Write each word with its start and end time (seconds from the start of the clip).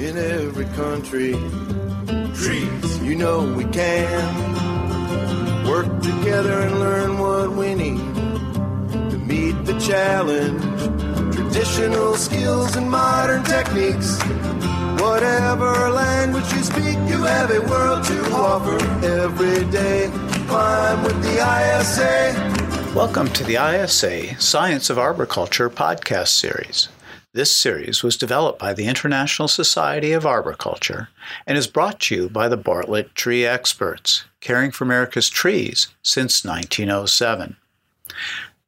in 0.00 0.16
every 0.16 0.64
country. 0.76 1.32
Trees, 2.34 2.98
you 3.02 3.14
know 3.14 3.44
we 3.52 3.64
can 3.64 4.08
work 5.66 5.88
together 6.00 6.60
and 6.60 6.80
learn 6.80 7.18
what 7.18 7.50
we 7.52 7.74
need 7.74 7.98
to 9.10 9.18
meet 9.18 9.52
the 9.66 9.78
challenge. 9.78 10.62
Traditional 11.34 12.14
skills 12.14 12.76
and 12.76 12.90
modern 12.90 13.44
techniques. 13.44 14.18
Whatever 15.02 15.90
language 15.90 16.50
you 16.54 16.62
speak, 16.62 16.96
you 17.10 17.22
have 17.24 17.50
a 17.50 17.60
world 17.60 18.02
to 18.04 18.32
offer 18.32 18.82
every 19.04 19.70
day. 19.70 20.10
Climb 20.48 21.02
with 21.02 21.22
the 21.22 21.36
ISA. 21.78 22.94
Welcome 22.94 23.28
to 23.34 23.44
the 23.44 23.56
ISA 23.56 24.40
Science 24.40 24.88
of 24.88 24.98
Arboriculture 24.98 25.68
podcast 25.68 26.28
series. 26.28 26.88
This 27.32 27.54
series 27.54 28.02
was 28.02 28.16
developed 28.16 28.58
by 28.58 28.74
the 28.74 28.88
International 28.88 29.46
Society 29.46 30.10
of 30.10 30.26
Arboriculture 30.26 31.10
and 31.46 31.56
is 31.56 31.68
brought 31.68 32.00
to 32.00 32.14
you 32.16 32.28
by 32.28 32.48
the 32.48 32.56
Bartlett 32.56 33.14
Tree 33.14 33.46
Experts, 33.46 34.24
caring 34.40 34.72
for 34.72 34.82
America's 34.82 35.30
trees 35.30 35.94
since 36.02 36.44
1907. 36.44 37.54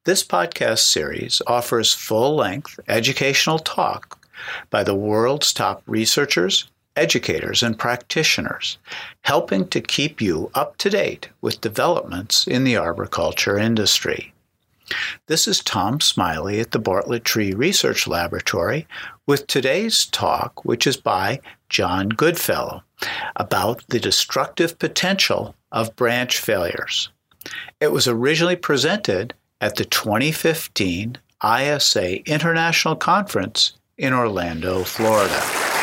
This 0.04 0.22
podcast 0.22 0.78
series 0.78 1.42
offers 1.48 1.92
full 1.92 2.36
length 2.36 2.78
educational 2.86 3.58
talk 3.58 4.24
by 4.70 4.84
the 4.84 4.94
world's 4.94 5.52
top 5.52 5.82
researchers, 5.86 6.70
educators, 6.94 7.64
and 7.64 7.76
practitioners, 7.76 8.78
helping 9.22 9.66
to 9.70 9.80
keep 9.80 10.20
you 10.20 10.52
up 10.54 10.76
to 10.76 10.88
date 10.88 11.30
with 11.40 11.60
developments 11.60 12.46
in 12.46 12.62
the 12.62 12.76
arboriculture 12.76 13.58
industry. 13.58 14.32
This 15.26 15.46
is 15.48 15.60
Tom 15.60 16.00
Smiley 16.00 16.60
at 16.60 16.72
the 16.72 16.78
Bartlett 16.78 17.24
Tree 17.24 17.52
Research 17.52 18.06
Laboratory 18.06 18.86
with 19.26 19.46
today's 19.46 20.06
talk, 20.06 20.64
which 20.64 20.86
is 20.86 20.96
by 20.96 21.40
John 21.68 22.08
Goodfellow, 22.08 22.82
about 23.36 23.86
the 23.88 24.00
destructive 24.00 24.78
potential 24.78 25.54
of 25.70 25.96
branch 25.96 26.38
failures. 26.38 27.10
It 27.80 27.92
was 27.92 28.06
originally 28.06 28.56
presented 28.56 29.34
at 29.60 29.76
the 29.76 29.84
2015 29.84 31.18
ISA 31.44 32.28
International 32.28 32.96
Conference 32.96 33.72
in 33.96 34.12
Orlando, 34.12 34.84
Florida. 34.84 35.81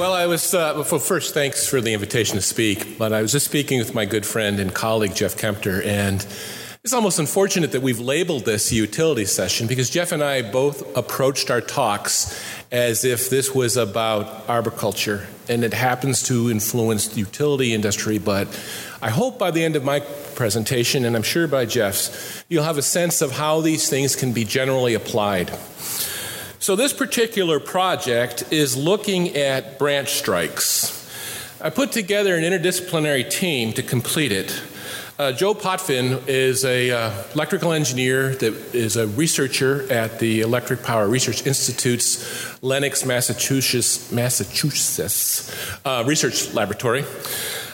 Well, 0.00 0.14
I 0.14 0.24
was, 0.24 0.54
uh, 0.54 0.72
well, 0.76 0.98
first, 0.98 1.34
thanks 1.34 1.68
for 1.68 1.82
the 1.82 1.92
invitation 1.92 2.36
to 2.36 2.40
speak. 2.40 2.96
But 2.96 3.12
I 3.12 3.20
was 3.20 3.32
just 3.32 3.44
speaking 3.44 3.78
with 3.78 3.94
my 3.94 4.06
good 4.06 4.24
friend 4.24 4.58
and 4.58 4.74
colleague, 4.74 5.14
Geoff 5.14 5.36
Kempter, 5.36 5.84
and 5.84 6.26
it's 6.82 6.94
almost 6.94 7.18
unfortunate 7.18 7.72
that 7.72 7.82
we've 7.82 8.00
labeled 8.00 8.46
this 8.46 8.72
a 8.72 8.76
utility 8.76 9.26
session 9.26 9.66
because 9.66 9.90
Geoff 9.90 10.12
and 10.12 10.24
I 10.24 10.40
both 10.40 10.96
approached 10.96 11.50
our 11.50 11.60
talks 11.60 12.42
as 12.72 13.04
if 13.04 13.28
this 13.28 13.54
was 13.54 13.76
about 13.76 14.48
arboriculture, 14.48 15.26
and 15.50 15.64
it 15.64 15.74
happens 15.74 16.22
to 16.28 16.50
influence 16.50 17.08
the 17.08 17.18
utility 17.18 17.74
industry. 17.74 18.16
But 18.16 18.48
I 19.02 19.10
hope 19.10 19.38
by 19.38 19.50
the 19.50 19.62
end 19.62 19.76
of 19.76 19.84
my 19.84 20.00
presentation, 20.34 21.04
and 21.04 21.14
I'm 21.14 21.22
sure 21.22 21.46
by 21.46 21.66
Geoff's, 21.66 22.42
you'll 22.48 22.64
have 22.64 22.78
a 22.78 22.82
sense 22.82 23.20
of 23.20 23.32
how 23.32 23.60
these 23.60 23.90
things 23.90 24.16
can 24.16 24.32
be 24.32 24.46
generally 24.46 24.94
applied. 24.94 25.50
So, 26.70 26.76
this 26.76 26.92
particular 26.92 27.58
project 27.58 28.44
is 28.52 28.76
looking 28.76 29.36
at 29.36 29.76
branch 29.76 30.10
strikes. 30.10 31.04
I 31.60 31.68
put 31.68 31.90
together 31.90 32.36
an 32.36 32.44
interdisciplinary 32.44 33.28
team 33.28 33.72
to 33.72 33.82
complete 33.82 34.30
it. 34.30 34.62
Uh, 35.18 35.32
Joe 35.32 35.52
Potvin 35.52 36.22
is 36.28 36.62
an 36.62 36.92
uh, 36.92 37.24
electrical 37.34 37.72
engineer 37.72 38.36
that 38.36 38.54
is 38.72 38.96
a 38.96 39.08
researcher 39.08 39.90
at 39.92 40.20
the 40.20 40.42
Electric 40.42 40.84
Power 40.84 41.08
Research 41.08 41.44
Institute's 41.44 42.62
Lenox, 42.62 43.04
Massachusetts, 43.04 44.12
Massachusetts 44.12 45.52
uh, 45.84 46.04
Research 46.06 46.54
Laboratory. 46.54 47.04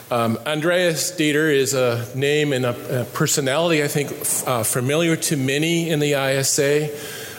Um, 0.09 0.39
Andreas 0.47 1.11
Detter 1.11 1.53
is 1.53 1.75
a 1.75 2.03
name 2.15 2.51
and 2.51 2.65
a, 2.65 3.01
a 3.01 3.05
personality 3.05 3.83
I 3.83 3.89
think 3.89 4.09
uh, 4.47 4.63
familiar 4.63 5.15
to 5.17 5.37
many 5.37 5.91
in 5.91 5.99
the 5.99 6.13
ISA 6.13 6.89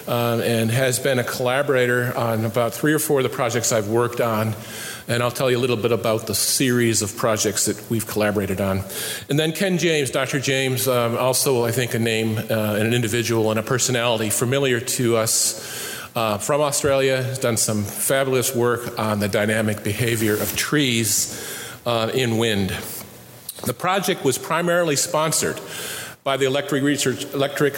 uh, 0.08 0.40
and 0.42 0.70
has 0.70 0.98
been 0.98 1.18
a 1.18 1.24
collaborator 1.24 2.16
on 2.16 2.44
about 2.44 2.72
three 2.72 2.94
or 2.94 2.98
four 2.98 3.20
of 3.20 3.24
the 3.24 3.28
projects 3.28 3.72
I've 3.72 3.88
worked 3.88 4.20
on. 4.20 4.54
And 5.06 5.22
I'll 5.22 5.30
tell 5.30 5.50
you 5.50 5.58
a 5.58 5.60
little 5.60 5.76
bit 5.76 5.92
about 5.92 6.26
the 6.26 6.34
series 6.34 7.02
of 7.02 7.16
projects 7.16 7.66
that 7.66 7.90
we've 7.90 8.06
collaborated 8.06 8.60
on. 8.60 8.82
And 9.28 9.38
then 9.38 9.52
Ken 9.52 9.78
James, 9.78 10.10
Dr. 10.10 10.40
James, 10.40 10.88
um, 10.88 11.16
also, 11.16 11.64
I 11.64 11.72
think, 11.72 11.94
a 11.94 11.98
name 11.98 12.38
uh, 12.38 12.40
and 12.40 12.88
an 12.88 12.94
individual 12.94 13.50
and 13.50 13.60
a 13.60 13.62
personality 13.62 14.30
familiar 14.30 14.80
to 14.80 15.16
us. 15.16 15.86
Uh, 16.16 16.36
from 16.36 16.60
Australia, 16.60 17.22
has 17.22 17.38
done 17.38 17.56
some 17.56 17.84
fabulous 17.84 18.52
work 18.54 18.98
on 18.98 19.20
the 19.20 19.28
dynamic 19.28 19.84
behavior 19.84 20.34
of 20.34 20.56
trees 20.56 21.38
uh, 21.86 22.10
in 22.12 22.38
wind. 22.38 22.70
The 23.64 23.74
project 23.74 24.24
was 24.24 24.36
primarily 24.36 24.96
sponsored 24.96 25.60
by 26.24 26.36
the 26.36 26.46
Electric 26.46 26.82
Research, 26.82 27.24
Electric 27.34 27.74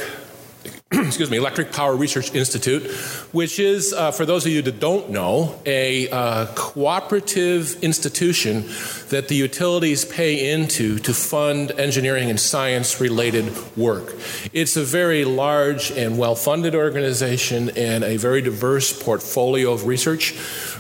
excuse 1.06 1.30
me, 1.30 1.36
Electric 1.36 1.70
Power 1.70 1.94
Research 1.94 2.34
Institute, 2.34 2.90
which 3.30 3.60
is, 3.60 3.92
uh, 3.92 4.10
for 4.10 4.26
those 4.26 4.44
of 4.44 4.50
you 4.50 4.60
that 4.62 4.80
don't 4.80 5.08
know, 5.10 5.56
a 5.64 6.10
uh, 6.10 6.46
cooperative 6.56 7.80
institution 7.80 8.62
that 9.10 9.28
the 9.28 9.36
utilities 9.36 10.04
pay 10.04 10.52
into 10.52 10.98
to 10.98 11.14
fund 11.14 11.70
engineering 11.70 12.28
and 12.28 12.40
science 12.40 13.00
related 13.00 13.52
work. 13.76 14.16
It's 14.52 14.76
a 14.76 14.82
very 14.82 15.24
large 15.24 15.92
and 15.92 16.18
well 16.18 16.34
funded 16.34 16.74
organization 16.74 17.70
and 17.76 18.02
a 18.02 18.16
very 18.16 18.42
diverse 18.42 18.92
portfolio 18.92 19.72
of 19.72 19.86
research, 19.86 20.34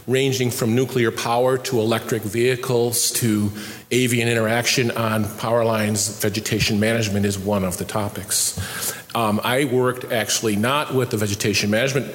ranging 0.08 0.50
from 0.50 0.74
nuclear 0.74 1.12
power 1.12 1.56
to 1.56 1.78
electric 1.78 2.22
vehicles 2.22 3.12
to 3.12 3.52
avian 3.92 4.28
interaction 4.28 4.90
on 4.90 5.24
power 5.38 5.64
lines. 5.64 6.20
Vegetation 6.20 6.80
management 6.80 7.26
is 7.26 7.38
one 7.38 7.62
of 7.62 7.76
the 7.78 7.84
topics. 7.84 8.99
Um, 9.14 9.40
I 9.42 9.64
worked 9.64 10.12
actually 10.12 10.56
not 10.56 10.94
with 10.94 11.10
the 11.10 11.16
vegetation 11.16 11.70
management 11.70 12.12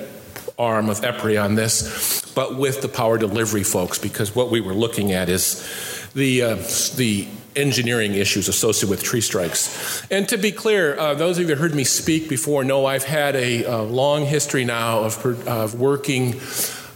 arm 0.58 0.90
of 0.90 1.02
EPRI 1.02 1.44
on 1.44 1.56
this, 1.56 2.32
but 2.34 2.56
with 2.56 2.82
the 2.82 2.88
power 2.88 3.18
delivery 3.18 3.64
folks, 3.64 4.00
because 4.00 4.36
what 4.36 4.50
we 4.50 4.62
were 4.62 4.74
looking 4.74 5.12
at 5.12 5.30
is 5.30 6.10
the 6.14 6.42
uh, 6.42 6.56
the 6.96 7.28
engineering 7.56 8.14
issues 8.14 8.48
associated 8.48 8.90
with 8.90 9.04
tree 9.04 9.22
strikes. 9.22 10.06
And 10.12 10.28
to 10.30 10.38
be 10.38 10.52
clear, 10.52 10.98
uh, 11.00 11.14
those 11.14 11.38
of 11.38 11.44
you 11.44 11.48
that 11.56 11.58
heard 11.58 11.74
me 11.74 11.84
speak 11.84 12.30
before 12.30 12.64
know 12.64 12.86
I've 12.86 13.06
had 13.06 13.36
a, 13.36 13.64
a 13.64 13.82
long 13.82 14.26
history 14.26 14.66
now 14.66 15.00
of, 15.00 15.26
of 15.48 15.76
working 15.76 16.42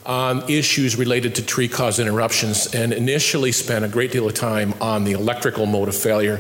on 0.06 0.50
issues 0.50 0.98
related 0.98 1.36
to 1.36 1.46
tree 1.46 1.68
cause 1.68 2.00
interruptions, 2.00 2.74
and 2.74 2.92
initially 2.94 3.52
spent 3.52 3.86
a 3.86 3.88
great 3.88 4.12
deal 4.12 4.28
of 4.28 4.34
time 4.34 4.74
on 4.82 5.04
the 5.04 5.12
electrical 5.12 5.66
mode 5.66 5.88
of 5.88 5.96
failure 5.96 6.38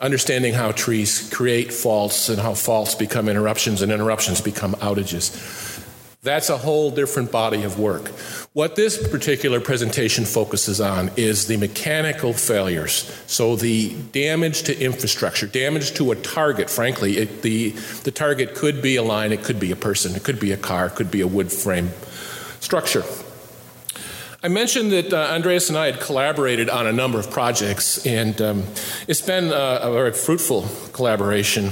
understanding 0.00 0.54
how 0.54 0.72
trees 0.72 1.28
create 1.32 1.72
faults 1.72 2.28
and 2.28 2.40
how 2.40 2.54
faults 2.54 2.94
become 2.94 3.28
interruptions 3.28 3.82
and 3.82 3.92
interruptions 3.92 4.40
become 4.40 4.74
outages. 4.76 5.86
That's 6.22 6.50
a 6.50 6.58
whole 6.58 6.90
different 6.90 7.32
body 7.32 7.62
of 7.62 7.78
work. 7.78 8.08
What 8.52 8.76
this 8.76 9.08
particular 9.08 9.58
presentation 9.58 10.26
focuses 10.26 10.78
on 10.78 11.10
is 11.16 11.46
the 11.46 11.56
mechanical 11.56 12.34
failures. 12.34 13.10
So, 13.26 13.56
the 13.56 13.94
damage 14.12 14.64
to 14.64 14.78
infrastructure, 14.78 15.46
damage 15.46 15.94
to 15.94 16.12
a 16.12 16.16
target, 16.16 16.68
frankly. 16.68 17.16
It, 17.16 17.40
the, 17.40 17.70
the 18.04 18.10
target 18.10 18.54
could 18.54 18.82
be 18.82 18.96
a 18.96 19.02
line, 19.02 19.32
it 19.32 19.42
could 19.42 19.58
be 19.58 19.72
a 19.72 19.76
person, 19.76 20.14
it 20.14 20.22
could 20.22 20.38
be 20.38 20.52
a 20.52 20.58
car, 20.58 20.88
it 20.88 20.94
could 20.94 21.10
be 21.10 21.22
a 21.22 21.26
wood 21.26 21.50
frame 21.50 21.90
structure. 22.60 23.04
I 24.42 24.48
mentioned 24.48 24.90
that 24.92 25.12
uh, 25.12 25.34
Andreas 25.34 25.68
and 25.68 25.76
I 25.76 25.84
had 25.84 26.00
collaborated 26.00 26.70
on 26.70 26.86
a 26.86 26.92
number 26.92 27.18
of 27.18 27.30
projects, 27.30 28.06
and 28.06 28.40
um, 28.40 28.64
it's 29.06 29.20
been 29.20 29.52
a 29.52 29.92
very 29.92 30.12
fruitful 30.12 30.66
collaboration. 30.94 31.64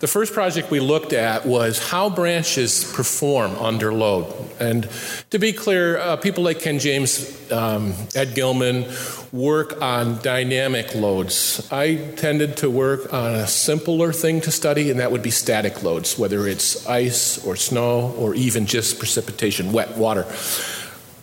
The 0.00 0.08
first 0.08 0.32
project 0.32 0.68
we 0.68 0.80
looked 0.80 1.12
at 1.12 1.46
was 1.46 1.78
how 1.78 2.10
branches 2.10 2.82
perform 2.82 3.52
under 3.52 3.92
load. 3.92 4.26
And 4.58 4.88
to 5.30 5.38
be 5.38 5.52
clear, 5.52 5.98
uh, 5.98 6.16
people 6.16 6.42
like 6.42 6.58
Ken 6.58 6.80
James, 6.80 7.52
um, 7.52 7.94
Ed 8.16 8.34
Gilman 8.34 8.86
work 9.30 9.80
on 9.80 10.20
dynamic 10.20 10.96
loads. 10.96 11.68
I 11.70 11.94
tended 12.16 12.56
to 12.56 12.68
work 12.68 13.12
on 13.12 13.36
a 13.36 13.46
simpler 13.46 14.12
thing 14.12 14.40
to 14.40 14.50
study, 14.50 14.90
and 14.90 14.98
that 14.98 15.12
would 15.12 15.22
be 15.22 15.30
static 15.30 15.84
loads, 15.84 16.18
whether 16.18 16.48
it's 16.48 16.88
ice 16.88 17.44
or 17.46 17.54
snow 17.54 18.12
or 18.18 18.34
even 18.34 18.66
just 18.66 18.98
precipitation, 18.98 19.70
wet 19.70 19.96
water 19.96 20.26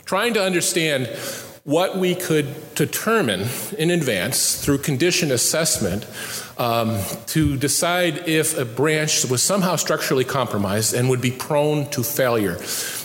trying 0.04 0.34
to 0.34 0.42
understand 0.42 1.06
what 1.64 1.96
we 1.96 2.14
could 2.14 2.73
determine 2.74 3.46
in 3.78 3.90
advance 3.90 4.64
through 4.64 4.78
condition 4.78 5.30
assessment 5.30 6.06
um, 6.58 7.00
to 7.26 7.56
decide 7.56 8.28
if 8.28 8.56
a 8.58 8.64
branch 8.64 9.24
was 9.26 9.42
somehow 9.42 9.76
structurally 9.76 10.24
compromised 10.24 10.94
and 10.94 11.08
would 11.08 11.20
be 11.20 11.30
prone 11.30 11.88
to 11.90 12.02
failure. 12.02 12.58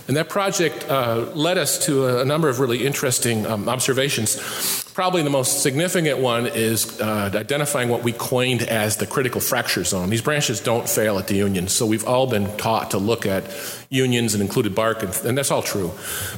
And 0.07 0.17
that 0.17 0.27
project 0.27 0.89
uh, 0.89 1.29
led 1.35 1.59
us 1.59 1.85
to 1.85 2.07
a, 2.07 2.21
a, 2.21 2.25
number 2.25 2.49
of 2.49 2.59
really 2.59 2.83
interesting 2.83 3.45
um, 3.45 3.69
observations. 3.69 4.83
probably 4.95 5.21
the 5.21 5.29
most 5.29 5.61
significant 5.61 6.17
one 6.17 6.47
is 6.47 6.99
uh, 6.99 7.29
identifying 7.33 7.89
what 7.89 8.03
we 8.03 8.11
coined 8.11 8.63
as 8.63 8.97
the 8.97 9.05
critical 9.05 9.39
fracture 9.39 9.83
zone. 9.83 10.09
These 10.09 10.23
branches 10.23 10.61
don't 10.61 10.89
fail 10.89 11.19
at 11.19 11.27
the 11.27 11.35
union, 11.35 11.67
so 11.67 11.85
we've 11.85 12.07
all 12.07 12.25
been 12.25 12.57
taught 12.57 12.89
to 12.91 12.97
look 12.97 13.27
at 13.27 13.43
unions 13.89 14.33
and 14.33 14.41
included 14.41 14.73
bark, 14.73 15.03
and, 15.03 15.15
and 15.25 15.37
that's 15.37 15.51
all 15.51 15.61
true. 15.61 15.91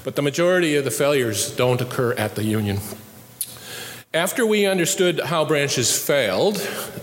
But 0.03 0.17
the 0.17 0.21
majority 0.21 0.75
of 0.75 0.83
the 0.83 0.91
failures 0.91 1.55
don't 1.55 1.79
occur 1.79 2.11
at 2.13 2.35
the 2.35 2.43
union. 2.43 2.79
After 4.13 4.45
we 4.45 4.65
understood 4.65 5.21
how 5.21 5.45
branches 5.45 5.97
failed, 5.97 6.57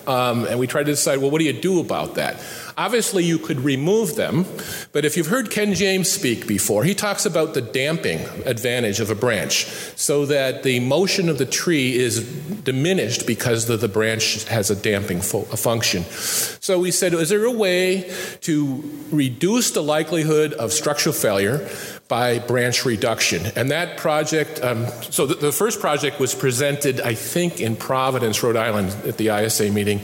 um, 0.07 0.45
and 0.45 0.59
we 0.59 0.67
tried 0.67 0.85
to 0.85 0.93
decide, 0.93 1.21
well, 1.21 1.31
what 1.31 1.39
do 1.39 1.47
you 1.47 1.55
do 1.55 1.81
about 1.81 2.17
that? 2.17 2.39
Obviously, 2.79 3.25
you 3.25 3.41
could 3.41 3.59
remove 3.59 4.15
them, 4.15 4.47
but 4.93 5.05
if 5.05 5.17
you've 5.17 5.27
heard 5.27 5.51
Ken 5.51 5.75
James 5.75 6.09
speak 6.09 6.47
before, 6.47 6.85
he 6.85 6.95
talks 6.95 7.27
about 7.27 7.53
the 7.55 7.61
damping 7.61 8.21
advantage 8.47 9.01
of 9.01 9.11
a 9.11 9.17
branch 9.17 9.65
so 9.97 10.25
that 10.27 10.63
the 10.63 10.79
motion 10.79 11.29
of 11.29 11.39
the 11.39 11.45
tree 11.45 11.97
is 11.97 12.25
diminished 12.63 13.27
because 13.27 13.67
the, 13.67 13.77
the 13.77 13.89
branch 13.89 14.45
has 14.45 14.71
a 14.71 14.77
damping 14.77 15.21
fo- 15.21 15.49
a 15.51 15.57
function. 15.57 16.05
So 16.05 16.79
we 16.79 16.93
said, 16.93 17.15
is 17.15 17.31
there 17.31 17.45
a 17.47 17.51
way 17.51 18.15
to 18.43 18.85
reduce 19.11 19.73
the 19.73 19.83
likelihood 19.83 20.53
of 20.53 20.73
structural 20.73 21.13
failure 21.13 21.69
by 22.07 22.39
branch 22.39 22.87
reduction. 22.87 23.45
And 23.55 23.71
that 23.71 23.99
project, 23.99 24.63
um, 24.63 24.87
so 25.11 25.27
the, 25.27 25.35
the, 25.35 25.53
first 25.53 25.79
project 25.79 26.19
was 26.19 26.35
presented, 26.35 27.03
I 27.03 27.15
think, 27.15 27.61
in 27.61 27.77
Providence, 27.77 28.43
Rhode 28.43 28.57
Island 28.57 28.97
at 29.05 29.19
the 29.19 29.29
ISA 29.29 29.71
meeting. 29.71 30.01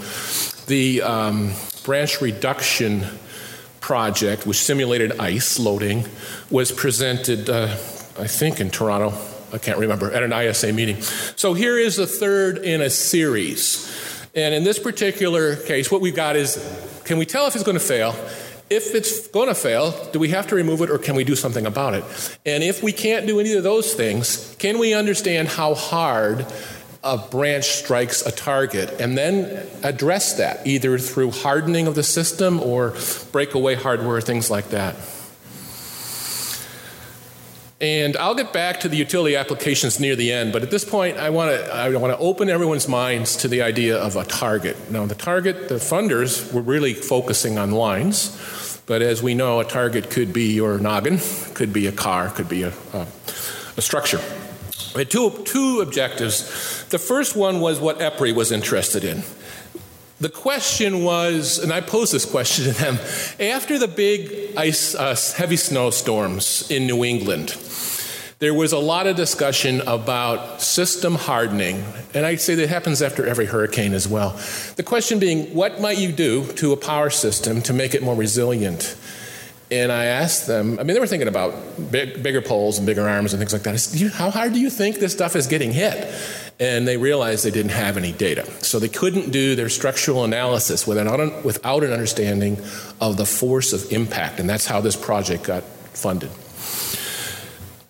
The 0.66 1.00
um, 1.00 1.54
branch 1.84 2.20
reduction 2.20 3.04
project, 3.80 4.46
which 4.46 4.56
simulated 4.56 5.20
ice 5.20 5.58
loading, 5.58 6.06
was 6.50 6.72
presented, 6.72 7.48
uh, 7.48 7.66
I 8.18 8.26
think, 8.26 8.58
in 8.58 8.70
Toronto. 8.70 9.16
I 9.52 9.58
can't 9.58 9.78
remember, 9.78 10.10
at 10.10 10.22
an 10.22 10.32
ISA 10.32 10.72
meeting. 10.72 11.00
So 11.36 11.54
here 11.54 11.78
is 11.78 11.96
the 11.96 12.06
third 12.06 12.58
in 12.58 12.80
a 12.80 12.90
series. 12.90 14.28
And 14.34 14.52
in 14.54 14.64
this 14.64 14.80
particular 14.80 15.54
case, 15.54 15.92
what 15.92 16.00
we've 16.00 16.16
got 16.16 16.34
is 16.34 16.56
can 17.04 17.18
we 17.18 17.26
tell 17.26 17.46
if 17.46 17.54
it's 17.54 17.62
going 17.62 17.78
to 17.78 17.84
fail? 17.84 18.16
If 18.70 18.94
it's 18.94 19.28
going 19.28 19.48
to 19.48 19.54
fail, 19.54 19.92
do 20.10 20.18
we 20.18 20.30
have 20.30 20.46
to 20.48 20.54
remove 20.54 20.80
it 20.80 20.90
or 20.90 20.96
can 20.96 21.14
we 21.14 21.22
do 21.22 21.36
something 21.36 21.66
about 21.66 21.92
it? 21.92 22.04
And 22.46 22.64
if 22.64 22.82
we 22.82 22.92
can't 22.92 23.26
do 23.26 23.38
any 23.38 23.52
of 23.52 23.62
those 23.62 23.92
things, 23.92 24.56
can 24.58 24.78
we 24.78 24.94
understand 24.94 25.48
how 25.48 25.74
hard 25.74 26.46
a 27.04 27.18
branch 27.18 27.66
strikes 27.66 28.24
a 28.24 28.32
target 28.32 29.00
and 29.00 29.16
then 29.16 29.66
address 29.82 30.38
that 30.38 30.66
either 30.66 30.98
through 30.98 31.30
hardening 31.30 31.86
of 31.86 31.94
the 31.94 32.02
system 32.02 32.58
or 32.60 32.94
breakaway 33.30 33.74
hardware, 33.74 34.20
things 34.20 34.50
like 34.50 34.70
that. 34.70 34.96
And 37.80 38.16
I'll 38.16 38.34
get 38.34 38.52
back 38.54 38.80
to 38.80 38.88
the 38.88 38.96
utility 38.96 39.36
applications 39.36 40.00
near 40.00 40.16
the 40.16 40.32
end, 40.32 40.54
but 40.54 40.62
at 40.62 40.70
this 40.70 40.84
point, 40.84 41.18
I 41.18 41.28
want 41.28 41.50
to 41.50 41.74
I 41.74 41.94
want 41.96 42.14
to 42.14 42.18
open 42.18 42.48
everyone's 42.48 42.88
minds 42.88 43.36
to 43.38 43.48
the 43.48 43.60
idea 43.60 43.98
of 43.98 44.16
a 44.16 44.24
target. 44.24 44.90
Now, 44.90 45.04
the 45.04 45.14
target, 45.14 45.68
the 45.68 45.74
funders 45.74 46.50
were 46.50 46.62
really 46.62 46.94
focusing 46.94 47.58
on 47.58 47.72
lines, 47.72 48.80
but 48.86 49.02
as 49.02 49.22
we 49.22 49.34
know, 49.34 49.60
a 49.60 49.64
target 49.64 50.08
could 50.08 50.32
be 50.32 50.54
your 50.54 50.78
noggin, 50.78 51.18
could 51.52 51.74
be 51.74 51.86
a 51.86 51.92
car, 51.92 52.30
could 52.30 52.48
be 52.48 52.62
a, 52.62 52.72
a, 52.94 53.06
a 53.76 53.82
structure. 53.82 54.20
We 54.94 55.00
had 55.00 55.10
two, 55.10 55.30
two 55.44 55.80
objectives. 55.80 56.84
The 56.86 56.98
first 56.98 57.36
one 57.36 57.60
was 57.60 57.80
what 57.80 57.98
EPRI 57.98 58.34
was 58.34 58.52
interested 58.52 59.04
in. 59.04 59.22
The 60.20 60.28
question 60.28 61.02
was, 61.02 61.58
and 61.58 61.72
I 61.72 61.80
posed 61.80 62.12
this 62.12 62.24
question 62.24 62.64
to 62.64 62.72
them 62.72 62.98
after 63.40 63.78
the 63.78 63.88
big 63.88 64.56
ice, 64.56 64.94
uh, 64.94 65.16
heavy 65.36 65.56
snowstorms 65.56 66.70
in 66.70 66.86
New 66.86 67.04
England, 67.04 67.56
there 68.38 68.54
was 68.54 68.72
a 68.72 68.78
lot 68.78 69.06
of 69.06 69.16
discussion 69.16 69.80
about 69.82 70.60
system 70.60 71.14
hardening, 71.14 71.84
and 72.14 72.26
I'd 72.26 72.40
say 72.40 72.54
that 72.56 72.68
happens 72.68 73.00
after 73.00 73.26
every 73.26 73.46
hurricane 73.46 73.92
as 73.92 74.06
well. 74.06 74.38
The 74.76 74.82
question 74.82 75.18
being, 75.18 75.54
what 75.54 75.80
might 75.80 75.98
you 75.98 76.12
do 76.12 76.46
to 76.54 76.72
a 76.72 76.76
power 76.76 77.10
system 77.10 77.62
to 77.62 77.72
make 77.72 77.94
it 77.94 78.02
more 78.02 78.14
resilient? 78.14 78.96
And 79.74 79.90
I 79.90 80.04
asked 80.04 80.46
them, 80.46 80.78
I 80.78 80.84
mean, 80.84 80.94
they 80.94 81.00
were 81.00 81.06
thinking 81.08 81.26
about 81.26 81.52
big, 81.90 82.22
bigger 82.22 82.40
poles 82.40 82.78
and 82.78 82.86
bigger 82.86 83.08
arms 83.08 83.32
and 83.32 83.40
things 83.40 83.52
like 83.52 83.62
that. 83.62 83.76
Said, 83.80 84.12
How 84.12 84.30
hard 84.30 84.52
do 84.52 84.60
you 84.60 84.70
think 84.70 85.00
this 85.00 85.12
stuff 85.12 85.34
is 85.34 85.48
getting 85.48 85.72
hit? 85.72 86.14
And 86.60 86.86
they 86.86 86.96
realized 86.96 87.44
they 87.44 87.50
didn't 87.50 87.72
have 87.72 87.96
any 87.96 88.12
data. 88.12 88.48
So 88.62 88.78
they 88.78 88.88
couldn't 88.88 89.32
do 89.32 89.56
their 89.56 89.68
structural 89.68 90.22
analysis 90.22 90.86
without, 90.86 91.44
without 91.44 91.82
an 91.82 91.92
understanding 91.92 92.58
of 93.00 93.16
the 93.16 93.26
force 93.26 93.72
of 93.72 93.90
impact. 93.90 94.38
And 94.38 94.48
that's 94.48 94.66
how 94.66 94.80
this 94.80 94.94
project 94.94 95.42
got 95.42 95.64
funded. 95.64 96.30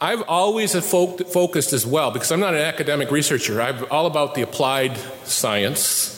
I've 0.00 0.22
always 0.22 0.74
focused 0.74 1.74
as 1.74 1.86
well, 1.86 2.10
because 2.10 2.32
I'm 2.32 2.40
not 2.40 2.54
an 2.54 2.60
academic 2.60 3.10
researcher, 3.10 3.60
I'm 3.60 3.84
all 3.90 4.06
about 4.06 4.34
the 4.34 4.40
applied 4.40 4.96
science 5.24 6.13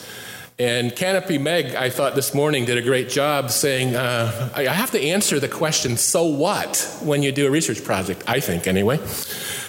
and 0.59 0.97
Canopy 0.97 1.37
Meg, 1.37 1.75
I 1.75 1.91
thought 1.91 2.15
this 2.15 2.33
morning, 2.33 2.65
did 2.65 2.79
a 2.79 2.83
great 2.83 3.11
job 3.11 3.51
saying, 3.51 3.95
uh, 3.95 4.51
I 4.55 4.65
have 4.65 4.91
to 4.93 5.03
answer 5.03 5.39
the 5.39 5.49
question, 5.49 5.99
so 5.99 6.25
what, 6.25 6.99
when 7.03 7.23
you 7.23 7.31
do 7.31 7.47
a 7.47 7.51
research 7.51 7.85
project, 7.85 8.25
I 8.27 8.41
think 8.41 8.67
anyway. 8.67 8.99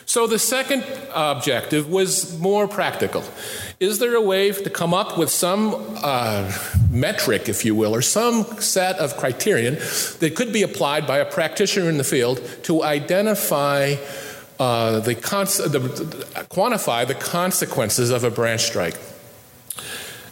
So 0.06 0.26
the 0.26 0.40
second 0.40 0.86
objective 1.14 1.90
was 1.90 2.40
more 2.40 2.70
practical. 2.70 3.26
Is 3.82 4.00
there 4.00 4.16
a 4.16 4.22
way 4.22 4.54
to 4.54 4.70
come 4.70 4.94
up 4.94 5.18
with 5.18 5.30
some 5.30 5.76
uh, 6.02 6.50
metric, 6.90 7.50
if 7.50 7.66
you 7.66 7.76
will, 7.76 7.94
or 7.94 8.02
some 8.02 8.46
set 8.62 8.98
of 9.00 9.18
criterion 9.18 9.76
that 10.20 10.34
could 10.38 10.54
be 10.54 10.64
applied 10.64 11.06
by 11.06 11.18
a 11.18 11.26
practitioner 11.26 11.90
in 11.90 11.98
the 11.98 12.06
field 12.06 12.42
to 12.64 12.84
identify 12.84 13.96
uh, 14.58 15.02
the, 15.02 15.16
cons- 15.16 15.58
the, 15.58 15.80
quantify 16.50 17.06
the 17.06 17.14
consequences 17.14 18.10
of 18.10 18.24
a 18.24 18.32
branch 18.32 18.62
strike? 18.62 18.98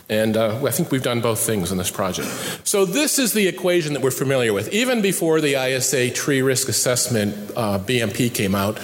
And 0.07 0.37
uh, 0.37 0.63
I 0.63 0.71
think 0.71 0.91
we've 0.91 1.01
done 1.01 1.21
both 1.21 1.39
things 1.39 1.71
in 1.71 1.79
this 1.79 1.89
project. 1.89 2.29
So, 2.63 2.85
this 2.85 3.17
is 3.17 3.33
the 3.33 3.47
equation 3.47 3.93
that 3.93 4.03
we're 4.03 4.11
familiar 4.11 4.53
with. 4.53 4.71
Even 4.71 5.01
before 5.01 5.41
the 5.41 5.55
ISA 5.55 6.11
tree 6.11 6.43
risk 6.43 6.69
assessment 6.69 7.35
uh, 7.55 7.79
BMP 7.79 8.31
came 8.31 8.53
out, 8.53 8.79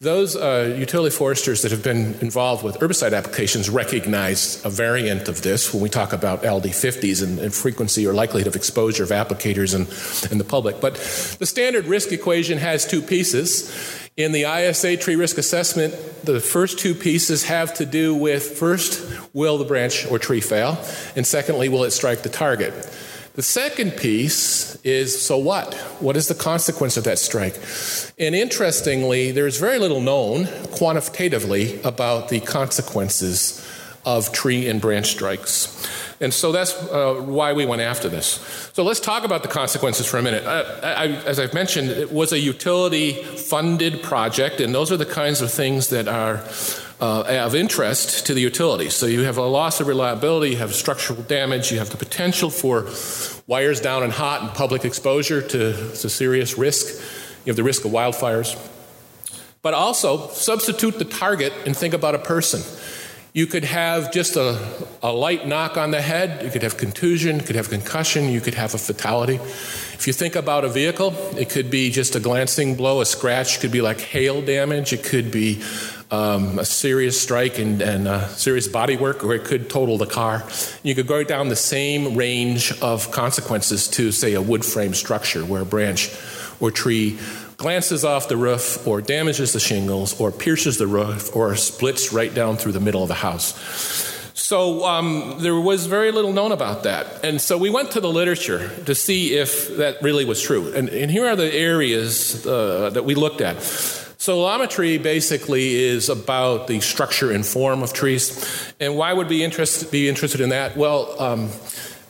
those 0.00 0.36
uh, 0.36 0.74
utility 0.78 1.14
foresters 1.14 1.62
that 1.62 1.70
have 1.70 1.82
been 1.82 2.14
involved 2.20 2.62
with 2.62 2.78
herbicide 2.78 3.16
applications 3.16 3.70
recognize 3.70 4.62
a 4.66 4.68
variant 4.68 5.28
of 5.28 5.40
this 5.40 5.72
when 5.72 5.82
we 5.82 5.88
talk 5.88 6.12
about 6.12 6.42
LD50s 6.42 7.22
and, 7.22 7.38
and 7.38 7.54
frequency 7.54 8.06
or 8.06 8.12
likelihood 8.12 8.46
of 8.46 8.56
exposure 8.56 9.04
of 9.04 9.08
applicators 9.08 9.74
and, 9.74 9.88
and 10.30 10.38
the 10.38 10.44
public. 10.44 10.82
But 10.82 10.96
the 11.38 11.46
standard 11.46 11.86
risk 11.86 12.12
equation 12.12 12.58
has 12.58 12.86
two 12.86 13.00
pieces. 13.00 14.05
In 14.16 14.32
the 14.32 14.44
ISA 14.44 14.96
tree 14.96 15.14
risk 15.14 15.36
assessment, 15.36 15.94
the 16.24 16.40
first 16.40 16.78
two 16.78 16.94
pieces 16.94 17.44
have 17.44 17.74
to 17.74 17.84
do 17.84 18.14
with 18.14 18.58
first, 18.58 19.06
will 19.34 19.58
the 19.58 19.66
branch 19.66 20.06
or 20.06 20.18
tree 20.18 20.40
fail? 20.40 20.82
And 21.14 21.26
secondly, 21.26 21.68
will 21.68 21.84
it 21.84 21.90
strike 21.90 22.22
the 22.22 22.30
target? 22.30 22.72
The 23.34 23.42
second 23.42 23.98
piece 23.98 24.76
is 24.76 25.20
so 25.20 25.36
what? 25.36 25.74
What 26.00 26.16
is 26.16 26.28
the 26.28 26.34
consequence 26.34 26.96
of 26.96 27.04
that 27.04 27.18
strike? 27.18 27.60
And 28.18 28.34
interestingly, 28.34 29.32
there's 29.32 29.60
very 29.60 29.78
little 29.78 30.00
known 30.00 30.46
quantitatively 30.72 31.78
about 31.82 32.30
the 32.30 32.40
consequences 32.40 33.62
of 34.06 34.32
tree 34.32 34.66
and 34.66 34.80
branch 34.80 35.08
strikes. 35.08 35.86
And 36.20 36.32
so 36.32 36.50
that's 36.50 36.72
uh, 36.74 37.14
why 37.26 37.52
we 37.52 37.66
went 37.66 37.82
after 37.82 38.08
this. 38.08 38.70
So 38.72 38.82
let's 38.82 39.00
talk 39.00 39.24
about 39.24 39.42
the 39.42 39.48
consequences 39.48 40.06
for 40.06 40.16
a 40.16 40.22
minute. 40.22 40.46
I, 40.46 41.08
as 41.26 41.38
I've 41.38 41.52
mentioned, 41.52 41.90
it 41.90 42.10
was 42.10 42.32
a 42.32 42.38
utility 42.38 43.12
funded 43.12 44.02
project, 44.02 44.60
and 44.60 44.74
those 44.74 44.90
are 44.90 44.96
the 44.96 45.06
kinds 45.06 45.42
of 45.42 45.50
things 45.50 45.88
that 45.88 46.08
are 46.08 46.42
uh, 47.00 47.44
of 47.44 47.54
interest 47.54 48.26
to 48.26 48.34
the 48.34 48.40
utility. 48.40 48.88
So 48.88 49.06
you 49.06 49.22
have 49.22 49.36
a 49.36 49.44
loss 49.44 49.80
of 49.80 49.86
reliability, 49.86 50.52
you 50.52 50.56
have 50.56 50.74
structural 50.74 51.20
damage, 51.22 51.70
you 51.70 51.78
have 51.78 51.90
the 51.90 51.98
potential 51.98 52.48
for 52.48 52.86
wires 53.46 53.80
down 53.80 54.02
and 54.02 54.12
hot 54.12 54.42
and 54.42 54.50
public 54.50 54.84
exposure 54.84 55.42
to, 55.42 55.72
to 55.72 56.08
serious 56.08 56.56
risk, 56.56 56.94
you 57.44 57.50
have 57.50 57.56
the 57.56 57.62
risk 57.62 57.84
of 57.84 57.90
wildfires. 57.90 58.56
But 59.62 59.74
also, 59.74 60.28
substitute 60.28 60.98
the 60.98 61.04
target 61.04 61.52
and 61.66 61.76
think 61.76 61.92
about 61.92 62.14
a 62.14 62.18
person. 62.18 62.62
You 63.36 63.46
could 63.46 63.64
have 63.64 64.12
just 64.12 64.36
a, 64.36 64.58
a 65.02 65.12
light 65.12 65.46
knock 65.46 65.76
on 65.76 65.90
the 65.90 66.00
head. 66.00 66.42
You 66.42 66.50
could 66.50 66.62
have 66.62 66.78
contusion. 66.78 67.36
You 67.36 67.42
could 67.42 67.56
have 67.56 67.68
concussion. 67.68 68.30
You 68.30 68.40
could 68.40 68.54
have 68.54 68.72
a 68.72 68.78
fatality. 68.78 69.34
If 69.34 70.06
you 70.06 70.14
think 70.14 70.36
about 70.36 70.64
a 70.64 70.70
vehicle, 70.70 71.12
it 71.36 71.50
could 71.50 71.70
be 71.70 71.90
just 71.90 72.16
a 72.16 72.20
glancing 72.20 72.76
blow, 72.76 73.02
a 73.02 73.04
scratch. 73.04 73.58
It 73.58 73.60
could 73.60 73.72
be 73.72 73.82
like 73.82 74.00
hail 74.00 74.40
damage. 74.40 74.94
It 74.94 75.04
could 75.04 75.30
be 75.30 75.62
um, 76.10 76.58
a 76.58 76.64
serious 76.64 77.20
strike 77.20 77.58
and, 77.58 77.82
and 77.82 78.08
uh, 78.08 78.26
serious 78.28 78.68
body 78.68 78.96
work, 78.96 79.22
or 79.22 79.34
it 79.34 79.44
could 79.44 79.68
total 79.68 79.98
the 79.98 80.06
car. 80.06 80.42
You 80.82 80.94
could 80.94 81.06
go 81.06 81.22
down 81.22 81.48
the 81.48 81.56
same 81.56 82.16
range 82.16 82.72
of 82.80 83.10
consequences 83.10 83.86
to, 83.88 84.12
say, 84.12 84.32
a 84.32 84.40
wood 84.40 84.64
frame 84.64 84.94
structure 84.94 85.44
where 85.44 85.60
a 85.60 85.66
branch 85.66 86.10
or 86.58 86.70
tree 86.70 87.18
glances 87.56 88.04
off 88.04 88.28
the 88.28 88.36
roof 88.36 88.86
or 88.86 89.00
damages 89.00 89.52
the 89.52 89.60
shingles 89.60 90.18
or 90.20 90.30
pierces 90.30 90.78
the 90.78 90.86
roof 90.86 91.34
or 91.34 91.56
splits 91.56 92.12
right 92.12 92.34
down 92.34 92.56
through 92.56 92.72
the 92.72 92.80
middle 92.80 93.02
of 93.02 93.08
the 93.08 93.14
house. 93.14 93.54
So 94.34 94.84
um, 94.84 95.36
there 95.38 95.58
was 95.58 95.86
very 95.86 96.12
little 96.12 96.32
known 96.32 96.52
about 96.52 96.82
that. 96.84 97.24
And 97.24 97.40
so 97.40 97.56
we 97.56 97.70
went 97.70 97.90
to 97.92 98.00
the 98.00 98.10
literature 98.10 98.68
to 98.84 98.94
see 98.94 99.34
if 99.34 99.76
that 99.78 100.02
really 100.02 100.24
was 100.24 100.40
true. 100.40 100.72
And, 100.74 100.88
and 100.90 101.10
here 101.10 101.26
are 101.26 101.36
the 101.36 101.52
areas 101.52 102.46
uh, 102.46 102.90
that 102.90 103.04
we 103.04 103.14
looked 103.14 103.40
at. 103.40 103.62
So 103.62 104.38
allometry 104.38 104.98
basically 104.98 105.74
is 105.74 106.08
about 106.08 106.66
the 106.66 106.80
structure 106.80 107.32
and 107.32 107.44
form 107.44 107.82
of 107.82 107.92
trees. 107.92 108.72
And 108.78 108.96
why 108.96 109.12
would 109.12 109.28
we 109.28 109.42
interest, 109.42 109.90
be 109.90 110.08
interested 110.08 110.40
in 110.40 110.50
that? 110.50 110.76
Well, 110.76 111.20
um, 111.20 111.50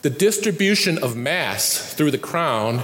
the 0.01 0.09
distribution 0.09 0.97
of 0.99 1.15
mass 1.15 1.93
through 1.93 2.11
the 2.11 2.17
crown 2.17 2.83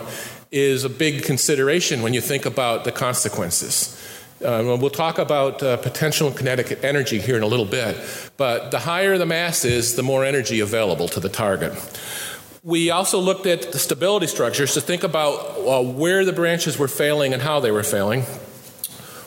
is 0.53 0.83
a 0.83 0.89
big 0.89 1.23
consideration 1.23 2.03
when 2.03 2.13
you 2.13 2.21
think 2.21 2.45
about 2.45 2.83
the 2.83 2.91
consequences. 2.91 3.99
Uh, 4.39 4.77
we'll 4.79 4.89
talk 4.91 5.17
about 5.17 5.63
uh, 5.63 5.77
potential 5.77 6.29
kinetic 6.29 6.83
energy 6.83 7.19
here 7.19 7.35
in 7.35 7.41
a 7.41 7.47
little 7.47 7.65
bit, 7.65 7.97
but 8.37 8.69
the 8.69 8.77
higher 8.77 9.17
the 9.17 9.25
mass 9.25 9.65
is, 9.65 9.95
the 9.95 10.03
more 10.03 10.23
energy 10.23 10.59
available 10.59 11.07
to 11.07 11.19
the 11.19 11.27
target. 11.27 11.73
We 12.61 12.91
also 12.91 13.19
looked 13.19 13.47
at 13.47 13.71
the 13.71 13.79
stability 13.79 14.27
structures 14.27 14.75
to 14.75 14.81
think 14.81 15.03
about 15.03 15.33
uh, 15.57 15.81
where 15.81 16.23
the 16.23 16.33
branches 16.33 16.77
were 16.77 16.87
failing 16.87 17.33
and 17.33 17.41
how 17.41 17.59
they 17.59 17.71
were 17.71 17.83
failing. 17.83 18.21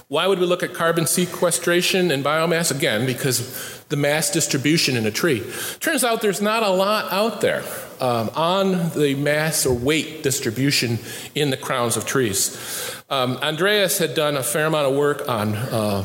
Why 0.08 0.28
would 0.28 0.38
we 0.38 0.46
look 0.46 0.62
at 0.62 0.74
carbon 0.74 1.06
sequestration 1.06 2.12
and 2.12 2.24
biomass? 2.24 2.70
Again, 2.70 3.04
because 3.04 3.84
the 3.88 3.96
mass 3.96 4.30
distribution 4.30 4.96
in 4.96 5.06
a 5.06 5.10
tree. 5.10 5.44
Turns 5.80 6.04
out 6.04 6.22
there's 6.22 6.40
not 6.40 6.62
a 6.62 6.70
lot 6.70 7.12
out 7.12 7.40
there 7.40 7.64
um, 8.00 8.30
on 8.34 8.90
the 8.90 9.14
mass 9.14 9.66
or 9.66 9.74
weight 9.74 10.22
distribution 10.22 10.98
in 11.34 11.50
the 11.50 11.56
crowns 11.56 11.96
of 11.96 12.06
trees. 12.06 12.94
Um, 13.08 13.36
Andreas 13.36 13.98
had 13.98 14.14
done 14.14 14.36
a 14.36 14.42
fair 14.42 14.66
amount 14.66 14.88
of 14.88 14.96
work 14.96 15.28
on 15.28 15.54
uh, 15.54 16.04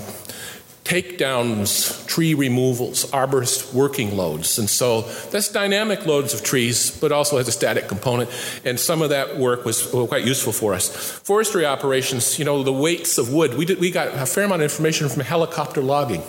takedowns, 0.83 2.05
tree 2.07 2.33
removals, 2.33 3.05
arborist 3.11 3.73
working 3.73 4.17
loads. 4.17 4.59
And 4.59 4.69
so 4.69 5.01
that's 5.31 5.49
dynamic 5.49 6.05
loads 6.05 6.33
of 6.33 6.43
trees, 6.43 6.97
but 6.99 7.11
also 7.11 7.37
has 7.37 7.47
a 7.47 7.51
static 7.51 7.87
component. 7.87 8.29
And 8.65 8.79
some 8.79 9.01
of 9.01 9.09
that 9.09 9.37
work 9.37 9.63
was 9.63 9.87
quite 9.87 10.25
useful 10.25 10.51
for 10.51 10.73
us. 10.73 10.89
Forestry 11.19 11.65
operations, 11.65 12.37
you 12.37 12.45
know, 12.45 12.61
the 12.63 12.73
weights 12.73 13.17
of 13.17 13.31
wood, 13.31 13.53
we, 13.53 13.65
did, 13.65 13.79
we 13.79 13.89
got 13.89 14.09
a 14.09 14.25
fair 14.25 14.43
amount 14.43 14.63
of 14.63 14.69
information 14.69 15.07
from 15.07 15.21
helicopter 15.21 15.81
logging. 15.81 16.23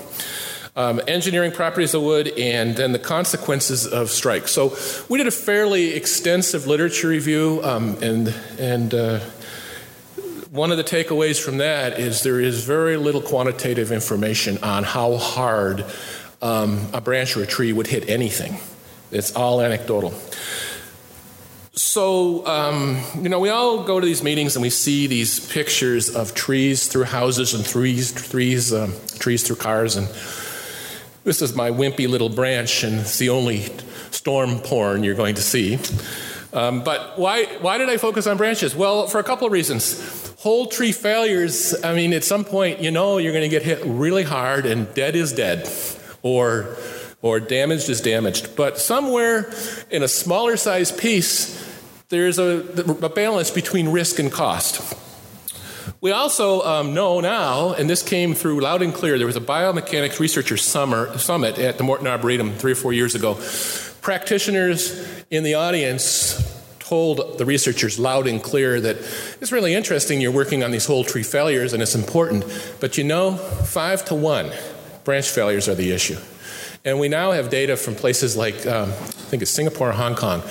Um, 0.74 1.02
engineering 1.06 1.52
properties 1.52 1.92
of 1.92 2.00
wood, 2.00 2.28
and 2.38 2.74
then 2.74 2.92
the 2.92 2.98
consequences 2.98 3.86
of 3.86 4.08
strike. 4.08 4.48
So 4.48 4.74
we 5.10 5.18
did 5.18 5.26
a 5.26 5.30
fairly 5.30 5.92
extensive 5.92 6.66
literature 6.66 7.08
review, 7.08 7.60
um, 7.62 7.98
and 8.02 8.34
and 8.58 8.94
uh, 8.94 9.20
one 10.50 10.70
of 10.70 10.76
the 10.78 10.84
takeaways 10.84 11.42
from 11.42 11.58
that 11.58 11.98
is 11.98 12.22
there 12.22 12.40
is 12.40 12.64
very 12.64 12.96
little 12.96 13.22
quantitative 13.22 13.92
information 13.92 14.58
on 14.62 14.84
how 14.84 15.16
hard 15.16 15.84
um, 16.42 16.86
a 16.92 17.00
branch 17.00 17.36
or 17.36 17.42
a 17.42 17.46
tree 17.46 17.72
would 17.72 17.86
hit 17.86 18.08
anything. 18.08 18.58
It's 19.10 19.34
all 19.34 19.60
anecdotal. 19.60 20.12
So, 21.74 22.46
um, 22.46 23.02
you 23.22 23.30
know, 23.30 23.40
we 23.40 23.48
all 23.48 23.84
go 23.84 23.98
to 23.98 24.04
these 24.04 24.22
meetings 24.22 24.56
and 24.56 24.62
we 24.62 24.68
see 24.68 25.06
these 25.06 25.40
pictures 25.40 26.14
of 26.14 26.34
trees 26.34 26.86
through 26.86 27.04
houses 27.04 27.54
and 27.54 27.64
trees, 27.64 28.12
trees, 28.12 28.74
um, 28.74 28.92
trees 29.18 29.46
through 29.46 29.56
cars. 29.56 29.96
And 29.96 30.06
this 31.24 31.42
is 31.42 31.54
my 31.54 31.70
wimpy 31.70 32.08
little 32.08 32.28
branch, 32.28 32.82
and 32.84 33.00
it's 33.00 33.18
the 33.18 33.28
only 33.28 33.68
storm 34.10 34.58
porn 34.58 35.04
you're 35.04 35.14
going 35.14 35.36
to 35.36 35.42
see. 35.42 35.78
Um, 36.52 36.84
but 36.84 37.18
why, 37.18 37.44
why 37.60 37.78
did 37.78 37.88
I 37.88 37.96
focus 37.96 38.26
on 38.26 38.36
branches? 38.36 38.76
Well, 38.76 39.06
for 39.06 39.18
a 39.18 39.24
couple 39.24 39.46
of 39.46 39.52
reasons 39.52 40.32
whole 40.42 40.66
tree 40.66 40.90
failures, 40.90 41.72
I 41.84 41.94
mean, 41.94 42.12
at 42.12 42.24
some 42.24 42.44
point, 42.44 42.80
you 42.80 42.90
know, 42.90 43.18
you're 43.18 43.32
going 43.32 43.44
to 43.44 43.48
get 43.48 43.62
hit 43.62 43.80
really 43.84 44.24
hard 44.24 44.66
and 44.66 44.92
dead 44.92 45.14
is 45.14 45.32
dead 45.32 45.70
or, 46.22 46.76
or 47.22 47.38
damaged 47.38 47.88
is 47.88 48.00
damaged. 48.00 48.56
But 48.56 48.76
somewhere 48.76 49.52
in 49.88 50.02
a 50.02 50.08
smaller 50.08 50.56
size 50.56 50.90
piece, 50.90 51.62
there's 52.08 52.40
a, 52.40 52.58
a 53.02 53.08
balance 53.08 53.52
between 53.52 53.90
risk 53.90 54.18
and 54.18 54.32
cost. 54.32 54.82
We 56.02 56.10
also 56.10 56.62
um, 56.62 56.94
know 56.94 57.20
now, 57.20 57.74
and 57.74 57.88
this 57.88 58.02
came 58.02 58.34
through 58.34 58.60
loud 58.60 58.82
and 58.82 58.92
clear, 58.92 59.18
there 59.18 59.26
was 59.28 59.36
a 59.36 59.40
biomechanics 59.40 60.18
researcher 60.18 60.56
summer, 60.56 61.16
summit 61.16 61.60
at 61.60 61.78
the 61.78 61.84
Morton 61.84 62.08
Arboretum 62.08 62.54
three 62.54 62.72
or 62.72 62.74
four 62.74 62.92
years 62.92 63.14
ago. 63.14 63.34
Practitioners 64.00 65.24
in 65.30 65.44
the 65.44 65.54
audience 65.54 66.60
told 66.80 67.38
the 67.38 67.46
researchers 67.46 68.00
loud 68.00 68.26
and 68.26 68.42
clear 68.42 68.80
that 68.80 68.96
it's 69.40 69.52
really 69.52 69.74
interesting 69.74 70.20
you're 70.20 70.32
working 70.32 70.64
on 70.64 70.72
these 70.72 70.86
whole 70.86 71.04
tree 71.04 71.22
failures 71.22 71.72
and 71.72 71.80
it's 71.80 71.94
important, 71.94 72.44
but 72.80 72.98
you 72.98 73.04
know, 73.04 73.36
five 73.36 74.04
to 74.06 74.16
one 74.16 74.50
branch 75.04 75.28
failures 75.28 75.68
are 75.68 75.76
the 75.76 75.92
issue. 75.92 76.18
And 76.84 76.98
we 76.98 77.08
now 77.08 77.30
have 77.30 77.48
data 77.48 77.76
from 77.76 77.94
places 77.94 78.36
like, 78.36 78.66
um, 78.66 78.88
I 78.88 79.30
think 79.30 79.40
it's 79.40 79.52
Singapore 79.52 79.90
or 79.90 79.92
Hong 79.92 80.16
Kong, 80.16 80.42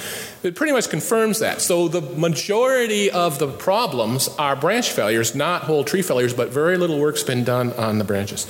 that 0.41 0.55
pretty 0.55 0.73
much 0.73 0.89
confirms 0.89 1.39
that. 1.39 1.61
So 1.61 1.87
the 1.87 2.01
majority 2.01 3.11
of 3.11 3.39
the 3.39 3.47
problems 3.47 4.27
are 4.39 4.55
branch 4.55 4.91
failures, 4.91 5.35
not 5.35 5.63
whole 5.63 5.83
tree 5.83 6.01
failures, 6.01 6.33
but 6.33 6.49
very 6.49 6.77
little 6.77 6.99
work's 6.99 7.23
been 7.23 7.43
done 7.43 7.73
on 7.73 7.97
the 7.97 8.03
branches. 8.03 8.47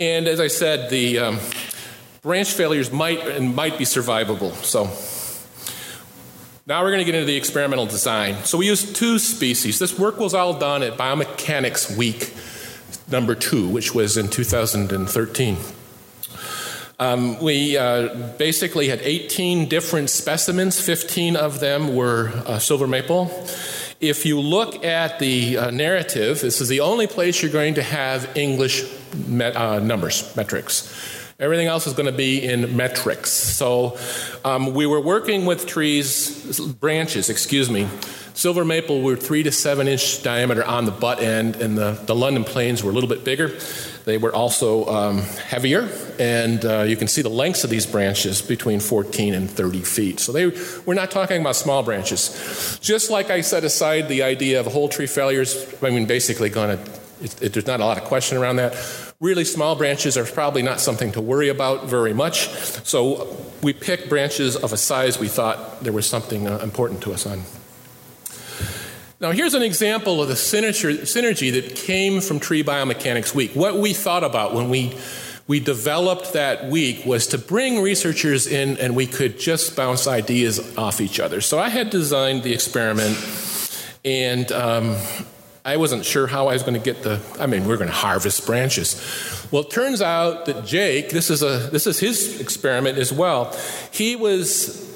And 0.00 0.26
as 0.26 0.40
I 0.40 0.48
said, 0.48 0.90
the 0.90 1.18
um, 1.18 1.38
branch 2.22 2.52
failures 2.52 2.90
might 2.90 3.20
and 3.26 3.54
might 3.54 3.78
be 3.78 3.84
survivable. 3.84 4.52
So 4.64 4.84
now 6.66 6.82
we're 6.82 6.90
going 6.90 7.00
to 7.00 7.04
get 7.04 7.14
into 7.14 7.26
the 7.26 7.36
experimental 7.36 7.86
design. 7.86 8.36
So 8.44 8.58
we 8.58 8.66
used 8.66 8.96
two 8.96 9.18
species. 9.18 9.78
This 9.78 9.98
work 9.98 10.18
was 10.18 10.32
all 10.32 10.58
done 10.58 10.82
at 10.82 10.96
Biomechanics 10.96 11.96
Week 11.96 12.32
number 13.10 13.34
two, 13.34 13.68
which 13.68 13.94
was 13.94 14.16
in 14.16 14.28
2013. 14.28 15.56
Um, 16.98 17.40
we 17.40 17.76
uh, 17.76 18.14
basically 18.38 18.88
had 18.88 19.00
18 19.02 19.68
different 19.68 20.10
specimens, 20.10 20.80
15 20.80 21.36
of 21.36 21.60
them 21.60 21.94
were 21.94 22.30
uh, 22.46 22.58
silver 22.58 22.86
maple. 22.86 23.30
If 24.00 24.26
you 24.26 24.40
look 24.40 24.84
at 24.84 25.18
the 25.18 25.58
uh, 25.58 25.70
narrative, 25.70 26.40
this 26.40 26.60
is 26.60 26.68
the 26.68 26.80
only 26.80 27.06
place 27.06 27.42
you're 27.42 27.52
going 27.52 27.74
to 27.74 27.82
have 27.82 28.36
English 28.36 28.84
uh, 28.84 29.80
numbers, 29.82 30.34
metrics. 30.36 31.21
Everything 31.38 31.66
else 31.66 31.86
is 31.86 31.94
going 31.94 32.06
to 32.06 32.16
be 32.16 32.42
in 32.42 32.76
metrics. 32.76 33.30
So 33.30 33.98
um, 34.44 34.74
we 34.74 34.86
were 34.86 35.00
working 35.00 35.46
with 35.46 35.66
trees, 35.66 36.60
branches, 36.80 37.30
excuse 37.30 37.70
me. 37.70 37.88
Silver 38.34 38.64
maple 38.64 39.02
were 39.02 39.16
three 39.16 39.42
to 39.42 39.52
seven 39.52 39.88
inch 39.88 40.22
diameter 40.22 40.64
on 40.64 40.86
the 40.86 40.90
butt 40.90 41.20
end, 41.20 41.56
and 41.56 41.76
the, 41.76 41.92
the 42.06 42.14
London 42.14 42.44
planes 42.44 42.82
were 42.82 42.90
a 42.90 42.94
little 42.94 43.08
bit 43.08 43.24
bigger. 43.24 43.48
They 44.04 44.18
were 44.18 44.34
also 44.34 44.86
um, 44.86 45.18
heavier, 45.18 45.88
and 46.18 46.64
uh, 46.64 46.82
you 46.82 46.96
can 46.96 47.08
see 47.08 47.22
the 47.22 47.28
lengths 47.28 47.62
of 47.62 47.70
these 47.70 47.86
branches 47.86 48.42
between 48.42 48.80
14 48.80 49.34
and 49.34 49.50
30 49.50 49.82
feet. 49.82 50.18
So 50.18 50.32
they, 50.32 50.46
we're 50.86 50.94
not 50.94 51.10
talking 51.10 51.40
about 51.40 51.56
small 51.56 51.82
branches. 51.82 52.78
Just 52.82 53.10
like 53.10 53.30
I 53.30 53.42
set 53.42 53.64
aside 53.64 54.08
the 54.08 54.22
idea 54.22 54.60
of 54.60 54.66
whole 54.66 54.88
tree 54.88 55.06
failures, 55.06 55.72
I 55.82 55.90
mean, 55.90 56.06
basically 56.06 56.48
going 56.48 56.78
to, 56.78 57.48
there's 57.48 57.66
not 57.66 57.80
a 57.80 57.84
lot 57.84 57.98
of 57.98 58.04
question 58.04 58.38
around 58.38 58.56
that. 58.56 58.74
Really 59.22 59.44
small 59.44 59.76
branches 59.76 60.16
are 60.16 60.24
probably 60.24 60.62
not 60.62 60.80
something 60.80 61.12
to 61.12 61.20
worry 61.20 61.48
about 61.48 61.84
very 61.84 62.12
much. 62.12 62.48
So 62.84 63.36
we 63.62 63.72
picked 63.72 64.08
branches 64.08 64.56
of 64.56 64.72
a 64.72 64.76
size 64.76 65.20
we 65.20 65.28
thought 65.28 65.84
there 65.84 65.92
was 65.92 66.06
something 66.06 66.48
uh, 66.48 66.58
important 66.58 67.02
to 67.02 67.12
us 67.12 67.24
on. 67.24 67.42
Now, 69.20 69.30
here's 69.30 69.54
an 69.54 69.62
example 69.62 70.20
of 70.20 70.26
the 70.26 70.34
synergy 70.34 71.52
that 71.52 71.76
came 71.76 72.20
from 72.20 72.40
Tree 72.40 72.64
Biomechanics 72.64 73.32
Week. 73.32 73.52
What 73.54 73.76
we 73.76 73.92
thought 73.92 74.24
about 74.24 74.54
when 74.54 74.68
we, 74.68 74.98
we 75.46 75.60
developed 75.60 76.32
that 76.32 76.64
week 76.64 77.06
was 77.06 77.28
to 77.28 77.38
bring 77.38 77.80
researchers 77.80 78.48
in 78.48 78.76
and 78.78 78.96
we 78.96 79.06
could 79.06 79.38
just 79.38 79.76
bounce 79.76 80.08
ideas 80.08 80.76
off 80.76 81.00
each 81.00 81.20
other. 81.20 81.40
So 81.40 81.60
I 81.60 81.68
had 81.68 81.90
designed 81.90 82.42
the 82.42 82.52
experiment, 82.52 83.16
and 84.04 84.50
um, 84.50 84.96
I 85.64 85.76
wasn't 85.76 86.04
sure 86.04 86.26
how 86.26 86.48
I 86.48 86.54
was 86.54 86.62
going 86.62 86.74
to 86.74 86.80
get 86.80 87.02
the. 87.04 87.20
I 87.38 87.46
mean, 87.46 87.66
we're 87.66 87.76
going 87.76 87.88
to 87.88 87.94
harvest 87.94 88.46
branches. 88.46 89.46
Well, 89.52 89.62
it 89.62 89.70
turns 89.70 90.02
out 90.02 90.46
that 90.46 90.64
Jake, 90.64 91.10
this 91.10 91.30
is 91.30 91.42
a 91.42 91.68
this 91.70 91.86
is 91.86 92.00
his 92.00 92.40
experiment 92.40 92.98
as 92.98 93.12
well. 93.12 93.56
He 93.92 94.16
was 94.16 94.91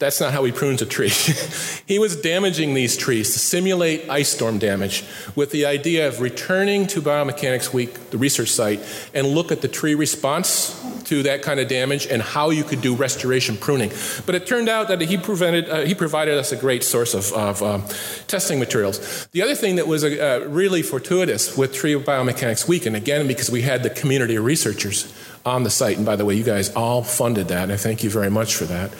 that's 0.00 0.18
not 0.18 0.32
how 0.32 0.42
he 0.44 0.50
prunes 0.50 0.80
a 0.80 0.86
tree. 0.86 1.10
he 1.86 1.98
was 1.98 2.16
damaging 2.16 2.72
these 2.72 2.96
trees 2.96 3.34
to 3.34 3.38
simulate 3.38 4.08
ice 4.08 4.30
storm 4.30 4.58
damage 4.58 5.04
with 5.36 5.50
the 5.50 5.66
idea 5.66 6.08
of 6.08 6.20
returning 6.20 6.86
to 6.88 7.02
Biomechanics 7.02 7.72
Week, 7.74 8.10
the 8.10 8.16
research 8.16 8.48
site, 8.48 8.80
and 9.14 9.26
look 9.26 9.52
at 9.52 9.60
the 9.60 9.68
tree 9.68 9.94
response 9.94 10.74
to 11.04 11.22
that 11.24 11.42
kind 11.42 11.60
of 11.60 11.68
damage 11.68 12.06
and 12.06 12.22
how 12.22 12.48
you 12.48 12.64
could 12.64 12.80
do 12.80 12.94
restoration 12.94 13.56
pruning. 13.58 13.90
But 14.24 14.36
it 14.36 14.46
turned 14.46 14.68
out 14.70 14.88
that 14.88 15.00
he, 15.02 15.18
prevented, 15.18 15.68
uh, 15.68 15.80
he 15.80 15.94
provided 15.94 16.38
us 16.38 16.50
a 16.50 16.56
great 16.56 16.82
source 16.82 17.12
of, 17.12 17.32
of 17.32 17.62
um, 17.62 17.84
testing 18.26 18.58
materials. 18.58 19.26
The 19.32 19.42
other 19.42 19.54
thing 19.54 19.76
that 19.76 19.86
was 19.86 20.02
uh, 20.02 20.46
really 20.48 20.82
fortuitous 20.82 21.58
with 21.58 21.74
Tree 21.74 21.94
Biomechanics 21.94 22.66
Week, 22.66 22.86
and 22.86 22.96
again, 22.96 23.26
because 23.26 23.50
we 23.50 23.62
had 23.62 23.82
the 23.82 23.90
community 23.90 24.36
of 24.36 24.44
researchers 24.44 25.12
on 25.50 25.64
the 25.64 25.70
site, 25.70 25.96
and 25.96 26.06
by 26.06 26.16
the 26.16 26.24
way, 26.24 26.34
you 26.34 26.44
guys 26.44 26.70
all 26.74 27.02
funded 27.02 27.48
that, 27.48 27.64
and 27.64 27.72
I 27.72 27.76
thank 27.76 28.02
you 28.02 28.10
very 28.10 28.30
much 28.30 28.54
for 28.54 28.64
that, 28.64 28.90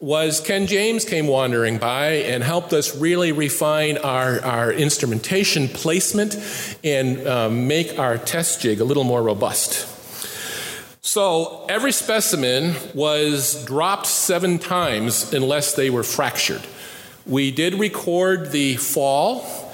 was 0.00 0.40
Ken 0.40 0.66
James 0.66 1.04
came 1.04 1.26
wandering 1.28 1.78
by 1.78 2.06
and 2.06 2.42
helped 2.42 2.72
us 2.72 2.96
really 2.96 3.30
refine 3.30 3.98
our, 3.98 4.40
our 4.40 4.72
instrumentation 4.72 5.68
placement 5.68 6.36
and 6.82 7.24
um, 7.26 7.68
make 7.68 7.98
our 7.98 8.18
test 8.18 8.60
jig 8.62 8.80
a 8.80 8.84
little 8.84 9.04
more 9.04 9.22
robust. 9.22 9.88
So 11.04 11.66
every 11.68 11.92
specimen 11.92 12.74
was 12.94 13.64
dropped 13.64 14.06
seven 14.06 14.58
times 14.58 15.32
unless 15.32 15.74
they 15.74 15.90
were 15.90 16.04
fractured. 16.04 16.62
We 17.26 17.50
did 17.50 17.74
record 17.74 18.50
the 18.50 18.76
fall 18.76 19.71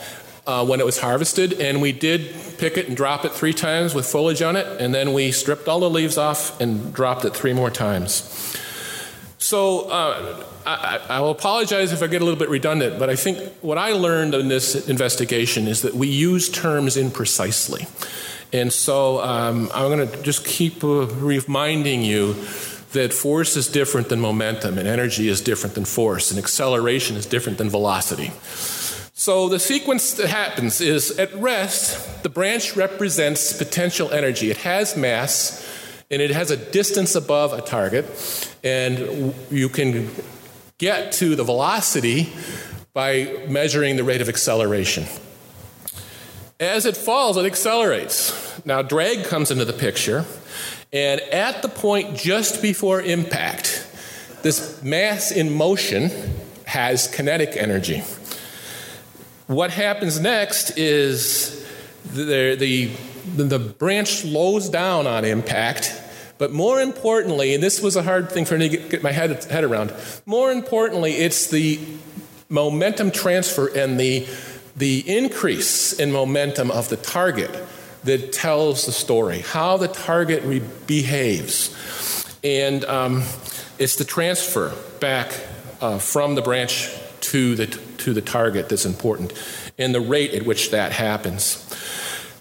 uh, 0.49 0.64
when 0.64 0.81
it 0.81 0.87
was 0.87 0.99
harvested, 0.99 1.61
and 1.61 1.83
we 1.83 1.93
did 1.93 2.35
pick 2.57 2.78
it 2.78 2.88
and 2.88 2.97
drop 2.97 3.26
it 3.26 3.33
three 3.33 3.52
times 3.52 3.95
with 3.95 4.07
foliage 4.07 4.40
on 4.40 4.57
it, 4.57 4.67
and 4.81 4.95
then 4.95 5.12
we 5.12 5.31
stripped 5.31 5.69
all 5.69 5.78
the 5.78 5.90
leaves 5.90 6.17
off 6.17 6.59
and 6.59 6.93
dropped 6.95 7.26
it 7.26 7.35
three 7.35 7.52
more 7.52 7.71
times. 7.71 8.57
So 9.37 9.90
uh, 9.90 10.43
I, 10.67 11.00
I, 11.09 11.21
will 11.21 11.31
apologize 11.31 11.93
if 11.93 12.02
I 12.02 12.07
get 12.07 12.23
a 12.23 12.25
little 12.25 12.38
bit 12.38 12.49
redundant, 12.49 12.99
but 12.99 13.11
I 13.11 13.14
think 13.14 13.38
what 13.61 13.76
I 13.76 13.93
learned 13.93 14.35
in 14.35 14.49
this 14.49 14.88
investigation 14.88 15.69
is 15.69 15.83
that 15.83 15.95
we 15.95 16.09
use 16.09 16.49
terms 16.49 16.97
imprecisely. 16.97 17.87
And 18.52 18.73
so 18.73 19.21
um, 19.21 19.71
I'm 19.75 19.90
going 19.95 20.09
to 20.09 20.23
just 20.23 20.47
keep 20.47 20.83
uh, 20.83 21.07
reminding 21.07 22.02
you 22.02 22.35
that 22.93 23.12
force 23.12 23.55
is 23.55 23.69
different 23.69 24.09
than 24.09 24.19
momentum, 24.19 24.78
and 24.78 24.88
energy 24.88 25.28
is 25.28 25.43
different 25.43 25.75
than 25.75 25.85
force, 25.85 26.31
and 26.31 26.38
acceleration 26.38 27.17
is 27.17 27.26
different 27.26 27.59
than 27.59 27.69
velocity. 27.69 28.33
So 29.19 29.49
the 29.49 29.59
sequence 29.59 30.13
that 30.13 30.29
happens 30.29 30.81
is 30.81 31.19
at 31.19 31.35
rest, 31.35 32.23
the 32.23 32.29
branch 32.29 32.77
represents 32.77 33.53
potential 33.53 34.13
energy. 34.13 34.49
It 34.49 34.59
has 34.59 34.97
mass 34.97 35.69
and 36.09 36.23
it 36.23 36.31
has 36.31 36.53
a 36.53 36.57
distance 36.57 37.17
above 37.17 37.53
a 37.53 37.61
target, 37.61 38.07
and 38.63 39.35
you 39.51 39.69
can 39.71 40.09
get 40.79 41.11
to 41.15 41.35
the 41.35 41.43
velocity 41.43 42.33
by 42.95 43.45
measuring 43.49 43.97
the 43.97 44.05
rate 44.05 44.21
of 44.21 44.29
acceleration. 44.29 45.05
As 46.61 46.87
it 46.87 46.97
falls, 46.97 47.37
it 47.37 47.45
accelerates. 47.45 48.65
Now, 48.65 48.83
drag 48.83 49.25
comes 49.25 49.51
into 49.51 49.65
the 49.65 49.73
picture, 49.73 50.27
and 50.93 51.21
at 51.21 51.63
the 51.63 51.69
point 51.69 52.17
just 52.17 52.63
before 52.63 53.03
impact, 53.03 53.85
this 54.43 54.81
mass 54.85 55.33
in 55.33 55.53
motion 55.53 56.09
has 56.67 57.09
kinetic 57.09 57.57
energy. 57.57 58.05
What 59.49 59.71
happens 59.71 60.21
next 60.21 60.76
is 60.76 61.67
the, 62.12 62.55
the, 62.55 62.90
the 63.35 63.59
branch 63.59 64.17
slows 64.17 64.69
down 64.69 65.07
on 65.07 65.25
impact, 65.25 65.99
but 66.37 66.52
more 66.52 66.83
importantly, 66.83 67.55
and 67.55 67.62
this 67.62 67.81
was 67.81 67.97
a 67.97 68.02
hard 68.02 68.31
thing 68.31 68.45
for 68.45 68.59
me 68.59 68.69
to 68.69 68.76
get, 68.76 68.90
get 68.90 69.02
my 69.02 69.11
head, 69.11 69.43
head 69.45 69.64
around, 69.64 69.95
more 70.26 70.52
importantly, 70.52 71.12
it's 71.12 71.49
the 71.49 71.81
momentum 72.50 73.11
transfer 73.11 73.69
and 73.69 73.99
the 73.99 74.28
the 74.76 75.02
increase 75.09 75.93
in 75.95 76.12
momentum 76.12 76.71
of 76.71 76.88
the 76.88 76.97
target 76.97 77.50
that 78.05 78.33
tells 78.33 78.87
the 78.87 78.93
story, 78.93 79.40
how 79.40 79.76
the 79.76 79.88
target 79.88 80.43
re- 80.45 80.62
behaves. 80.87 81.75
And 82.45 82.85
um, 82.85 83.25
it's 83.78 83.97
the 83.97 84.05
transfer 84.05 84.73
back 85.00 85.33
uh, 85.81 85.99
from 85.99 86.37
the 86.37 86.43
branch 86.43 86.90
to 87.31 87.55
the, 87.55 87.67
to 87.67 88.13
the 88.13 88.23
target 88.23 88.69
that's 88.69 88.87
important, 88.87 89.33
and 89.79 89.95
the 89.95 90.01
rate 90.01 90.35
at 90.35 90.45
which 90.45 90.71
that 90.71 90.93
happens. 90.93 91.65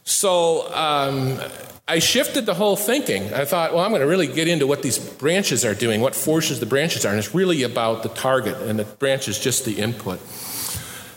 So 0.03 0.73
um, 0.73 1.39
I 1.87 1.99
shifted 1.99 2.45
the 2.45 2.53
whole 2.53 2.75
thinking. 2.75 3.33
I 3.33 3.45
thought, 3.45 3.73
well, 3.73 3.83
I'm 3.83 3.91
going 3.91 4.01
to 4.01 4.07
really 4.07 4.27
get 4.27 4.47
into 4.47 4.67
what 4.67 4.81
these 4.81 4.97
branches 4.97 5.65
are 5.65 5.75
doing, 5.75 6.01
what 6.01 6.15
forces 6.15 6.59
the 6.59 6.65
branches 6.65 7.05
are, 7.05 7.09
and 7.09 7.19
it's 7.19 7.35
really 7.35 7.63
about 7.63 8.03
the 8.03 8.09
target, 8.09 8.55
and 8.57 8.79
the 8.79 8.85
branch 8.85 9.27
is 9.27 9.39
just 9.39 9.65
the 9.65 9.79
input. 9.79 10.19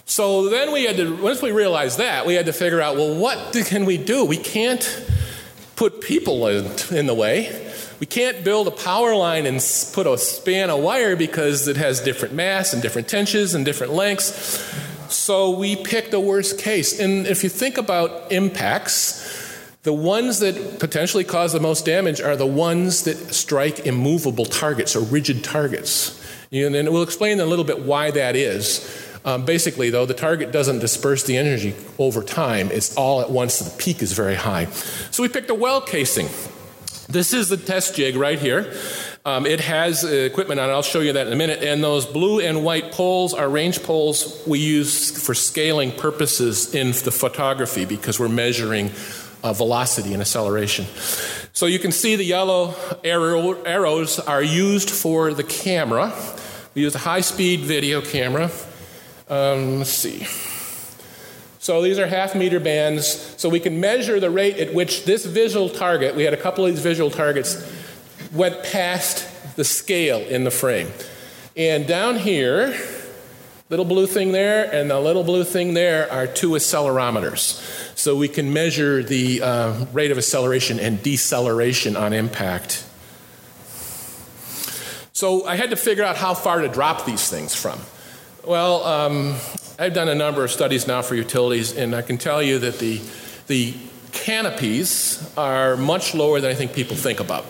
So 0.07 0.49
then 0.49 0.73
we 0.73 0.85
had 0.85 0.97
to, 0.97 1.23
once 1.23 1.41
we 1.41 1.53
realized 1.53 1.99
that, 1.99 2.27
we 2.27 2.35
had 2.35 2.47
to 2.47 2.53
figure 2.53 2.81
out, 2.81 2.97
well, 2.97 3.15
what 3.15 3.57
can 3.67 3.85
we 3.85 3.97
do? 3.97 4.25
We 4.25 4.39
can't 4.39 4.85
put 5.77 6.00
people 6.00 6.49
in, 6.49 6.67
in 6.91 7.07
the 7.07 7.15
way. 7.15 7.70
We 8.00 8.07
can't 8.07 8.42
build 8.42 8.66
a 8.66 8.71
power 8.71 9.14
line 9.14 9.45
and 9.45 9.61
put 9.92 10.07
a 10.07 10.16
span 10.16 10.71
of 10.71 10.80
wire 10.80 11.16
because 11.16 11.69
it 11.69 11.76
has 11.76 12.00
different 12.00 12.35
mass 12.35 12.73
and 12.73 12.80
different 12.80 13.09
tensions 13.09 13.54
and 13.54 13.62
different 13.62 13.92
lengths. 13.92 14.59
So 15.12 15.50
we 15.50 15.76
picked 15.76 16.11
the 16.11 16.21
worst 16.21 16.59
case. 16.59 16.99
And 16.99 17.26
if 17.26 17.45
you 17.45 17.50
think 17.50 17.76
about 17.76 18.33
impacts, 18.33 19.28
the 19.83 19.92
ones 19.92 20.38
that 20.38 20.78
potentially 20.78 21.25
cause 21.25 21.52
the 21.52 21.61
most 21.61 21.85
damage 21.85 22.23
are 22.23 22.37
the 22.37 22.47
ones 22.47 23.04
that 23.04 23.16
strike 23.35 23.87
immovable 23.87 24.47
targets 24.47 24.97
or 24.97 25.00
rigid 25.00 25.45
targets. 25.45 26.16
And 26.52 26.75
we'll 26.88 27.02
explain 27.02 27.35
in 27.35 27.40
a 27.40 27.47
little 27.47 27.64
bit 27.66 27.80
why 27.83 28.11
that 28.12 28.35
is. 28.35 29.09
Um, 29.25 29.45
basically, 29.45 29.90
though, 29.90 30.07
the 30.07 30.14
target 30.14 30.52
doesn't 30.52 30.78
disperse 30.78 31.25
the 31.25 31.37
energy 31.37 31.75
over 31.99 32.23
time. 32.23 32.71
It's 32.73 32.97
all 32.97 33.21
at 33.21 33.30
once, 33.30 33.59
the 33.59 33.71
peak 33.76 34.00
is 34.00 34.12
very 34.12 34.35
high. 34.35 34.64
So 35.11 35.23
we 35.23 35.28
picked 35.28 35.50
a 35.50 35.54
well 35.54 35.83
casing. 35.83 36.28
This 37.10 37.32
is 37.32 37.49
the 37.49 37.56
test 37.56 37.96
jig 37.96 38.14
right 38.14 38.38
here. 38.38 38.73
Um, 39.25 39.44
it 39.44 39.60
has 39.60 40.04
equipment 40.04 40.60
on 40.60 40.70
it. 40.70 40.73
I'll 40.73 40.82
show 40.82 41.00
you 41.00 41.12
that 41.14 41.26
in 41.26 41.32
a 41.32 41.36
minute. 41.36 41.62
And 41.62 41.82
those 41.82 42.06
blue 42.06 42.40
and 42.40 42.64
white 42.64 42.92
poles 42.92 43.34
are 43.34 43.49
range 43.49 43.82
poles 43.82 44.42
we 44.46 44.60
use 44.60 45.10
for 45.25 45.34
scaling 45.34 45.92
purposes 45.92 46.75
in 46.75 46.88
the 46.88 47.10
photography 47.10 47.84
because 47.84 48.20
we're 48.20 48.28
measuring 48.28 48.92
uh, 49.42 49.52
velocity 49.52 50.12
and 50.12 50.23
acceleration. 50.23 50.86
So 51.52 51.66
you 51.66 51.78
can 51.78 51.92
see 51.92 52.16
the 52.16 52.25
yellow 52.25 52.75
arrow, 53.02 53.60
arrows 53.62 54.20
are 54.20 54.42
used 54.42 54.88
for 54.88 55.34
the 55.34 55.44
camera. 55.44 56.14
We 56.75 56.82
use 56.82 56.94
a 56.94 56.99
high 56.99 57.23
speed 57.23 57.60
video 57.60 58.00
camera. 58.00 58.50
Um, 59.28 59.78
let's 59.78 59.90
see. 59.90 60.26
So 61.60 61.82
these 61.82 61.99
are 61.99 62.06
half 62.06 62.34
meter 62.34 62.58
bands, 62.58 63.06
so 63.36 63.50
we 63.50 63.60
can 63.60 63.80
measure 63.80 64.18
the 64.18 64.30
rate 64.30 64.56
at 64.56 64.73
which 64.73 65.04
this 65.04 65.26
visual 65.26 65.68
target, 65.68 66.16
we 66.16 66.23
had 66.23 66.32
a 66.32 66.38
couple 66.38 66.64
of 66.64 66.73
these 66.73 66.82
visual 66.82 67.10
targets, 67.10 67.70
went 68.32 68.64
past 68.64 69.56
the 69.56 69.64
scale 69.64 70.20
in 70.20 70.44
the 70.44 70.50
frame. 70.50 70.88
And 71.54 71.86
down 71.86 72.16
here, 72.16 72.75
little 73.68 73.84
blue 73.84 74.06
thing 74.06 74.32
there 74.32 74.75
and 74.75 74.90
the 74.90 74.99
little 74.99 75.23
blue 75.23 75.44
thing 75.44 75.75
there 75.75 76.10
are 76.10 76.26
two 76.26 76.52
accelerometers. 76.52 77.60
So 77.94 78.16
we 78.16 78.28
can 78.28 78.54
measure 78.54 79.02
the 79.02 79.42
uh, 79.42 79.84
rate 79.92 80.10
of 80.10 80.16
acceleration 80.16 80.80
and 80.80 81.02
deceleration 81.02 81.94
on 81.94 82.14
impact. 82.14 82.86
So 85.12 85.44
I 85.44 85.56
had 85.56 85.68
to 85.68 85.76
figure 85.76 86.04
out 86.04 86.16
how 86.16 86.32
far 86.32 86.62
to 86.62 86.68
drop 86.68 87.04
these 87.04 87.28
things 87.28 87.54
from. 87.54 87.78
Well, 88.46 88.82
um, 88.84 89.36
I've 89.80 89.95
done 89.95 90.10
a 90.10 90.14
number 90.14 90.45
of 90.45 90.50
studies 90.50 90.86
now 90.86 91.00
for 91.00 91.14
utilities, 91.14 91.75
and 91.75 91.95
I 91.95 92.02
can 92.02 92.19
tell 92.19 92.43
you 92.43 92.58
that 92.58 92.80
the, 92.80 93.00
the 93.47 93.73
canopies 94.12 95.32
are 95.38 95.75
much 95.75 96.14
lower 96.14 96.38
than 96.38 96.50
I 96.50 96.54
think 96.54 96.75
people 96.75 96.97
think 96.97 97.19
about. 97.19 97.47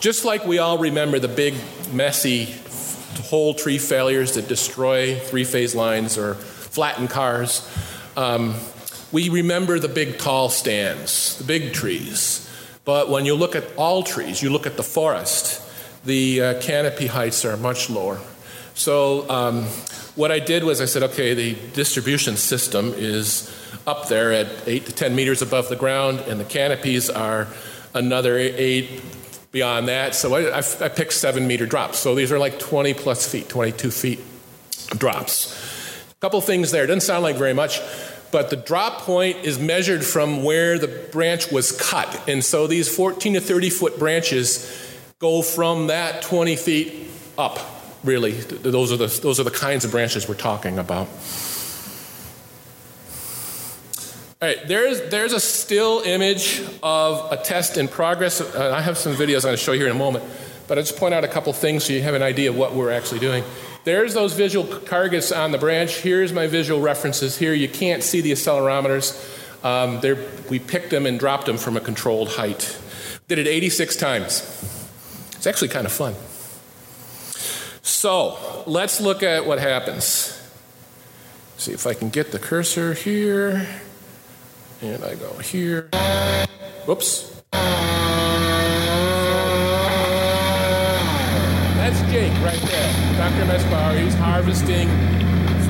Just 0.00 0.24
like 0.24 0.44
we 0.44 0.58
all 0.58 0.76
remember 0.76 1.20
the 1.20 1.28
big, 1.28 1.54
messy 1.92 2.52
whole 3.26 3.54
tree 3.54 3.78
failures 3.78 4.34
that 4.34 4.48
destroy 4.48 5.16
three 5.20 5.44
phase 5.44 5.72
lines 5.72 6.18
or 6.18 6.34
flatten 6.34 7.06
cars, 7.06 7.70
um, 8.16 8.56
we 9.12 9.28
remember 9.28 9.78
the 9.78 9.86
big, 9.86 10.18
tall 10.18 10.48
stands, 10.48 11.38
the 11.38 11.44
big 11.44 11.72
trees. 11.72 12.50
But 12.84 13.08
when 13.08 13.24
you 13.24 13.36
look 13.36 13.54
at 13.54 13.72
all 13.76 14.02
trees, 14.02 14.42
you 14.42 14.50
look 14.50 14.66
at 14.66 14.76
the 14.76 14.82
forest, 14.82 15.62
the 16.04 16.42
uh, 16.42 16.60
canopy 16.60 17.06
heights 17.06 17.44
are 17.44 17.56
much 17.56 17.88
lower. 17.88 18.18
So, 18.74 19.28
um, 19.28 19.64
what 20.14 20.30
I 20.30 20.38
did 20.38 20.64
was 20.64 20.80
I 20.80 20.84
said, 20.84 21.02
okay, 21.04 21.34
the 21.34 21.54
distribution 21.72 22.36
system 22.36 22.92
is 22.94 23.50
up 23.86 24.08
there 24.08 24.32
at 24.32 24.46
8 24.66 24.86
to 24.86 24.92
10 24.92 25.14
meters 25.14 25.42
above 25.42 25.68
the 25.68 25.76
ground, 25.76 26.20
and 26.20 26.38
the 26.38 26.44
canopies 26.44 27.08
are 27.10 27.48
another 27.94 28.36
8 28.38 29.02
beyond 29.52 29.88
that. 29.88 30.14
So 30.14 30.34
I, 30.34 30.58
I, 30.58 30.88
picked 30.88 31.12
7 31.12 31.46
meter 31.46 31.66
drops. 31.66 31.98
So 31.98 32.14
these 32.14 32.32
are 32.32 32.38
like 32.38 32.58
20 32.58 32.94
plus 32.94 33.30
feet, 33.30 33.48
22 33.48 33.90
feet 33.90 34.20
drops. 34.98 35.54
A 36.10 36.14
couple 36.20 36.40
things 36.40 36.70
there. 36.70 36.84
It 36.84 36.88
doesn't 36.88 37.02
sound 37.02 37.22
like 37.22 37.36
very 37.36 37.54
much, 37.54 37.80
but 38.30 38.50
the 38.50 38.56
drop 38.56 39.02
point 39.02 39.38
is 39.44 39.58
measured 39.58 40.04
from 40.04 40.42
where 40.42 40.78
the 40.78 40.88
branch 40.88 41.50
was 41.50 41.72
cut. 41.72 42.28
And 42.28 42.42
so 42.44 42.66
these 42.66 42.94
14 42.94 43.34
to 43.34 43.40
30 43.40 43.70
foot 43.70 43.98
branches 43.98 44.98
go 45.18 45.42
from 45.42 45.88
that 45.88 46.22
20 46.22 46.56
feet 46.56 47.08
up 47.36 47.58
really. 48.04 48.32
Those 48.32 48.92
are 48.92 48.96
the, 48.96 49.06
those 49.22 49.40
are 49.40 49.44
the 49.44 49.50
kinds 49.50 49.84
of 49.84 49.90
branches 49.90 50.28
we're 50.28 50.34
talking 50.34 50.78
about. 50.78 51.08
All 54.42 54.48
right, 54.48 54.66
there's, 54.66 55.08
there's 55.08 55.32
a 55.32 55.38
still 55.38 56.00
image 56.00 56.64
of 56.82 57.30
a 57.30 57.36
test 57.36 57.76
in 57.76 57.86
progress. 57.86 58.40
Uh, 58.40 58.74
I 58.74 58.80
have 58.80 58.98
some 58.98 59.14
videos 59.14 59.36
I'm 59.36 59.42
going 59.42 59.56
to 59.56 59.62
show 59.62 59.70
you 59.70 59.78
here 59.78 59.88
in 59.88 59.94
a 59.94 59.98
moment, 59.98 60.24
but 60.66 60.78
I'll 60.78 60.84
just 60.84 60.98
point 60.98 61.14
out 61.14 61.22
a 61.22 61.28
couple 61.28 61.52
things 61.52 61.84
so 61.84 61.92
you 61.92 62.02
have 62.02 62.14
an 62.14 62.22
idea 62.22 62.50
of 62.50 62.56
what 62.56 62.74
we're 62.74 62.90
actually 62.90 63.20
doing. 63.20 63.44
There's 63.84 64.14
those 64.14 64.32
visual 64.32 64.66
targets 64.80 65.30
on 65.30 65.52
the 65.52 65.58
branch. 65.58 65.98
Here's 65.98 66.32
my 66.32 66.48
visual 66.48 66.80
references. 66.80 67.38
Here 67.38 67.54
you 67.54 67.68
can't 67.68 68.02
see 68.02 68.20
the 68.20 68.32
accelerometers. 68.32 69.14
Um, 69.64 70.00
we 70.50 70.58
picked 70.58 70.90
them 70.90 71.06
and 71.06 71.20
dropped 71.20 71.46
them 71.46 71.56
from 71.56 71.76
a 71.76 71.80
controlled 71.80 72.30
height. 72.30 72.76
Did 73.28 73.38
it 73.38 73.46
86 73.46 73.94
times. 73.94 74.40
It's 75.36 75.46
actually 75.46 75.68
kind 75.68 75.86
of 75.86 75.92
fun. 75.92 76.16
So 77.82 78.64
let's 78.66 79.00
look 79.00 79.22
at 79.22 79.44
what 79.44 79.58
happens. 79.58 80.38
See 81.56 81.72
if 81.72 81.86
I 81.86 81.94
can 81.94 82.08
get 82.08 82.32
the 82.32 82.38
cursor 82.38 82.94
here. 82.94 83.66
And 84.80 85.04
I 85.04 85.14
go 85.14 85.32
here. 85.38 85.88
Whoops. 86.86 87.40
That's 91.82 92.00
Jake 92.10 92.32
right 92.42 92.60
there. 92.60 93.18
Dr. 93.18 93.44
Miesbauer, 93.46 94.02
he's 94.02 94.14
harvesting 94.14 94.88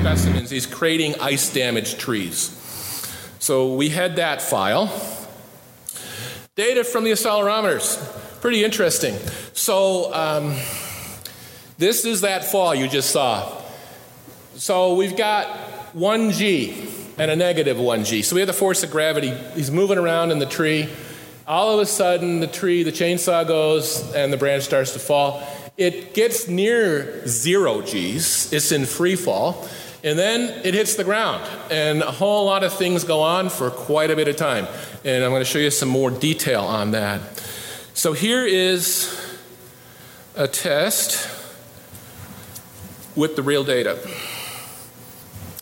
specimens. 0.00 0.50
He's 0.50 0.66
creating 0.66 1.14
ice 1.20 1.52
damaged 1.52 1.98
trees. 1.98 2.58
So 3.38 3.74
we 3.74 3.88
had 3.88 4.16
that 4.16 4.40
file. 4.40 4.86
Data 6.56 6.84
from 6.84 7.04
the 7.04 7.10
accelerometers. 7.10 7.98
Pretty 8.40 8.64
interesting. 8.64 9.14
So 9.52 10.12
um, 10.14 10.56
this 11.78 12.04
is 12.04 12.20
that 12.20 12.44
fall 12.44 12.74
you 12.74 12.88
just 12.88 13.10
saw. 13.10 13.60
So 14.54 14.94
we've 14.94 15.16
got 15.16 15.46
1G 15.94 17.18
and 17.18 17.30
a 17.30 17.36
negative 17.36 17.76
1G. 17.76 18.24
So 18.24 18.34
we 18.34 18.40
have 18.40 18.46
the 18.46 18.52
force 18.52 18.82
of 18.82 18.90
gravity. 18.90 19.30
He's 19.54 19.70
moving 19.70 19.98
around 19.98 20.30
in 20.30 20.38
the 20.38 20.46
tree. 20.46 20.88
All 21.46 21.74
of 21.74 21.80
a 21.80 21.86
sudden, 21.86 22.40
the 22.40 22.46
tree, 22.46 22.82
the 22.82 22.92
chainsaw 22.92 23.46
goes, 23.46 24.12
and 24.14 24.32
the 24.32 24.36
branch 24.36 24.62
starts 24.62 24.92
to 24.92 24.98
fall. 24.98 25.42
It 25.76 26.14
gets 26.14 26.48
near 26.48 27.26
zero 27.26 27.82
G's. 27.82 28.52
It's 28.52 28.72
in 28.72 28.84
free 28.86 29.16
fall. 29.16 29.68
And 30.04 30.18
then 30.18 30.64
it 30.64 30.74
hits 30.74 30.96
the 30.96 31.04
ground, 31.04 31.48
and 31.70 32.02
a 32.02 32.10
whole 32.10 32.46
lot 32.46 32.64
of 32.64 32.72
things 32.72 33.04
go 33.04 33.20
on 33.20 33.48
for 33.48 33.70
quite 33.70 34.10
a 34.10 34.16
bit 34.16 34.26
of 34.26 34.34
time. 34.34 34.66
And 35.04 35.22
I'm 35.22 35.30
going 35.30 35.42
to 35.42 35.48
show 35.48 35.60
you 35.60 35.70
some 35.70 35.88
more 35.88 36.10
detail 36.10 36.62
on 36.62 36.90
that. 36.90 37.20
So 37.94 38.12
here 38.12 38.44
is 38.44 39.16
a 40.34 40.48
test 40.48 41.28
with 43.16 43.36
the 43.36 43.42
real 43.42 43.64
data. 43.64 43.98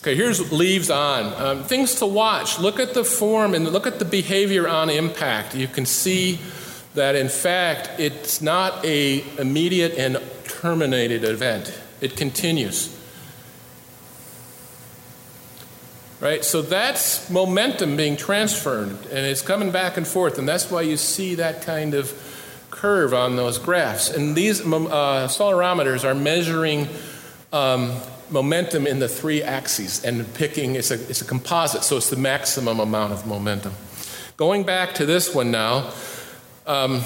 Okay, 0.01 0.15
here's 0.15 0.51
leaves 0.51 0.89
on. 0.89 1.33
Um, 1.39 1.63
things 1.63 1.95
to 1.95 2.07
watch. 2.07 2.57
Look 2.57 2.79
at 2.79 2.95
the 2.95 3.03
form 3.03 3.53
and 3.53 3.71
look 3.71 3.85
at 3.85 3.99
the 3.99 4.05
behavior 4.05 4.67
on 4.67 4.89
impact. 4.89 5.53
You 5.53 5.67
can 5.67 5.85
see 5.85 6.39
that 6.95 7.15
in 7.15 7.29
fact 7.29 7.99
it's 7.99 8.41
not 8.41 8.83
a 8.83 9.23
immediate 9.37 9.93
and 9.93 10.19
terminated 10.43 11.23
event. 11.23 11.79
It 12.01 12.17
continues. 12.17 12.97
Right? 16.19 16.43
So 16.43 16.63
that's 16.63 17.29
momentum 17.29 17.95
being 17.95 18.17
transferred 18.17 18.89
and 18.89 19.25
it's 19.25 19.41
coming 19.43 19.71
back 19.71 19.97
and 19.97 20.07
forth 20.07 20.39
and 20.39 20.49
that's 20.49 20.71
why 20.71 20.81
you 20.81 20.97
see 20.97 21.35
that 21.35 21.61
kind 21.61 21.93
of 21.93 22.11
curve 22.71 23.13
on 23.13 23.35
those 23.35 23.59
graphs. 23.59 24.09
And 24.09 24.35
these 24.35 24.61
uh, 24.61 24.63
accelerometers 24.63 26.03
are 26.03 26.15
measuring 26.15 26.89
um, 27.51 27.93
momentum 28.29 28.87
in 28.87 28.99
the 28.99 29.07
three 29.07 29.43
axes 29.43 30.03
and 30.03 30.31
picking, 30.33 30.75
it's 30.75 30.91
a, 30.91 30.95
it's 31.09 31.21
a 31.21 31.25
composite, 31.25 31.83
so 31.83 31.97
it's 31.97 32.09
the 32.09 32.15
maximum 32.15 32.79
amount 32.79 33.13
of 33.13 33.27
momentum. 33.27 33.73
Going 34.37 34.63
back 34.63 34.95
to 34.95 35.05
this 35.05 35.35
one 35.35 35.51
now, 35.51 35.91
um, 36.65 37.01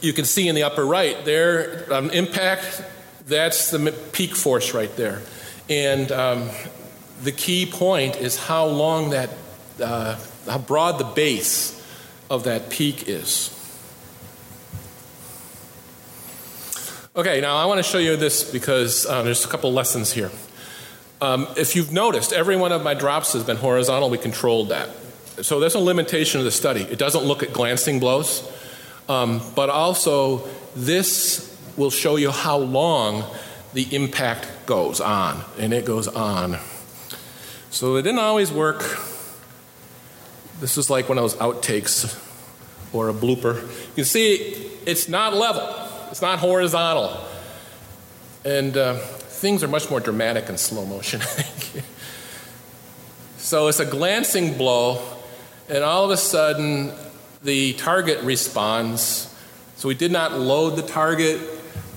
you 0.00 0.12
can 0.12 0.24
see 0.24 0.48
in 0.48 0.54
the 0.54 0.62
upper 0.62 0.84
right 0.84 1.24
there, 1.24 1.86
um, 1.92 2.10
impact, 2.10 2.82
that's 3.26 3.70
the 3.70 3.92
peak 4.12 4.34
force 4.34 4.74
right 4.74 4.94
there. 4.96 5.20
And 5.68 6.10
um, 6.10 6.48
the 7.22 7.32
key 7.32 7.66
point 7.66 8.16
is 8.16 8.36
how 8.36 8.66
long 8.66 9.10
that, 9.10 9.30
uh, 9.80 10.18
how 10.46 10.58
broad 10.58 10.98
the 10.98 11.04
base 11.04 11.76
of 12.30 12.44
that 12.44 12.70
peak 12.70 13.08
is. 13.08 13.56
Okay, 17.16 17.40
now 17.40 17.56
I 17.56 17.64
want 17.66 17.78
to 17.78 17.82
show 17.82 17.98
you 17.98 18.14
this 18.14 18.48
because 18.48 19.04
uh, 19.04 19.22
there's 19.22 19.44
a 19.44 19.48
couple 19.48 19.72
lessons 19.72 20.12
here. 20.12 20.30
Um, 21.20 21.48
if 21.56 21.74
you've 21.74 21.92
noticed, 21.92 22.32
every 22.32 22.56
one 22.56 22.70
of 22.70 22.84
my 22.84 22.94
drops 22.94 23.32
has 23.32 23.42
been 23.42 23.56
horizontal. 23.56 24.10
We 24.10 24.16
controlled 24.16 24.68
that. 24.68 24.90
So 25.42 25.58
there's 25.58 25.74
a 25.74 25.80
limitation 25.80 26.38
of 26.38 26.44
the 26.44 26.52
study. 26.52 26.82
It 26.82 27.00
doesn't 27.00 27.24
look 27.24 27.42
at 27.42 27.52
glancing 27.52 27.98
blows, 27.98 28.48
um, 29.08 29.42
but 29.56 29.70
also 29.70 30.48
this 30.76 31.60
will 31.76 31.90
show 31.90 32.14
you 32.14 32.30
how 32.30 32.58
long 32.58 33.24
the 33.74 33.92
impact 33.92 34.48
goes 34.66 35.00
on, 35.00 35.44
and 35.58 35.74
it 35.74 35.84
goes 35.84 36.06
on. 36.06 36.58
So 37.70 37.96
it 37.96 38.02
didn't 38.02 38.20
always 38.20 38.52
work. 38.52 38.82
This 40.60 40.78
is 40.78 40.88
like 40.88 41.08
one 41.08 41.18
of 41.18 41.24
those 41.24 41.34
outtakes 41.34 42.16
or 42.92 43.08
a 43.08 43.12
blooper. 43.12 43.60
You 43.60 43.94
can 43.96 44.04
see 44.04 44.36
it's 44.86 45.08
not 45.08 45.34
level. 45.34 45.88
It's 46.10 46.22
not 46.22 46.40
horizontal. 46.40 47.24
And 48.44 48.76
uh, 48.76 48.94
things 48.94 49.62
are 49.62 49.68
much 49.68 49.90
more 49.90 50.00
dramatic 50.00 50.48
in 50.48 50.58
slow 50.58 50.84
motion. 50.84 51.20
so 53.36 53.68
it's 53.68 53.78
a 53.78 53.86
glancing 53.86 54.58
blow, 54.58 55.00
and 55.68 55.84
all 55.84 56.04
of 56.04 56.10
a 56.10 56.16
sudden 56.16 56.90
the 57.42 57.74
target 57.74 58.20
responds. 58.22 59.32
So 59.76 59.88
we 59.88 59.94
did 59.94 60.10
not 60.10 60.32
load 60.32 60.76
the 60.76 60.82
target, 60.82 61.40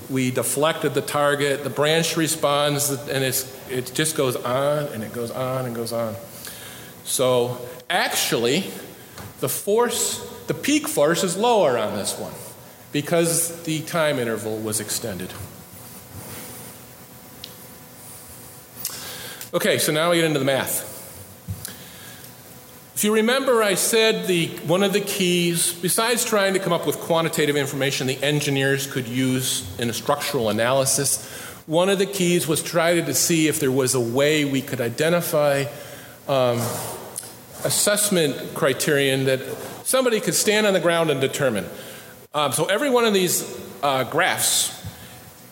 we 0.08 0.30
deflected 0.30 0.94
the 0.94 1.02
target, 1.02 1.64
the 1.64 1.70
branch 1.70 2.16
responds, 2.16 2.90
and 2.90 3.24
it's, 3.24 3.52
it 3.68 3.90
just 3.94 4.16
goes 4.16 4.36
on 4.36 4.84
and 4.92 5.02
it 5.02 5.12
goes 5.12 5.32
on 5.32 5.66
and 5.66 5.74
goes 5.74 5.92
on. 5.92 6.14
So 7.04 7.58
actually, 7.90 8.64
the 9.40 9.48
force, 9.48 10.24
the 10.46 10.54
peak 10.54 10.86
force 10.86 11.24
is 11.24 11.36
lower 11.36 11.76
on 11.76 11.96
this 11.96 12.16
one 12.16 12.32
because 12.94 13.60
the 13.64 13.80
time 13.80 14.20
interval 14.20 14.56
was 14.56 14.78
extended. 14.78 15.32
Okay, 19.52 19.78
so 19.78 19.90
now 19.90 20.12
we 20.12 20.18
get 20.18 20.24
into 20.26 20.38
the 20.38 20.44
math. 20.44 20.92
If 22.94 23.02
you 23.02 23.12
remember, 23.12 23.64
I 23.64 23.74
said 23.74 24.28
the, 24.28 24.46
one 24.58 24.84
of 24.84 24.92
the 24.92 25.00
keys, 25.00 25.72
besides 25.72 26.24
trying 26.24 26.54
to 26.54 26.60
come 26.60 26.72
up 26.72 26.86
with 26.86 26.98
quantitative 26.98 27.56
information 27.56 28.06
the 28.06 28.22
engineers 28.22 28.86
could 28.86 29.08
use 29.08 29.68
in 29.80 29.90
a 29.90 29.92
structural 29.92 30.48
analysis, 30.48 31.28
one 31.66 31.88
of 31.88 31.98
the 31.98 32.06
keys 32.06 32.46
was 32.46 32.62
try 32.62 33.00
to 33.00 33.14
see 33.14 33.48
if 33.48 33.58
there 33.58 33.72
was 33.72 33.96
a 33.96 34.00
way 34.00 34.44
we 34.44 34.62
could 34.62 34.80
identify 34.80 35.64
um, 36.28 36.58
assessment 37.64 38.54
criterion 38.54 39.24
that 39.24 39.40
somebody 39.82 40.20
could 40.20 40.34
stand 40.34 40.64
on 40.64 40.74
the 40.74 40.80
ground 40.80 41.10
and 41.10 41.20
determine. 41.20 41.66
Um, 42.34 42.50
so 42.50 42.64
every 42.64 42.90
one 42.90 43.04
of 43.04 43.14
these 43.14 43.44
uh, 43.80 44.02
graphs 44.02 44.72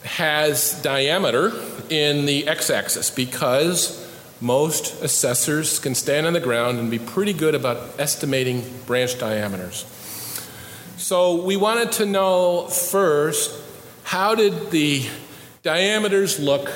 has 0.02 0.82
diameter 0.82 1.52
in 1.88 2.26
the 2.26 2.48
x-axis 2.48 3.08
because 3.08 4.04
most 4.40 5.00
assessors 5.00 5.78
can 5.78 5.94
stand 5.94 6.26
on 6.26 6.32
the 6.32 6.40
ground 6.40 6.80
and 6.80 6.90
be 6.90 6.98
pretty 6.98 7.32
good 7.34 7.54
about 7.54 8.00
estimating 8.00 8.64
branch 8.84 9.16
diameters. 9.16 9.84
So 10.96 11.44
we 11.44 11.56
wanted 11.56 11.92
to 11.92 12.06
know 12.06 12.66
first 12.66 13.56
how 14.02 14.34
did 14.34 14.72
the 14.72 15.06
diameters 15.62 16.40
look 16.40 16.68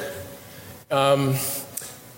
um, 0.89 1.35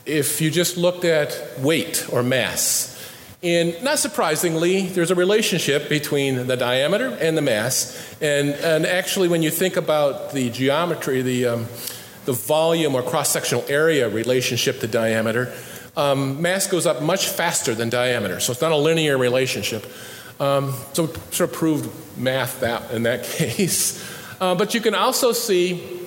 if 0.05 0.42
you 0.42 0.51
just 0.51 0.77
looked 0.77 1.07
at 1.07 1.59
weight 1.59 2.07
or 2.12 2.22
mass. 2.22 2.97
And 3.42 3.81
not 3.85 4.01
surprisingly, 4.01 4.87
there's 4.87 5.12
a 5.12 5.14
relationship 5.14 5.88
between 5.88 6.48
the 6.48 6.57
diameter 6.57 7.16
and 7.20 7.37
the 7.37 7.42
mass. 7.42 8.16
And, 8.20 8.51
and 8.51 8.85
actually, 8.85 9.29
when 9.29 9.42
you 9.42 9.51
think 9.51 9.77
about 9.77 10.33
the 10.33 10.51
geometry, 10.51 11.22
the, 11.22 11.46
um, 11.46 11.66
the 12.24 12.33
volume 12.33 12.96
or 12.96 13.03
cross 13.03 13.31
sectional 13.31 13.64
area 13.68 14.09
relationship 14.09 14.81
to 14.81 14.88
diameter, 14.88 15.53
um, 15.96 16.42
mass 16.42 16.66
goes 16.66 16.85
up 16.85 17.01
much 17.01 17.29
faster 17.29 17.77
than 17.77 17.90
diameter. 17.90 18.40
So 18.40 18.51
it's 18.53 18.61
not 18.61 18.72
a 18.72 18.77
linear 18.77 19.16
relationship. 19.16 19.87
Um, 20.40 20.74
so 20.92 21.07
sort 21.31 21.51
of 21.51 21.53
proved 21.53 22.18
math 22.18 22.61
that 22.61 22.90
in 22.90 23.05
that 23.05 23.22
case. 23.37 24.05
Uh, 24.40 24.57
but 24.57 24.74
you 24.74 24.81
can 24.81 24.96
also 24.96 25.31
see 25.31 26.01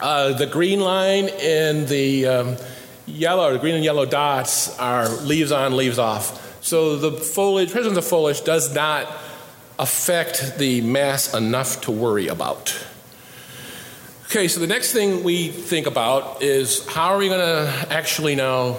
uh, 0.00 0.32
the 0.32 0.46
green 0.46 0.80
line 0.80 1.28
and 1.40 1.86
the 1.88 2.26
um, 2.26 2.56
yellow, 3.04 3.52
the 3.52 3.58
green 3.58 3.74
and 3.74 3.84
yellow 3.84 4.06
dots 4.06 4.78
are 4.78 5.08
leaves 5.08 5.52
on, 5.52 5.76
leaves 5.76 5.98
off. 5.98 6.49
So 6.60 6.96
the 6.96 7.12
foliage, 7.12 7.72
presence 7.72 7.96
of 7.96 8.04
foliage 8.04 8.42
does 8.44 8.74
not 8.74 9.06
affect 9.78 10.58
the 10.58 10.82
mass 10.82 11.32
enough 11.32 11.80
to 11.82 11.90
worry 11.90 12.28
about. 12.28 12.76
Okay, 14.26 14.46
so 14.46 14.60
the 14.60 14.66
next 14.66 14.92
thing 14.92 15.24
we 15.24 15.48
think 15.48 15.86
about 15.86 16.42
is 16.42 16.86
how 16.86 17.14
are 17.14 17.18
we 17.18 17.28
going 17.28 17.40
to 17.40 17.86
actually 17.90 18.36
now 18.36 18.76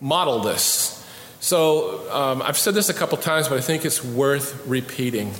model 0.00 0.40
this? 0.40 1.04
So 1.40 2.10
um, 2.10 2.40
I've 2.40 2.56
said 2.56 2.74
this 2.74 2.88
a 2.88 2.94
couple 2.94 3.18
times, 3.18 3.48
but 3.48 3.58
I 3.58 3.60
think 3.60 3.84
it's 3.84 4.02
worth 4.02 4.66
repeating. 4.66 5.34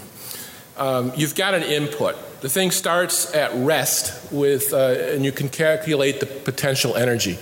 Um, 0.77 1.13
you've 1.17 1.35
got 1.35 1.55
an 1.55 1.63
input. 1.63 2.17
The 2.41 2.51
thing 2.51 2.73
starts 2.73 3.35
at 3.35 3.55
rest 3.55 4.31
with, 4.33 4.75
uh, 4.75 5.13
and 5.13 5.25
you 5.25 5.33
can 5.33 5.49
calculate 5.49 6.21
the 6.21 6.27
potential 6.27 6.97
energy. 6.97 7.39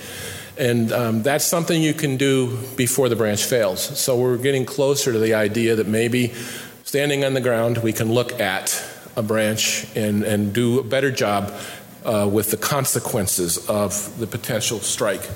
And 0.57 0.91
um, 0.91 1.23
that's 1.23 1.45
something 1.45 1.81
you 1.81 1.93
can 1.93 2.17
do 2.17 2.57
before 2.75 3.09
the 3.09 3.15
branch 3.15 3.43
fails. 3.43 3.81
So 3.99 4.17
we're 4.17 4.37
getting 4.37 4.65
closer 4.65 5.11
to 5.11 5.19
the 5.19 5.33
idea 5.33 5.75
that 5.75 5.87
maybe 5.87 6.33
standing 6.83 7.25
on 7.25 7.33
the 7.33 7.41
ground, 7.41 7.79
we 7.79 7.93
can 7.93 8.11
look 8.11 8.39
at 8.39 8.83
a 9.15 9.23
branch 9.23 9.87
and, 9.95 10.23
and 10.23 10.53
do 10.53 10.79
a 10.79 10.83
better 10.83 11.11
job 11.11 11.53
uh, 12.05 12.29
with 12.31 12.51
the 12.51 12.57
consequences 12.57 13.69
of 13.69 14.19
the 14.19 14.27
potential 14.27 14.79
strike. 14.79 15.27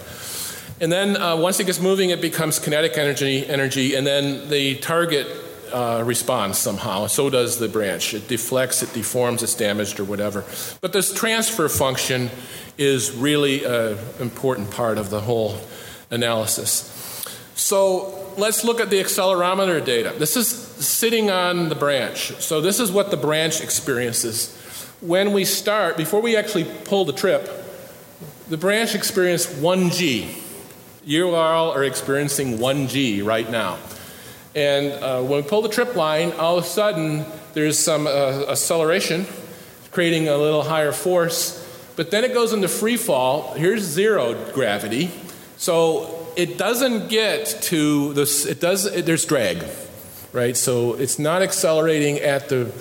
And 0.80 0.91
then 0.91 1.17
uh, 1.17 1.36
once 1.36 1.60
it 1.60 1.65
gets 1.65 1.80
moving, 1.80 2.12
it 2.12 2.21
becomes 2.21 2.60
kinetic 2.60 2.97
energy, 2.97 3.45
energy, 3.47 3.95
and 3.95 4.06
then 4.06 4.49
the 4.49 4.75
target 4.75 5.27
uh, 5.73 6.03
responds 6.06 6.58
somehow. 6.58 7.08
So 7.08 7.30
does 7.30 7.60
the 7.60 7.67
branch. 7.67 8.13
It 8.13 8.27
deflects, 8.27 8.84
it 8.84 8.93
deforms, 8.93 9.43
it's 9.43 9.56
damaged, 9.56 9.99
or 9.99 10.03
whatever. 10.03 10.43
But 10.82 10.93
this 10.93 11.13
transfer 11.13 11.69
function 11.69 12.30
is 12.77 13.12
really 13.12 13.63
an 13.63 13.97
important 14.19 14.71
part 14.71 14.97
of 14.97 15.10
the 15.10 15.21
whole 15.21 15.60
analysis. 16.12 16.93
So 17.56 18.34
let's 18.38 18.63
look 18.63 18.80
at 18.80 18.89
the 18.89 19.01
accelerometer 19.01 19.84
data. 19.84 20.13
This 20.17 20.38
is 20.38 20.47
sitting 20.47 21.30
on 21.30 21.69
the 21.69 21.75
branch. 21.75 22.34
So 22.39 22.62
this 22.62 22.80
is 22.80 22.91
what 22.91 23.12
the 23.12 23.17
branch 23.17 23.62
experiences. 23.62 24.56
When 25.01 25.34
we 25.34 25.45
start, 25.45 25.97
before 25.97 26.21
we 26.21 26.38
actually 26.38 26.65
pull 26.86 27.06
the 27.06 27.13
trip, 27.13 27.49
the 28.47 28.58
branch 28.58 28.95
experienced 28.95 29.49
1G. 29.49 30.43
You 31.03 31.36
all 31.36 31.71
are 31.71 31.84
experiencing 31.84 32.58
1G 32.58 33.25
right 33.25 33.49
now. 33.49 33.77
And 34.58 34.91
uh, 35.04 35.22
when 35.22 35.43
we 35.43 35.48
pull 35.48 35.62
the 35.62 35.70
trip 35.70 35.96
line, 35.96 36.32
all 36.32 36.58
of 36.58 36.63
a 36.63 36.67
sudden 36.67 37.28
there's 37.54 37.78
some 37.78 38.08
uh, 38.08 38.46
acceleration, 38.50 39.28
creating 39.91 40.30
a 40.30 40.36
little 40.36 40.63
higher 40.63 40.91
force. 40.91 41.63
But 41.96 42.10
then 42.10 42.24
it 42.24 42.34
goes 42.34 42.54
into 42.54 42.67
free 42.67 42.98
fall. 42.98 43.54
Here's 43.54 43.84
zero 43.84 44.34
gravity. 44.54 45.12
So 45.58 46.28
it 46.36 46.58
doesn't 46.58 47.08
get 47.08 47.46
to 47.63 48.13
this, 48.13 48.48
it 48.48 48.60
does, 48.60 48.88
it, 48.88 49.06
there's 49.06 49.26
drag, 49.26 49.63
right? 50.34 50.58
So 50.58 50.96
it's 50.96 51.20
not 51.20 51.43
accelerating 51.43 52.17
at 52.17 52.50
the, 52.50 52.72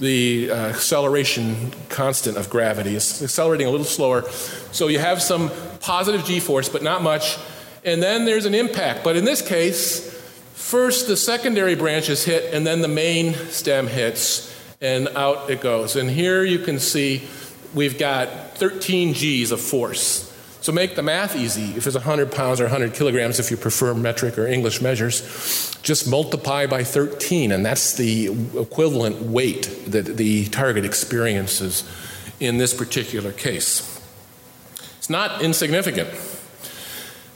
the 0.00 0.50
uh, 0.50 0.54
acceleration 0.70 1.72
constant 1.88 2.36
of 2.36 2.50
gravity. 2.50 2.96
It's 2.96 3.22
accelerating 3.22 3.68
a 3.68 3.70
little 3.70 3.86
slower. 3.86 4.28
So 4.72 4.88
you 4.88 4.98
have 4.98 5.22
some 5.22 5.52
positive 5.78 6.24
g 6.24 6.40
force, 6.40 6.68
but 6.68 6.82
not 6.82 7.00
much. 7.00 7.38
And 7.84 8.02
then 8.02 8.24
there's 8.24 8.44
an 8.44 8.56
impact. 8.56 9.04
But 9.04 9.14
in 9.14 9.24
this 9.24 9.40
case, 9.40 10.11
first 10.54 11.06
the 11.06 11.16
secondary 11.16 11.74
branches 11.74 12.24
hit, 12.24 12.52
and 12.54 12.66
then 12.66 12.80
the 12.80 12.88
main 12.88 13.34
stem 13.50 13.86
hits, 13.86 14.54
and 14.80 15.08
out 15.08 15.50
it 15.50 15.60
goes. 15.60 15.96
And 15.96 16.10
here 16.10 16.44
you 16.44 16.58
can 16.58 16.78
see 16.78 17.28
we've 17.74 17.98
got 17.98 18.56
13 18.58 19.14
g's 19.14 19.50
of 19.52 19.60
force. 19.60 20.28
So 20.60 20.70
make 20.70 20.94
the 20.94 21.02
math 21.02 21.34
easy. 21.34 21.76
If 21.76 21.88
it's 21.88 21.96
100 21.96 22.30
pounds 22.30 22.60
or 22.60 22.64
100 22.64 22.94
kilograms, 22.94 23.40
if 23.40 23.50
you 23.50 23.56
prefer 23.56 23.94
metric 23.94 24.38
or 24.38 24.46
English 24.46 24.80
measures, 24.80 25.76
just 25.82 26.08
multiply 26.08 26.66
by 26.66 26.84
13, 26.84 27.50
and 27.50 27.66
that's 27.66 27.94
the 27.94 28.26
equivalent 28.56 29.22
weight 29.22 29.68
that 29.88 30.16
the 30.16 30.46
target 30.48 30.84
experiences 30.84 31.82
in 32.38 32.58
this 32.58 32.72
particular 32.74 33.32
case. 33.32 34.00
It's 34.98 35.10
not 35.10 35.42
insignificant. 35.42 36.10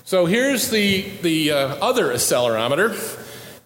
So 0.07 0.25
here's 0.25 0.71
the, 0.71 1.03
the 1.21 1.51
uh, 1.51 1.57
other 1.83 2.07
accelerometer, 2.07 2.93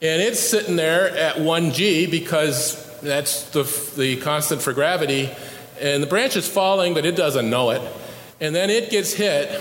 and 0.03 0.21
it's 0.21 0.41
sitting 0.41 0.75
there 0.75 1.09
at 1.17 1.37
1g 1.37 2.11
because 2.11 3.01
that's 3.01 3.51
the, 3.51 3.63
the 3.97 4.17
constant 4.17 4.61
for 4.61 4.73
gravity, 4.73 5.31
and 5.81 6.03
the 6.03 6.09
branch 6.09 6.35
is 6.35 6.49
falling, 6.49 6.95
but 6.95 7.07
it 7.07 7.15
doesn't 7.15 7.49
know 7.49 7.71
it 7.71 7.83
and 8.41 8.55
then 8.55 8.71
it 8.71 8.91
gets 8.91 9.13
hit, 9.13 9.61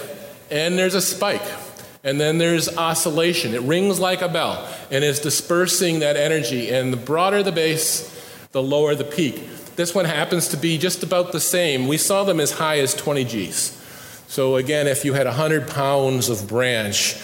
and 0.49 0.79
there's 0.79 0.95
a 0.95 1.01
spike. 1.01 1.45
And 2.01 2.19
then 2.19 2.37
there's 2.37 2.77
oscillation. 2.77 3.53
It 3.53 3.61
rings 3.63 3.99
like 3.99 4.21
a 4.21 4.29
bell 4.29 4.65
and 4.89 5.03
is 5.03 5.19
dispersing 5.19 5.99
that 5.99 6.15
energy. 6.15 6.71
And 6.71 6.93
the 6.93 6.97
broader 6.97 7.43
the 7.43 7.51
base, 7.51 8.07
the 8.53 8.63
lower 8.63 8.95
the 8.95 9.03
peak. 9.03 9.75
This 9.75 9.93
one 9.93 10.05
happens 10.05 10.47
to 10.49 10.57
be 10.57 10.77
just 10.77 11.03
about 11.03 11.33
the 11.33 11.41
same. 11.41 11.89
We 11.89 11.97
saw 11.97 12.23
them 12.23 12.39
as 12.39 12.53
high 12.53 12.79
as 12.79 12.93
20 12.95 13.25
Gs. 13.25 13.78
So, 14.29 14.55
again, 14.55 14.87
if 14.87 15.03
you 15.03 15.11
had 15.11 15.27
100 15.27 15.67
pounds 15.67 16.29
of 16.29 16.47
branch, 16.47 17.17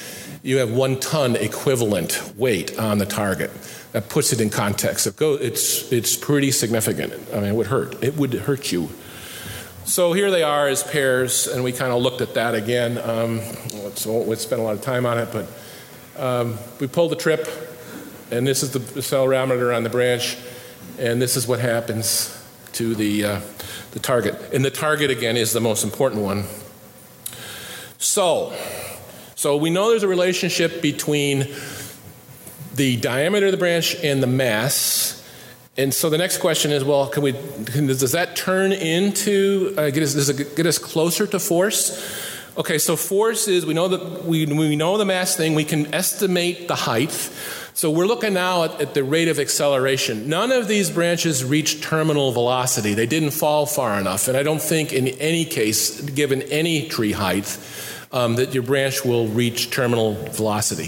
you 0.43 0.57
have 0.57 0.71
one 0.71 0.99
ton 0.99 1.37
equivalent 1.37 2.33
weight 2.35 2.77
on 2.77 2.97
the 2.97 3.05
target. 3.05 3.51
That 3.93 4.09
puts 4.09 4.33
it 4.33 4.41
in 4.41 4.49
context. 4.49 5.07
It's, 5.07 5.91
it's 5.93 6.17
pretty 6.17 6.51
significant. 6.51 7.13
I 7.31 7.35
mean, 7.35 7.45
it 7.45 7.55
would 7.55 7.67
hurt. 7.67 8.03
It 8.03 8.17
would 8.17 8.33
hurt 8.33 8.73
you 8.73 8.89
so 9.85 10.13
here 10.13 10.31
they 10.31 10.41
are 10.41 10.67
as 10.67 10.81
pairs, 10.81 11.45
and 11.45 11.63
we 11.63 11.71
kind 11.71 11.93
of 11.93 12.01
looked 12.01 12.21
at 12.21 12.33
that 12.33 12.55
again. 12.55 12.97
Um, 12.97 13.39
so 13.93 14.23
we 14.23 14.35
spent 14.35 14.59
a 14.59 14.63
lot 14.63 14.73
of 14.73 14.81
time 14.81 15.05
on 15.05 15.19
it, 15.19 15.29
but 15.31 15.47
um, 16.17 16.57
we 16.79 16.87
pulled 16.87 17.11
the 17.11 17.15
trip, 17.15 17.47
and 18.31 18.47
this 18.47 18.63
is 18.63 18.71
the 18.71 18.79
accelerometer 18.79 19.75
on 19.75 19.83
the 19.83 19.91
branch, 19.91 20.37
and 20.97 21.21
this 21.21 21.37
is 21.37 21.47
what 21.47 21.59
happens 21.59 22.35
to 22.73 22.95
the, 22.95 23.25
uh, 23.25 23.41
the 23.91 23.99
target. 23.99 24.35
And 24.51 24.65
the 24.65 24.71
target, 24.71 25.11
again, 25.11 25.37
is 25.37 25.53
the 25.53 25.61
most 25.61 25.83
important 25.83 26.23
one. 26.23 26.45
So, 27.97 28.53
so 29.35 29.57
we 29.57 29.69
know 29.69 29.89
there's 29.89 30.03
a 30.03 30.07
relationship 30.07 30.81
between 30.81 31.47
the 32.73 32.97
diameter 32.97 33.47
of 33.47 33.51
the 33.51 33.57
branch 33.57 33.95
and 34.03 34.21
the 34.21 34.27
mass 34.27 35.15
and 35.77 35.93
so 35.93 36.09
the 36.09 36.17
next 36.17 36.37
question 36.37 36.71
is, 36.71 36.85
well, 36.85 37.07
can 37.07 37.21
we? 37.21 37.33
Can, 37.65 37.87
does 37.87 38.13
that 38.13 38.35
turn 38.35 38.71
into 38.71 39.73
uh, 39.77 39.89
get 39.89 40.03
us? 40.03 40.13
Does 40.13 40.29
it 40.29 40.55
get 40.55 40.65
us 40.65 40.77
closer 40.77 41.27
to 41.27 41.39
force? 41.39 42.01
Okay, 42.57 42.77
so 42.77 42.95
force 42.95 43.49
is 43.49 43.65
we 43.65 43.73
know 43.73 43.89
that 43.89 44.23
we 44.23 44.45
we 44.45 44.77
know 44.77 44.97
the 44.97 45.03
mass 45.03 45.35
thing. 45.35 45.53
We 45.53 45.65
can 45.65 45.93
estimate 45.93 46.69
the 46.69 46.75
height. 46.75 47.11
So 47.75 47.91
we're 47.91 48.05
looking 48.05 48.33
now 48.33 48.63
at, 48.63 48.79
at 48.79 48.93
the 48.93 49.03
rate 49.03 49.27
of 49.27 49.37
acceleration. 49.37 50.29
None 50.29 50.53
of 50.53 50.69
these 50.69 50.89
branches 50.89 51.43
reach 51.43 51.81
terminal 51.81 52.31
velocity. 52.31 52.93
They 52.93 53.05
didn't 53.05 53.31
fall 53.31 53.65
far 53.65 53.99
enough, 53.99 54.29
and 54.29 54.37
I 54.37 54.43
don't 54.43 54.61
think 54.61 54.93
in 54.93 55.09
any 55.09 55.43
case, 55.43 55.99
given 55.99 56.41
any 56.43 56.87
tree 56.87 57.11
height, 57.11 57.59
um, 58.13 58.37
that 58.37 58.53
your 58.53 58.63
branch 58.63 59.03
will 59.03 59.27
reach 59.27 59.71
terminal 59.71 60.13
velocity. 60.13 60.85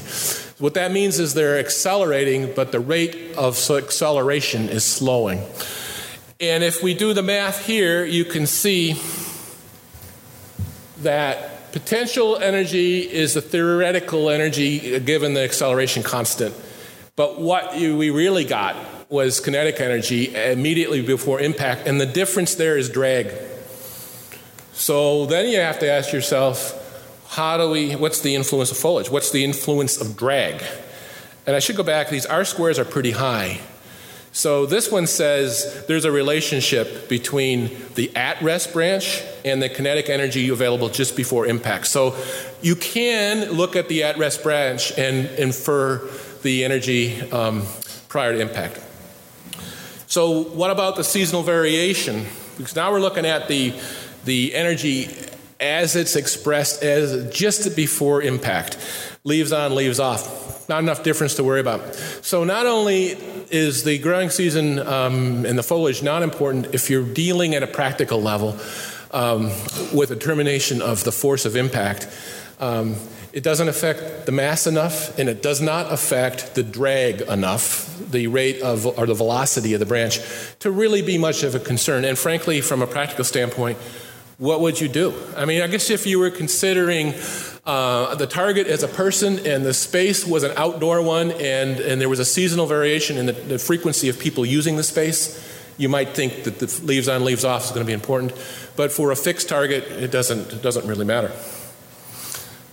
What 0.60 0.76
that 0.76 0.94
means 0.94 1.20
is 1.20 1.34
they're 1.34 1.60
accelerating, 1.60 2.54
but 2.56 2.72
the 2.72 2.80
rate 2.80 3.36
of 3.36 3.60
acceleration 3.70 4.70
is 4.70 4.86
slowing. 4.86 5.42
And 6.40 6.64
if 6.64 6.82
we 6.82 6.94
do 6.94 7.12
the 7.14 7.22
math 7.22 7.66
here, 7.66 8.06
you 8.06 8.24
can 8.24 8.48
see 8.48 8.94
that 11.00 11.74
potential 11.74 12.38
energy 12.38 13.00
is 13.02 13.34
the 13.34 13.42
theoretical 13.42 14.30
energy 14.30 15.02
given 15.02 15.34
the 15.34 15.42
acceleration 15.42 16.02
constant. 16.02 16.56
But 17.18 17.42
what 17.42 17.74
we 17.74 18.12
really 18.12 18.46
got 18.46 18.78
was 19.10 19.40
kinetic 19.40 19.82
energy 19.82 20.36
immediately 20.36 21.02
before 21.02 21.42
impact, 21.42 21.88
and 21.88 22.00
the 22.00 22.06
difference 22.06 22.54
there 22.54 22.78
is 22.78 22.90
drag. 22.90 23.34
So 24.74 25.26
then 25.26 25.50
you 25.50 25.58
have 25.58 25.80
to 25.80 25.90
ask 25.92 26.14
yourself, 26.14 26.84
how 27.30 27.58
do 27.58 27.72
we, 27.72 27.96
what's 27.96 28.22
the 28.22 28.36
influence 28.36 28.70
of 28.70 28.78
foliage? 28.78 29.10
What's 29.10 29.32
the 29.32 29.44
influence 29.44 30.00
of 30.00 30.16
drag? 30.16 30.64
And 31.48 31.56
I 31.56 31.60
should 31.60 31.76
go 31.76 31.82
back, 31.82 32.10
these 32.10 32.28
R 32.28 32.46
squares 32.46 32.78
are 32.78 32.86
pretty 32.86 33.12
high. 33.12 33.62
So 34.32 34.68
this 34.68 34.92
one 34.92 35.08
says 35.08 35.86
there's 35.88 36.06
a 36.06 36.12
relationship 36.12 37.10
between 37.10 37.76
the 37.96 38.16
at 38.16 38.40
rest 38.44 38.74
branch 38.74 39.24
and 39.44 39.60
the 39.64 39.70
kinetic 39.70 40.10
energy 40.10 40.50
available 40.50 40.90
just 40.90 41.18
before 41.18 41.48
impact. 41.48 41.88
So 41.88 42.16
you 42.62 42.76
can 42.76 43.54
look 43.54 43.76
at 43.76 43.90
the 43.90 44.04
at 44.04 44.20
rest 44.20 44.44
branch 44.44 44.92
and 44.96 45.26
infer 45.40 46.08
the 46.42 46.66
energy 46.66 47.22
um, 47.32 47.64
prior 48.10 48.34
to 48.34 48.40
impact. 48.40 48.82
So, 50.08 50.44
what 50.44 50.72
about 50.72 50.96
the 50.96 51.04
seasonal 51.04 51.44
variation? 51.44 52.26
Because 52.58 52.76
now 52.76 52.92
we're 52.92 53.02
looking 53.02 53.26
at 53.26 53.48
the, 53.48 53.74
the 54.26 54.56
energy 54.56 55.10
as 55.60 55.96
it's 55.96 56.16
expressed 56.16 56.84
as 56.84 57.34
just 57.34 57.76
before 57.76 58.22
impact. 58.22 58.78
Leaves 59.24 59.52
on, 59.52 59.76
leaves 59.76 60.00
off. 60.00 60.70
Not 60.70 60.80
enough 60.80 61.04
difference 61.04 61.36
to 61.36 61.44
worry 61.44 61.60
about. 61.60 61.96
So, 61.96 62.44
not 62.44 62.66
only 62.66 63.18
is 63.50 63.84
the 63.84 63.98
growing 63.98 64.30
season 64.30 64.80
um, 64.80 65.46
and 65.46 65.58
the 65.58 65.64
foliage 65.64 66.04
not 66.04 66.24
important 66.24 66.74
if 66.74 66.90
you're 66.90 67.06
dealing 67.06 67.56
at 67.56 67.64
a 67.64 67.68
practical 67.68 68.22
level 68.22 68.58
um, 69.12 69.46
with 69.94 70.12
a 70.12 70.16
termination 70.16 70.82
of 70.82 71.04
the 71.04 71.12
force 71.12 71.46
of 71.46 71.56
impact, 71.56 72.08
um, 72.60 72.96
it 73.34 73.44
doesn't 73.44 73.70
affect 73.70 74.26
the 74.26 74.32
mass 74.32 74.66
enough 74.66 75.18
and 75.20 75.30
it 75.30 75.44
does 75.44 75.62
not 75.62 75.92
affect 75.92 76.56
the 76.56 76.64
drag 76.64 77.22
enough, 77.22 78.00
the 78.10 78.28
rate 78.28 78.62
of 78.62 78.86
or 78.86 79.06
the 79.06 79.14
velocity 79.14 79.74
of 79.74 79.80
the 79.80 79.86
branch, 79.86 80.20
to 80.60 80.72
really 80.72 81.02
be 81.02 81.18
much 81.18 81.44
of 81.44 81.54
a 81.54 81.60
concern. 81.60 82.04
And 82.04 82.18
frankly, 82.18 82.62
from 82.62 82.82
a 82.82 82.88
practical 82.88 83.24
standpoint, 83.24 83.78
what 84.38 84.62
would 84.62 84.80
you 84.80 84.88
do? 84.88 85.14
I 85.36 85.46
mean, 85.46 85.62
I 85.62 85.68
guess 85.68 85.90
if 85.90 86.06
you 86.06 86.20
were 86.20 86.30
considering 86.30 87.14
uh, 87.66 88.16
the 88.16 88.28
target 88.28 88.68
as 88.68 88.84
a 88.84 88.88
person 88.88 89.46
and 89.46 89.66
the 89.66 89.74
space 89.74 90.26
was 90.26 90.44
an 90.44 90.54
outdoor 90.56 91.02
one 91.02 91.32
and, 91.32 91.80
and 91.80 92.00
there 92.00 92.10
was 92.10 92.20
a 92.20 92.26
seasonal 92.26 92.66
variation 92.66 93.18
in 93.18 93.26
the, 93.26 93.34
the 93.34 93.60
frequency 93.60 94.10
of 94.10 94.20
people 94.20 94.46
using 94.46 94.78
the 94.78 94.84
space, 94.84 95.44
you 95.78 95.90
might 95.90 96.10
think 96.10 96.44
that 96.44 96.60
the 96.60 96.82
leaves 96.84 97.08
on, 97.08 97.24
leaves 97.24 97.46
off 97.46 97.66
is 97.66 97.72
going 97.72 97.86
to 97.86 97.88
be 97.88 97.94
important. 97.94 98.34
But 98.76 98.92
for 98.92 99.12
a 99.12 99.16
fixed 99.16 99.50
target, 99.50 99.84
it 99.92 100.12
doesn't, 100.12 100.54
it 100.54 100.62
doesn't 100.62 100.88
really 100.88 101.06
matter. 101.06 101.32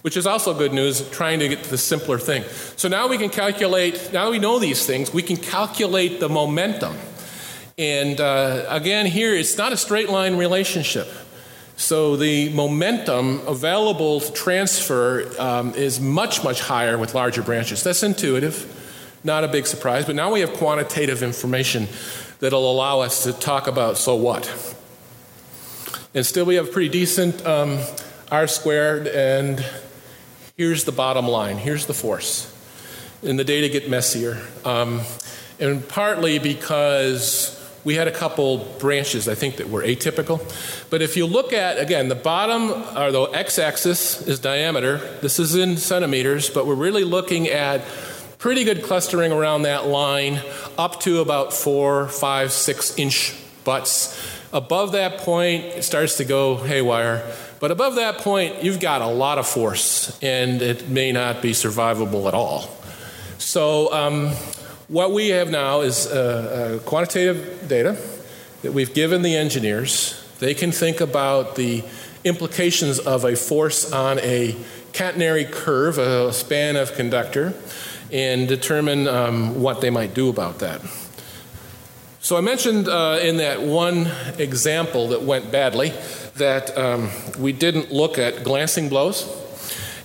Which 0.02 0.16
is 0.16 0.26
also 0.26 0.52
good 0.52 0.72
news, 0.72 1.08
trying 1.10 1.38
to 1.38 1.48
get 1.48 1.64
to 1.64 1.70
the 1.70 1.78
simpler 1.78 2.18
thing. 2.18 2.44
So 2.76 2.88
now 2.88 3.08
we 3.08 3.16
can 3.16 3.30
calculate, 3.30 4.12
now 4.12 4.30
we 4.30 4.38
know 4.38 4.58
these 4.58 4.84
things, 4.86 5.14
we 5.14 5.22
can 5.22 5.36
calculate 5.36 6.20
the 6.20 6.28
momentum. 6.28 6.94
And 7.78 8.20
uh, 8.20 8.66
again, 8.68 9.06
here, 9.06 9.34
it's 9.34 9.56
not 9.56 9.72
a 9.72 9.76
straight 9.76 10.10
line 10.10 10.36
relationship. 10.36 11.08
So 11.76 12.16
the 12.16 12.50
momentum 12.50 13.40
available 13.48 14.20
to 14.20 14.32
transfer 14.32 15.28
um, 15.40 15.74
is 15.74 16.00
much, 16.00 16.44
much 16.44 16.60
higher 16.60 16.96
with 16.96 17.14
larger 17.14 17.42
branches. 17.42 17.82
That's 17.82 18.02
intuitive, 18.02 19.20
not 19.24 19.42
a 19.42 19.48
big 19.48 19.66
surprise. 19.66 20.04
But 20.04 20.14
now 20.14 20.32
we 20.32 20.40
have 20.40 20.52
quantitative 20.52 21.22
information 21.22 21.88
that'll 22.44 22.70
allow 22.70 23.00
us 23.00 23.22
to 23.22 23.32
talk 23.32 23.66
about 23.68 23.96
so 23.96 24.14
what. 24.14 24.44
And 26.12 26.26
still, 26.26 26.44
we 26.44 26.56
have 26.56 26.70
pretty 26.72 26.90
decent 26.90 27.44
um, 27.46 27.78
R 28.30 28.46
squared, 28.46 29.06
and 29.06 29.64
here's 30.54 30.84
the 30.84 30.92
bottom 30.92 31.26
line 31.26 31.56
here's 31.56 31.86
the 31.86 31.94
force. 31.94 32.54
and 33.22 33.38
the 33.38 33.44
data 33.44 33.70
get 33.70 33.88
messier. 33.88 34.42
Um, 34.62 35.00
and 35.58 35.88
partly 35.88 36.38
because 36.38 37.58
we 37.82 37.94
had 37.94 38.08
a 38.08 38.12
couple 38.12 38.58
branches, 38.78 39.26
I 39.26 39.34
think, 39.34 39.56
that 39.56 39.70
were 39.70 39.82
atypical. 39.82 40.38
But 40.90 41.00
if 41.00 41.16
you 41.16 41.24
look 41.24 41.54
at, 41.54 41.78
again, 41.78 42.08
the 42.08 42.14
bottom, 42.14 42.70
or 42.94 43.10
the 43.10 43.22
x 43.32 43.58
axis 43.58 44.20
is 44.28 44.38
diameter. 44.38 44.98
This 45.22 45.38
is 45.38 45.54
in 45.54 45.78
centimeters, 45.78 46.50
but 46.50 46.66
we're 46.66 46.74
really 46.74 47.04
looking 47.04 47.48
at 47.48 47.80
pretty 48.38 48.64
good 48.64 48.82
clustering 48.82 49.32
around 49.32 49.62
that 49.62 49.86
line 49.86 50.40
up 50.76 51.00
to 51.00 51.20
about 51.20 51.52
four, 51.52 52.08
five, 52.08 52.52
six 52.52 52.98
inch 52.98 53.34
butts. 53.64 54.18
Above 54.52 54.92
that 54.92 55.18
point, 55.18 55.64
it 55.64 55.82
starts 55.82 56.16
to 56.18 56.24
go 56.24 56.56
haywire. 56.56 57.28
But 57.60 57.70
above 57.70 57.96
that 57.96 58.18
point, 58.18 58.62
you've 58.62 58.80
got 58.80 59.00
a 59.02 59.06
lot 59.06 59.38
of 59.38 59.46
force, 59.46 60.18
and 60.22 60.60
it 60.60 60.88
may 60.88 61.12
not 61.12 61.42
be 61.42 61.52
survivable 61.52 62.28
at 62.28 62.34
all. 62.34 62.68
So, 63.38 63.92
um, 63.92 64.28
what 64.88 65.12
we 65.12 65.30
have 65.30 65.50
now 65.50 65.80
is 65.80 66.06
uh, 66.06 66.78
uh, 66.80 66.84
quantitative 66.84 67.66
data 67.68 67.96
that 68.62 68.72
we've 68.72 68.92
given 68.92 69.22
the 69.22 69.34
engineers. 69.34 70.22
They 70.40 70.52
can 70.52 70.72
think 70.72 71.00
about 71.00 71.56
the 71.56 71.84
implications 72.22 72.98
of 72.98 73.24
a 73.24 73.34
force 73.34 73.92
on 73.92 74.18
a 74.18 74.54
catenary 74.92 75.50
curve, 75.50 75.98
a 75.98 76.32
span 76.32 76.76
of 76.76 76.94
conductor, 76.94 77.54
and 78.12 78.48
determine 78.48 79.08
um, 79.08 79.60
what 79.60 79.80
they 79.80 79.90
might 79.90 80.14
do 80.14 80.28
about 80.28 80.58
that. 80.60 80.80
So 82.20 82.38
I 82.38 82.40
mentioned 82.40 82.88
uh, 82.88 83.18
in 83.22 83.36
that 83.36 83.60
one 83.60 84.10
example 84.38 85.08
that 85.08 85.22
went 85.22 85.52
badly 85.52 85.92
that 86.36 86.76
um, 86.76 87.10
we 87.38 87.52
didn't 87.52 87.92
look 87.92 88.18
at 88.18 88.42
glancing 88.42 88.88
blows. 88.88 89.28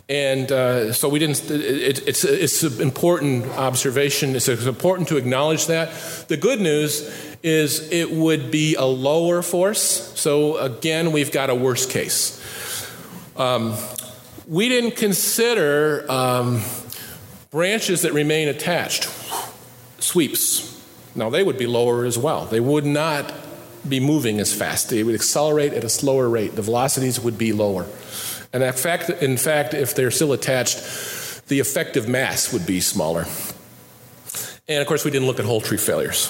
And 0.10 0.52
uh, 0.52 0.92
so 0.92 1.08
we 1.08 1.20
didn't, 1.20 1.50
it, 1.50 2.08
it's, 2.08 2.24
it's 2.24 2.64
an 2.64 2.82
important 2.82 3.46
observation. 3.50 4.36
It's, 4.36 4.50
important 4.50 5.08
to 5.10 5.18
acknowledge 5.18 5.68
that. 5.68 5.94
The 6.28 6.36
good 6.36 6.60
news 6.60 7.08
is 7.44 7.90
it 7.92 8.12
would 8.12 8.50
be 8.50 8.76
a 8.76 8.86
lower 8.86 9.42
force. 9.42 9.80
So 10.20 10.58
again, 10.58 11.12
we've 11.12 11.32
got 11.32 11.50
a 11.50 11.56
worst 11.56 11.92
case. 11.92 12.36
Um, 13.38 13.76
we 14.48 14.68
didn't 14.68 14.96
consider 14.98 16.06
um, 16.12 16.64
branches 17.52 18.04
that 18.04 18.14
remain 18.14 18.48
attached, 18.48 19.10
sweeps. 20.00 20.84
Now, 21.16 21.30
they 21.30 21.44
would 21.44 21.58
be 21.58 21.68
lower 21.68 22.06
as 22.06 22.18
well. 22.18 22.46
They 22.46 22.60
would 22.60 22.86
not 22.86 23.34
be 23.88 24.00
moving 24.00 24.40
as 24.40 24.54
fast. 24.54 24.90
They 24.90 25.04
would 25.04 25.16
accelerate 25.16 25.74
at 25.74 25.84
a 25.84 25.90
slower 25.90 26.30
rate. 26.30 26.56
The 26.56 26.62
velocities 26.62 27.20
would 27.20 27.38
be 27.38 27.54
lower. 27.54 27.88
And 28.54 28.64
in 28.64 28.74
fact, 28.74 29.10
in 29.10 29.38
fact, 29.38 29.74
if 29.74 29.96
they're 29.96 30.12
still 30.12 30.34
attached, 30.34 31.48
the 31.48 31.60
effective 31.60 32.08
mass 32.08 32.54
would 32.54 32.66
be 32.66 32.80
smaller. 32.80 33.26
And 34.68 34.82
of 34.82 34.88
course, 34.88 35.04
we 35.04 35.12
didn't 35.12 35.28
look 35.28 35.40
at 35.40 35.46
whole 35.46 35.62
tree 35.62 35.78
failures. 35.78 36.28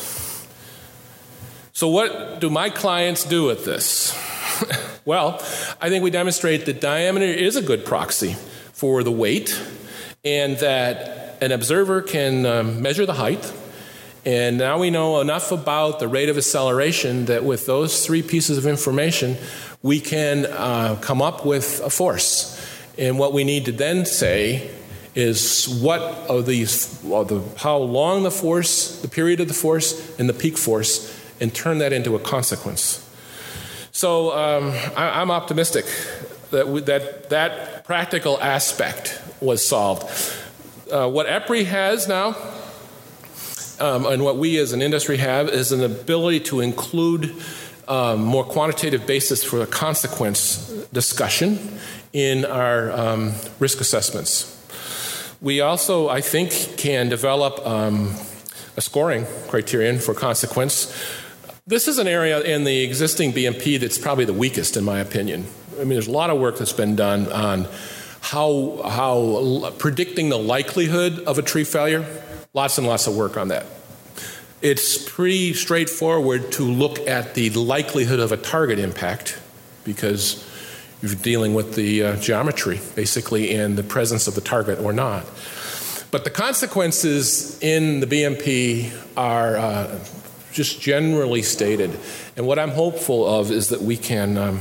So, 1.74 1.88
what 1.90 2.40
do 2.40 2.50
my 2.50 2.70
clients 2.70 3.24
do 3.24 3.46
with 3.46 3.66
this? 3.66 4.14
well, 5.06 5.42
I 5.82 5.90
think 5.90 6.04
we 6.04 6.10
demonstrate 6.10 6.66
that 6.66 6.82
diameter 6.82 7.26
is 7.26 7.56
a 7.56 7.62
good 7.62 7.86
proxy 7.86 8.34
for 8.74 9.04
the 9.04 9.12
weight, 9.12 9.62
and 10.24 10.58
that 10.58 11.38
an 11.42 11.52
observer 11.52 12.02
can 12.02 12.46
um, 12.46 12.82
measure 12.82 13.06
the 13.06 13.14
height. 13.14 13.54
And 14.26 14.58
now 14.58 14.80
we 14.80 14.90
know 14.90 15.22
enough 15.22 15.52
about 15.52 16.00
the 16.00 16.08
rate 16.08 16.30
of 16.30 16.38
acceleration 16.38 17.26
that 17.26 17.44
with 17.44 17.66
those 17.66 18.06
three 18.06 18.22
pieces 18.22 18.58
of 18.58 18.66
information, 18.66 19.38
we 19.82 20.02
can 20.02 20.46
uh, 20.46 20.98
come 21.02 21.22
up 21.22 21.46
with 21.46 21.82
a 21.84 21.90
force. 21.90 22.56
And 22.98 23.18
what 23.18 23.32
we 23.32 23.46
need 23.46 23.66
to 23.66 23.72
then 23.72 24.06
say 24.06 24.70
is 25.16 25.68
what 25.82 26.02
of 26.02 26.46
these, 26.46 27.00
the, 27.00 27.44
how 27.58 27.78
long 27.78 28.24
the 28.24 28.32
force, 28.32 29.02
the 29.02 29.08
period 29.08 29.40
of 29.40 29.48
the 29.48 29.54
force, 29.54 30.20
and 30.20 30.28
the 30.28 30.34
peak 30.34 30.58
force, 30.58 31.16
and 31.40 31.54
turn 31.54 31.78
that 31.78 31.94
into 31.94 32.16
a 32.16 32.20
consequence. 32.20 33.06
So 33.92 34.32
um, 34.32 34.72
I, 34.96 35.22
am 35.22 35.32
optimistic 35.32 35.86
that 36.52 36.68
we, 36.68 36.82
that 36.82 37.30
that 37.30 37.86
practical 37.86 38.40
aspect 38.40 39.22
was 39.42 39.66
solved. 39.66 40.04
Uh, 40.92 41.10
what 41.10 41.28
EPRI 41.28 41.66
has 41.66 42.08
now, 42.08 42.36
um, 43.80 44.06
and 44.06 44.24
what 44.24 44.38
we 44.38 44.58
as 44.58 44.74
an 44.74 44.82
industry 44.82 45.18
have, 45.18 45.50
is 45.50 45.72
an 45.72 45.84
ability 45.84 46.40
to 46.42 46.60
include 46.60 47.36
um, 47.88 48.24
more 48.24 48.44
quantitative 48.44 49.06
basis 49.08 49.44
for 49.44 49.62
a 49.62 49.68
consequence 49.68 50.70
discussion 50.94 51.80
in 52.14 52.46
our 52.46 52.92
um, 52.92 53.34
risk 53.60 53.82
assessments. 53.82 54.56
We 55.42 55.62
also, 55.62 56.10
I 56.10 56.22
think, 56.22 56.78
can 56.78 57.10
develop 57.10 57.66
um, 57.66 58.14
a 58.76 58.82
scoring 58.82 59.26
criterion 59.48 60.00
for 60.00 60.14
consequence. 60.14 60.94
This 61.66 61.88
is 61.88 61.98
an 61.98 62.08
area 62.08 62.42
in 62.42 62.64
the 62.64 62.84
existing 62.84 63.32
BMP 63.34 63.80
that's 63.80 63.98
probably 63.98 64.26
the 64.26 64.34
weakest, 64.34 64.76
in 64.76 64.84
my 64.84 65.00
opinion. 65.00 65.46
I 65.76 65.84
mean, 65.84 65.90
there's 65.90 66.08
a 66.08 66.12
lot 66.12 66.30
of 66.30 66.40
work 66.40 66.58
that's 66.58 66.74
been 66.74 66.96
done 66.96 67.32
on 67.32 67.68
how, 68.22 68.82
how 68.84 69.72
predicting 69.78 70.30
the 70.30 70.38
likelihood 70.38 71.20
of 71.20 71.38
a 71.38 71.42
tree 71.42 71.64
failure. 71.64 72.06
Lots 72.54 72.78
and 72.78 72.88
lots 72.88 73.08
of 73.08 73.16
work 73.16 73.38
on 73.38 73.50
that 73.50 73.66
it's 74.62 74.98
pretty 75.10 75.54
straightforward 75.54 76.52
to 76.52 76.64
look 76.64 77.00
at 77.08 77.34
the 77.34 77.50
likelihood 77.52 78.20
of 78.20 78.32
a 78.32 78.38
target 78.38 78.80
impact 78.80 79.40
because 79.86 80.46
you're 81.02 81.16
dealing 81.16 81.54
with 81.54 81.76
the 81.76 82.04
uh, 82.04 82.16
geometry, 82.18 82.82
basically, 82.96 83.56
and 83.56 83.78
the 83.78 83.84
presence 83.84 84.28
of 84.28 84.36
the 84.36 84.42
target 84.42 84.80
or 84.80 84.92
not. 84.92 85.26
But 86.12 86.24
the 86.26 86.30
consequences 86.30 87.62
in 87.62 88.02
the 88.02 88.08
BMP 88.08 88.92
are 89.16 89.56
uh, 89.56 90.00
just 90.52 90.82
generally 90.82 91.42
stated. 91.42 91.98
And 92.36 92.46
what 92.46 92.60
I'm 92.60 92.72
hopeful 92.72 93.26
of 93.26 93.52
is 93.52 93.70
that 93.70 93.82
we 93.82 93.96
can 93.96 94.38
um, 94.38 94.60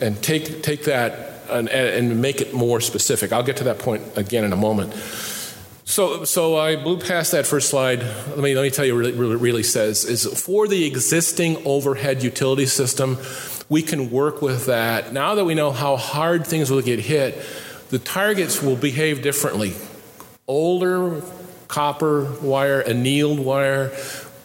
and 0.00 0.20
take, 0.22 0.62
take 0.62 0.84
that 0.84 1.29
and, 1.50 1.68
and 1.68 2.20
make 2.20 2.40
it 2.40 2.54
more 2.54 2.80
specific. 2.80 3.32
I'll 3.32 3.42
get 3.42 3.56
to 3.58 3.64
that 3.64 3.78
point 3.78 4.02
again 4.16 4.44
in 4.44 4.52
a 4.52 4.56
moment. 4.56 4.94
So, 5.84 6.24
so 6.24 6.56
I 6.56 6.76
blew 6.76 6.98
past 6.98 7.32
that 7.32 7.46
first 7.46 7.68
slide. 7.68 8.00
Let 8.00 8.38
me, 8.38 8.54
let 8.54 8.62
me 8.62 8.70
tell 8.70 8.84
you 8.84 8.94
what 8.94 9.06
it 9.06 9.16
really, 9.16 9.36
really 9.36 9.64
says 9.64 10.04
is 10.04 10.24
for 10.24 10.68
the 10.68 10.84
existing 10.86 11.66
overhead 11.66 12.22
utility 12.22 12.66
system, 12.66 13.18
we 13.68 13.82
can 13.82 14.10
work 14.10 14.40
with 14.40 14.66
that. 14.66 15.12
Now 15.12 15.34
that 15.34 15.44
we 15.44 15.54
know 15.54 15.72
how 15.72 15.96
hard 15.96 16.46
things 16.46 16.70
will 16.70 16.82
get 16.82 17.00
hit, 17.00 17.42
the 17.90 17.98
targets 17.98 18.62
will 18.62 18.76
behave 18.76 19.22
differently. 19.22 19.74
Older 20.46 21.22
copper 21.66 22.24
wire, 22.40 22.80
annealed 22.80 23.40
wire, 23.40 23.90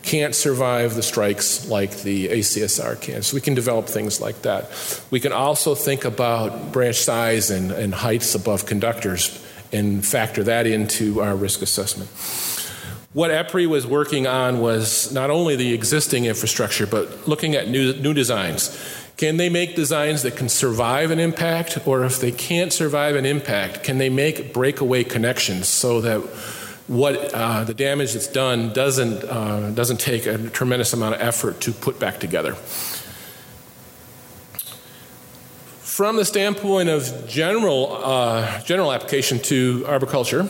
can't 0.05 0.35
survive 0.35 0.95
the 0.95 1.03
strikes 1.03 1.67
like 1.67 2.01
the 2.03 2.29
ACSR 2.29 3.01
can. 3.01 3.23
So 3.23 3.35
we 3.35 3.41
can 3.41 3.55
develop 3.55 3.87
things 3.87 4.21
like 4.21 4.43
that. 4.43 4.69
We 5.09 5.19
can 5.19 5.31
also 5.31 5.75
think 5.75 6.05
about 6.05 6.71
branch 6.71 6.97
size 6.97 7.49
and, 7.49 7.71
and 7.71 7.93
heights 7.93 8.35
above 8.35 8.65
conductors 8.65 9.43
and 9.73 10.05
factor 10.05 10.43
that 10.43 10.67
into 10.67 11.21
our 11.21 11.35
risk 11.35 11.61
assessment. 11.61 12.09
What 13.13 13.31
EPRI 13.31 13.67
was 13.67 13.87
working 13.87 14.27
on 14.27 14.59
was 14.59 15.11
not 15.11 15.29
only 15.29 15.55
the 15.55 15.73
existing 15.73 16.25
infrastructure, 16.25 16.85
but 16.85 17.27
looking 17.27 17.55
at 17.55 17.69
new, 17.69 17.93
new 17.93 18.13
designs. 18.13 18.77
Can 19.17 19.37
they 19.37 19.47
make 19.47 19.75
designs 19.75 20.23
that 20.23 20.35
can 20.35 20.49
survive 20.49 21.11
an 21.11 21.19
impact? 21.19 21.87
Or 21.87 22.03
if 22.03 22.19
they 22.19 22.33
can't 22.33 22.73
survive 22.73 23.15
an 23.15 23.25
impact, 23.25 23.83
can 23.83 23.97
they 23.97 24.09
make 24.09 24.53
breakaway 24.53 25.05
connections 25.05 25.69
so 25.69 26.01
that 26.01 26.21
what 26.87 27.33
uh, 27.33 27.63
the 27.63 27.73
damage 27.73 28.13
that's 28.13 28.27
done 28.27 28.73
doesn't, 28.73 29.23
uh, 29.23 29.71
doesn't 29.71 29.99
take 29.99 30.25
a 30.25 30.37
tremendous 30.49 30.93
amount 30.93 31.15
of 31.15 31.21
effort 31.21 31.61
to 31.61 31.71
put 31.71 31.99
back 31.99 32.19
together? 32.19 32.53
From 35.79 36.17
the 36.17 36.25
standpoint 36.25 36.89
of 36.89 37.27
general, 37.27 37.99
uh, 38.03 38.61
general 38.63 38.91
application 38.91 39.39
to 39.39 39.85
arboriculture, 39.87 40.47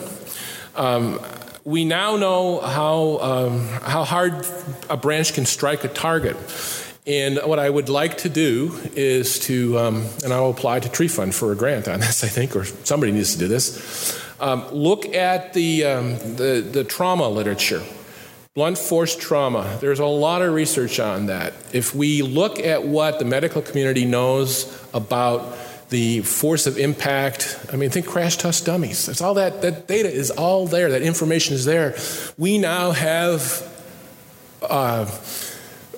um, 0.74 1.20
we 1.64 1.84
now 1.84 2.16
know 2.16 2.60
how, 2.60 3.18
um, 3.18 3.60
how 3.82 4.04
hard 4.04 4.46
a 4.90 4.96
branch 4.96 5.34
can 5.34 5.46
strike 5.46 5.84
a 5.84 5.88
target. 5.88 6.36
And 7.06 7.38
what 7.44 7.58
I 7.58 7.70
would 7.70 7.88
like 7.88 8.18
to 8.18 8.28
do 8.28 8.76
is 8.94 9.38
to, 9.40 9.78
um, 9.78 10.06
and 10.24 10.32
I'll 10.32 10.50
apply 10.50 10.80
to 10.80 10.88
Tree 10.88 11.08
Fund 11.08 11.34
for 11.34 11.52
a 11.52 11.56
grant 11.56 11.86
on 11.86 12.00
this, 12.00 12.24
I 12.24 12.28
think, 12.28 12.56
or 12.56 12.64
somebody 12.64 13.12
needs 13.12 13.32
to 13.32 13.38
do 13.38 13.48
this. 13.48 14.20
Um, 14.38 14.68
look 14.70 15.06
at 15.14 15.52
the, 15.54 15.84
um, 15.84 16.18
the, 16.36 16.66
the 16.70 16.84
trauma 16.84 17.28
literature. 17.28 17.82
Blunt 18.54 18.78
force 18.78 19.14
trauma, 19.14 19.76
there's 19.80 19.98
a 19.98 20.06
lot 20.06 20.40
of 20.40 20.54
research 20.54 20.98
on 20.98 21.26
that. 21.26 21.52
If 21.74 21.94
we 21.94 22.22
look 22.22 22.58
at 22.58 22.86
what 22.86 23.18
the 23.18 23.26
medical 23.26 23.60
community 23.60 24.06
knows 24.06 24.66
about 24.94 25.56
the 25.90 26.20
force 26.22 26.66
of 26.66 26.78
impact, 26.78 27.58
I 27.70 27.76
mean, 27.76 27.90
think 27.90 28.06
crash 28.06 28.38
test 28.38 28.64
dummies. 28.64 29.06
That's 29.06 29.20
all 29.20 29.34
that, 29.34 29.60
that 29.60 29.86
data 29.86 30.10
is 30.10 30.30
all 30.30 30.66
there, 30.66 30.90
that 30.90 31.02
information 31.02 31.54
is 31.54 31.66
there. 31.66 31.96
We 32.38 32.56
now 32.56 32.92
have 32.92 33.62
uh, 34.62 35.10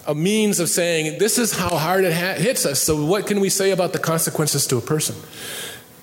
a 0.06 0.14
means 0.14 0.58
of 0.58 0.68
saying 0.68 1.18
this 1.18 1.38
is 1.38 1.52
how 1.52 1.76
hard 1.76 2.04
it 2.04 2.12
ha- 2.12 2.40
hits 2.40 2.66
us, 2.66 2.82
so 2.82 3.04
what 3.04 3.26
can 3.26 3.40
we 3.40 3.50
say 3.50 3.70
about 3.70 3.92
the 3.92 3.98
consequences 3.98 4.66
to 4.66 4.78
a 4.78 4.80
person? 4.80 5.14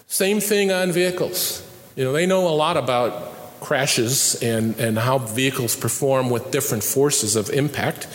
Same 0.07 0.39
thing 0.39 0.71
on 0.71 0.91
vehicles. 0.91 1.64
You 1.95 2.03
know, 2.03 2.11
they 2.11 2.25
know 2.25 2.47
a 2.47 2.55
lot 2.55 2.75
about 2.75 3.61
crashes 3.61 4.35
and, 4.43 4.77
and 4.79 4.99
how 4.99 5.17
vehicles 5.17 5.75
perform 5.75 6.29
with 6.29 6.51
different 6.51 6.83
forces 6.83 7.37
of 7.37 7.49
impact. 7.49 8.07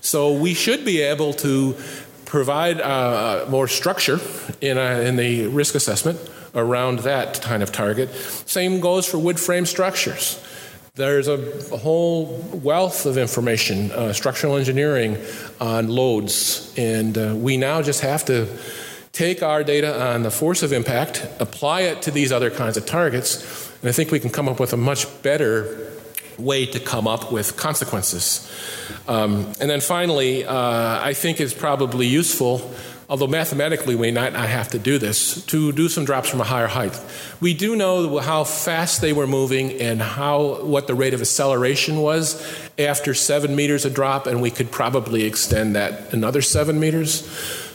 So 0.00 0.32
we 0.32 0.54
should 0.54 0.84
be 0.84 1.02
able 1.02 1.34
to 1.34 1.76
provide 2.24 2.80
uh, 2.80 3.46
more 3.50 3.68
structure 3.68 4.18
in, 4.60 4.78
a, 4.78 5.00
in 5.00 5.16
the 5.16 5.46
risk 5.48 5.74
assessment 5.74 6.18
around 6.54 7.00
that 7.00 7.42
kind 7.42 7.62
of 7.62 7.70
target. 7.70 8.10
Same 8.46 8.80
goes 8.80 9.06
for 9.06 9.18
wood 9.18 9.38
frame 9.38 9.66
structures. 9.66 10.42
There's 10.94 11.28
a, 11.28 11.38
a 11.72 11.76
whole 11.76 12.26
wealth 12.52 13.06
of 13.06 13.18
information, 13.18 13.92
uh, 13.92 14.12
structural 14.12 14.56
engineering 14.56 15.16
on 15.60 15.88
loads, 15.88 16.74
and 16.76 17.16
uh, 17.16 17.34
we 17.36 17.56
now 17.56 17.82
just 17.82 18.00
have 18.00 18.24
to 18.24 18.48
take 19.18 19.42
our 19.42 19.64
data 19.64 20.00
on 20.00 20.22
the 20.22 20.30
force 20.30 20.62
of 20.62 20.72
impact, 20.72 21.26
apply 21.40 21.80
it 21.80 22.02
to 22.02 22.12
these 22.12 22.30
other 22.30 22.50
kinds 22.50 22.76
of 22.76 22.86
targets, 22.86 23.68
and 23.80 23.88
I 23.88 23.92
think 23.92 24.12
we 24.12 24.20
can 24.20 24.30
come 24.30 24.48
up 24.48 24.60
with 24.60 24.72
a 24.72 24.76
much 24.76 25.06
better 25.22 25.90
way 26.38 26.66
to 26.66 26.78
come 26.78 27.08
up 27.08 27.32
with 27.32 27.56
consequences. 27.56 28.48
Um, 29.08 29.52
and 29.60 29.68
then 29.68 29.80
finally, 29.80 30.44
uh, 30.44 30.54
I 31.02 31.14
think 31.14 31.40
it's 31.40 31.52
probably 31.52 32.06
useful 32.06 32.72
although 33.10 33.26
mathematically 33.26 33.94
we 33.94 34.12
might 34.12 34.34
not 34.34 34.48
have 34.48 34.68
to 34.68 34.78
do 34.78 34.98
this, 34.98 35.42
to 35.46 35.72
do 35.72 35.88
some 35.88 36.04
drops 36.04 36.28
from 36.28 36.42
a 36.42 36.44
higher 36.44 36.66
height. 36.66 37.00
We 37.40 37.54
do 37.54 37.74
know 37.74 38.18
how 38.18 38.44
fast 38.44 39.00
they 39.00 39.14
were 39.14 39.26
moving 39.26 39.72
and 39.80 40.02
how 40.02 40.62
what 40.62 40.86
the 40.86 40.94
rate 40.94 41.14
of 41.14 41.22
acceleration 41.22 42.02
was 42.02 42.44
after 42.78 43.14
seven 43.14 43.56
meters 43.56 43.86
a 43.86 43.90
drop, 43.90 44.26
and 44.26 44.42
we 44.42 44.50
could 44.50 44.70
probably 44.70 45.24
extend 45.24 45.74
that 45.74 46.12
another 46.12 46.42
seven 46.42 46.78
meters. 46.78 47.26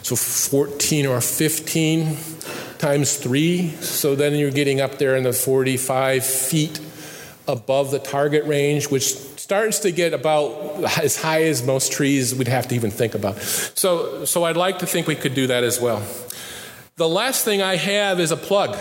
So 0.04 0.16
14 0.16 1.06
or 1.06 1.22
15 1.22 2.18
times 2.78 3.16
three. 3.18 3.70
So 3.80 4.16
then 4.16 4.36
you're 4.36 4.52
getting 4.52 4.82
up 4.82 4.98
there 4.98 5.16
in 5.16 5.24
the 5.24 5.34
45 5.34 6.26
feet 6.26 6.80
above 7.48 7.92
the 7.92 8.00
target 8.00 8.46
range, 8.46 8.90
which 8.90 9.06
starts 9.06 9.80
to 9.80 9.92
get 9.92 10.14
about 10.14 10.52
as 11.00 11.22
high 11.22 11.44
as 11.44 11.64
most 11.64 11.92
trees 11.92 12.36
we'd 12.36 12.48
have 12.48 12.68
to 12.70 12.76
even 12.76 12.92
think 12.92 13.16
about. 13.16 13.42
So, 13.42 14.26
so 14.26 14.44
I'd 14.44 14.58
like 14.58 14.80
to 14.80 14.86
think 14.86 15.08
we 15.08 15.16
could 15.16 15.34
do 15.34 15.48
that 15.48 15.64
as 15.64 15.80
well. 15.80 16.06
The 16.96 17.08
last 17.08 17.44
thing 17.44 17.62
I 17.62 17.76
have 17.76 18.20
is 18.20 18.32
a 18.32 18.38
plug. 18.38 18.78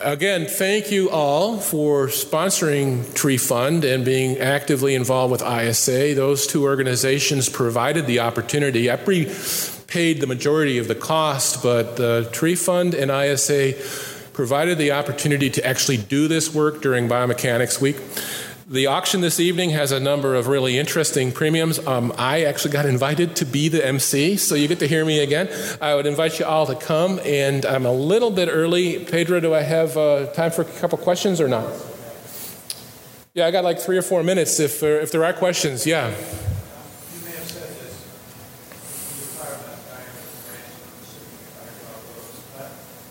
Again, 0.00 0.46
thank 0.46 0.92
you 0.92 1.10
all 1.10 1.58
for 1.58 2.06
sponsoring 2.06 3.12
Tree 3.14 3.36
Fund 3.36 3.84
and 3.84 4.04
being 4.04 4.38
actively 4.38 4.94
involved 4.94 5.32
with 5.32 5.42
ISA. 5.42 6.14
Those 6.14 6.46
two 6.46 6.62
organizations 6.62 7.48
provided 7.48 8.06
the 8.06 8.20
opportunity. 8.20 8.84
EPRI 8.84 9.77
paid 9.88 10.20
the 10.20 10.26
majority 10.26 10.78
of 10.78 10.86
the 10.86 10.94
cost, 10.94 11.62
but 11.62 11.96
the 11.96 12.28
Tree 12.30 12.54
Fund 12.54 12.94
and 12.94 13.10
ISA 13.10 13.72
provided 14.34 14.78
the 14.78 14.92
opportunity 14.92 15.50
to 15.50 15.66
actually 15.66 15.96
do 15.96 16.28
this 16.28 16.54
work 16.54 16.82
during 16.82 17.08
Biomechanics 17.08 17.80
Week. 17.80 17.96
The 18.66 18.86
auction 18.86 19.22
this 19.22 19.40
evening 19.40 19.70
has 19.70 19.90
a 19.90 19.98
number 19.98 20.34
of 20.34 20.46
really 20.46 20.78
interesting 20.78 21.32
premiums. 21.32 21.78
Um, 21.86 22.12
I 22.18 22.44
actually 22.44 22.72
got 22.72 22.84
invited 22.84 23.34
to 23.36 23.46
be 23.46 23.70
the 23.70 23.84
MC, 23.84 24.36
so 24.36 24.54
you 24.54 24.68
get 24.68 24.78
to 24.80 24.86
hear 24.86 25.06
me 25.06 25.20
again. 25.20 25.48
I 25.80 25.94
would 25.94 26.04
invite 26.04 26.38
you 26.38 26.44
all 26.44 26.66
to 26.66 26.74
come, 26.74 27.18
and 27.24 27.64
I'm 27.64 27.86
a 27.86 27.92
little 27.92 28.30
bit 28.30 28.50
early. 28.52 29.02
Pedro, 29.06 29.40
do 29.40 29.54
I 29.54 29.62
have 29.62 29.96
uh, 29.96 30.26
time 30.34 30.50
for 30.50 30.62
a 30.62 30.66
couple 30.66 30.98
questions 30.98 31.40
or 31.40 31.48
not? 31.48 31.66
Yeah, 33.32 33.46
I 33.46 33.50
got 33.50 33.64
like 33.64 33.80
three 33.80 33.96
or 33.96 34.02
four 34.02 34.22
minutes 34.22 34.60
if, 34.60 34.82
uh, 34.82 34.86
if 34.86 35.12
there 35.12 35.24
are 35.24 35.32
questions. 35.32 35.86
Yeah. 35.86 36.14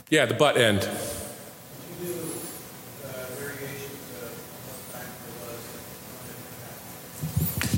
Yeah, 0.09 0.25
the 0.25 0.35
butt 0.35 0.55
end. 0.55 0.89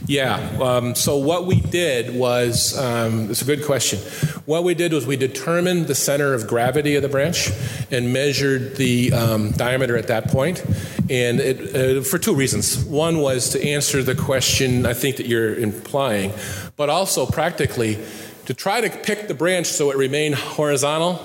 Yeah. 0.05 0.37
Um, 0.59 0.95
so 0.95 1.17
what 1.17 1.45
we 1.45 1.59
did 1.59 2.15
was 2.15 2.77
um, 2.77 3.29
it's 3.29 3.41
a 3.41 3.45
good 3.45 3.63
question. 3.63 3.99
What 4.45 4.63
we 4.63 4.73
did 4.73 4.91
was 4.91 5.05
we 5.05 5.17
determined 5.17 5.85
the 5.85 5.93
center 5.93 6.33
of 6.33 6.47
gravity 6.47 6.95
of 6.95 7.03
the 7.03 7.09
branch 7.09 7.49
and 7.91 8.11
measured 8.11 8.75
the 8.75 9.13
um, 9.13 9.51
diameter 9.51 9.97
at 9.97 10.07
that 10.07 10.27
point, 10.29 10.63
and 11.11 11.39
it, 11.39 11.75
uh, 11.75 12.01
for 12.01 12.17
two 12.17 12.33
reasons. 12.33 12.83
One 12.85 13.19
was 13.19 13.49
to 13.51 13.63
answer 13.63 14.01
the 14.01 14.15
question 14.15 14.85
I 14.85 14.93
think 14.93 15.17
that 15.17 15.27
you're 15.27 15.53
implying, 15.53 16.33
but 16.75 16.89
also 16.89 17.27
practically 17.27 18.03
to 18.45 18.55
try 18.55 18.81
to 18.81 18.89
pick 18.89 19.27
the 19.27 19.35
branch 19.35 19.67
so 19.67 19.91
it 19.91 19.97
remained 19.97 20.33
horizontal. 20.33 21.17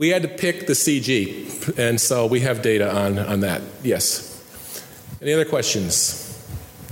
We 0.00 0.08
had 0.08 0.22
to 0.22 0.28
pick 0.28 0.66
the 0.66 0.72
CG, 0.72 1.78
and 1.78 2.00
so 2.00 2.24
we 2.24 2.40
have 2.40 2.62
data 2.62 2.90
on 2.90 3.18
on 3.18 3.40
that. 3.40 3.60
Yes. 3.82 4.26
Any 5.20 5.34
other 5.34 5.44
questions? 5.44 6.26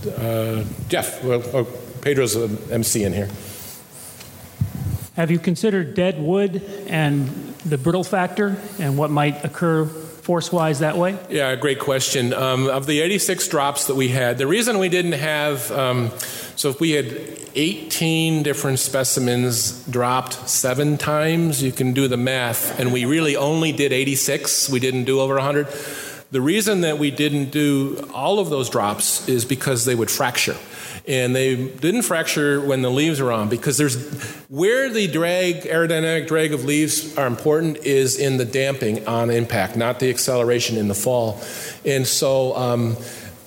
Uh, 0.07 0.63
Geoff, 0.91 1.25
well, 1.25 1.43
oh, 1.55 1.65
Pedro's 2.03 2.37
an 2.37 2.59
MC 2.71 3.05
in 3.05 3.15
here. 3.15 3.31
Have 5.17 5.31
you 5.31 5.39
considered 5.39 5.95
dead 5.95 6.21
wood 6.21 6.63
and 6.87 7.29
the 7.65 7.79
brittle 7.79 8.05
factor 8.05 8.61
and 8.79 8.99
what 8.99 9.11
might 9.11 9.43
occur 9.43 9.87
force 10.29 10.53
wise 10.53 10.81
that 10.81 10.99
way? 10.99 11.16
Yeah, 11.31 11.57
great 11.57 11.79
question. 11.79 12.35
Um, 12.35 12.68
of 12.68 12.85
the 12.85 13.01
86 13.01 13.49
drops 13.49 13.87
that 13.87 13.95
we 13.95 14.09
had, 14.09 14.37
the 14.37 14.47
reason 14.47 14.79
we 14.79 14.91
didn't 14.91 15.12
have, 15.12 15.72
um, 15.72 16.11
so 16.55 16.68
if 16.68 16.81
we 16.81 16.91
had 16.91 17.07
18 17.55 18.43
different 18.43 18.79
specimens 18.79 19.83
dropped 19.87 20.47
seven 20.47 20.99
times, 20.99 21.62
you 21.62 21.72
can 21.72 21.95
do 21.95 22.09
the 22.09 22.18
math, 22.18 22.79
and 22.79 22.93
we 22.93 23.07
really 23.07 23.37
only 23.37 23.72
did 23.72 23.91
86, 23.91 24.68
we 24.68 24.81
didn't 24.81 25.05
do 25.05 25.18
over 25.18 25.37
100 25.37 25.66
the 26.31 26.41
reason 26.41 26.83
that 26.83 26.99
we 26.99 27.11
didn't 27.11 27.51
do 27.51 28.07
all 28.12 28.39
of 28.39 28.51
those 28.51 28.68
drops 28.68 29.26
is 29.29 29.45
because 29.45 29.85
they 29.85 29.95
would 29.95 30.11
fracture. 30.11 30.57
And 31.07 31.35
they 31.35 31.57
didn't 31.57 32.03
fracture 32.03 32.61
when 32.61 32.83
the 32.83 32.91
leaves 32.91 33.18
were 33.18 33.33
on 33.33 33.49
because 33.49 33.79
there's 33.79 33.97
where 34.49 34.91
the 34.91 35.07
drag, 35.07 35.62
aerodynamic 35.62 36.26
drag 36.26 36.53
of 36.53 36.66
leaves 36.66 37.16
are 37.16 37.26
important 37.26 37.79
is 37.79 38.18
in 38.18 38.37
the 38.37 38.45
damping 38.45 39.07
on 39.09 39.31
impact, 39.31 39.74
not 39.74 40.01
the 40.01 40.11
acceleration 40.11 40.76
in 40.76 40.89
the 40.89 40.95
fall. 40.95 41.41
And 41.87 42.07
so, 42.07 42.55
um, 42.57 42.97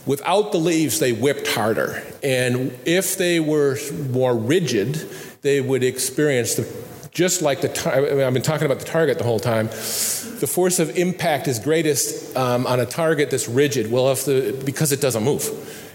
without 0.08 0.52
the 0.52 0.58
leaves, 0.58 0.98
they 0.98 1.12
whipped 1.12 1.48
harder. 1.48 2.02
And 2.24 2.76
if 2.86 3.18
they 3.18 3.40
were 3.40 3.78
more 4.10 4.36
rigid, 4.36 4.96
they 5.44 5.62
would 5.62 5.84
experience 5.84 6.56
the 6.56 6.64
just 7.12 7.42
like 7.42 7.62
the 7.62 7.70
tar- 7.70 7.94
I've 7.94 8.34
been 8.34 8.42
talking 8.42 8.66
about 8.66 8.80
the 8.80 8.86
target 8.86 9.18
the 9.18 9.24
whole 9.24 9.40
time. 9.40 9.68
The 9.68 10.48
force 10.48 10.80
of 10.80 10.98
impact 10.98 11.48
is 11.48 11.60
greatest 11.60 12.36
um, 12.36 12.66
on 12.66 12.80
a 12.80 12.86
target 12.86 13.30
that's 13.30 13.48
rigid. 13.48 13.92
Well, 13.92 14.12
if 14.12 14.26
the 14.26 14.60
because 14.66 14.92
it 14.92 15.02
doesn't 15.02 15.24
move, 15.24 15.44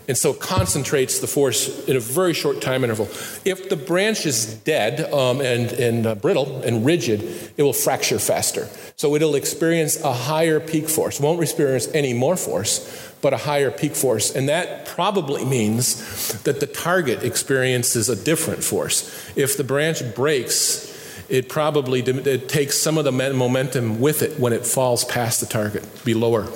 and 0.09 0.17
so 0.17 0.33
concentrates 0.33 1.19
the 1.19 1.27
force 1.27 1.85
in 1.89 1.97
a 1.97 2.01
very 2.01 2.33
short 2.33 2.61
time 2.61 2.85
interval. 2.85 3.07
If 3.45 3.69
the 3.69 3.77
branch 3.77 4.25
is 4.25 4.55
dead 4.55 5.13
um, 5.13 5.41
and, 5.41 5.73
and 5.73 6.07
uh, 6.07 6.15
brittle 6.15 6.63
and 6.63 6.87
rigid, 6.87 7.23
it 7.57 7.63
will 7.63 7.73
fracture 7.73 8.19
faster. 8.19 8.69
So 8.95 9.15
it'll 9.17 9.35
experience 9.35 10.01
a 10.01 10.13
higher 10.13 10.61
peak 10.61 10.89
force. 10.89 11.19
won't 11.19 11.43
experience 11.43 11.89
any 11.93 12.15
more 12.15 12.37
force, 12.37 13.13
but 13.21 13.33
a 13.33 13.37
higher 13.37 13.71
peak 13.71 13.97
force. 13.97 14.35
And 14.35 14.49
that 14.49 14.87
probably 14.87 15.45
means 15.45 16.41
that 16.45 16.61
the 16.61 16.67
target 16.67 17.25
experiences 17.25 18.09
a 18.09 18.17
different 18.17 18.63
force. 18.63 19.33
If 19.35 19.57
the 19.57 19.65
branch 19.65 20.03
breaks, 20.15 20.96
it 21.29 21.49
probably 21.49 22.01
it 22.01 22.49
takes 22.49 22.79
some 22.79 22.99
of 22.99 23.05
the 23.05 23.13
momentum 23.13 24.01
with 24.01 24.23
it 24.23 24.39
when 24.39 24.53
it 24.53 24.65
falls 24.65 25.05
past 25.05 25.41
the 25.41 25.47
target, 25.47 25.85
be 26.05 26.15
lower. 26.15 26.47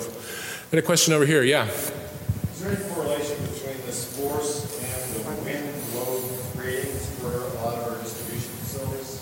And 0.70 0.78
a 0.78 0.82
question 0.82 1.12
over 1.12 1.26
here, 1.26 1.42
yeah. 1.42 1.66
Is 1.66 1.92
there 2.60 2.72
any 2.72 2.84
correlation 2.94 3.36
between 3.52 3.76
this 3.86 4.16
force 4.16 4.78
and 4.78 5.24
the 5.24 5.30
wind 5.42 5.68
load 5.94 6.22
ratings 6.56 7.08
for 7.18 7.32
a 7.32 7.64
lot 7.64 7.78
of 7.78 7.88
our 7.92 7.98
distribution 8.02 8.52
facilities? 8.62 9.20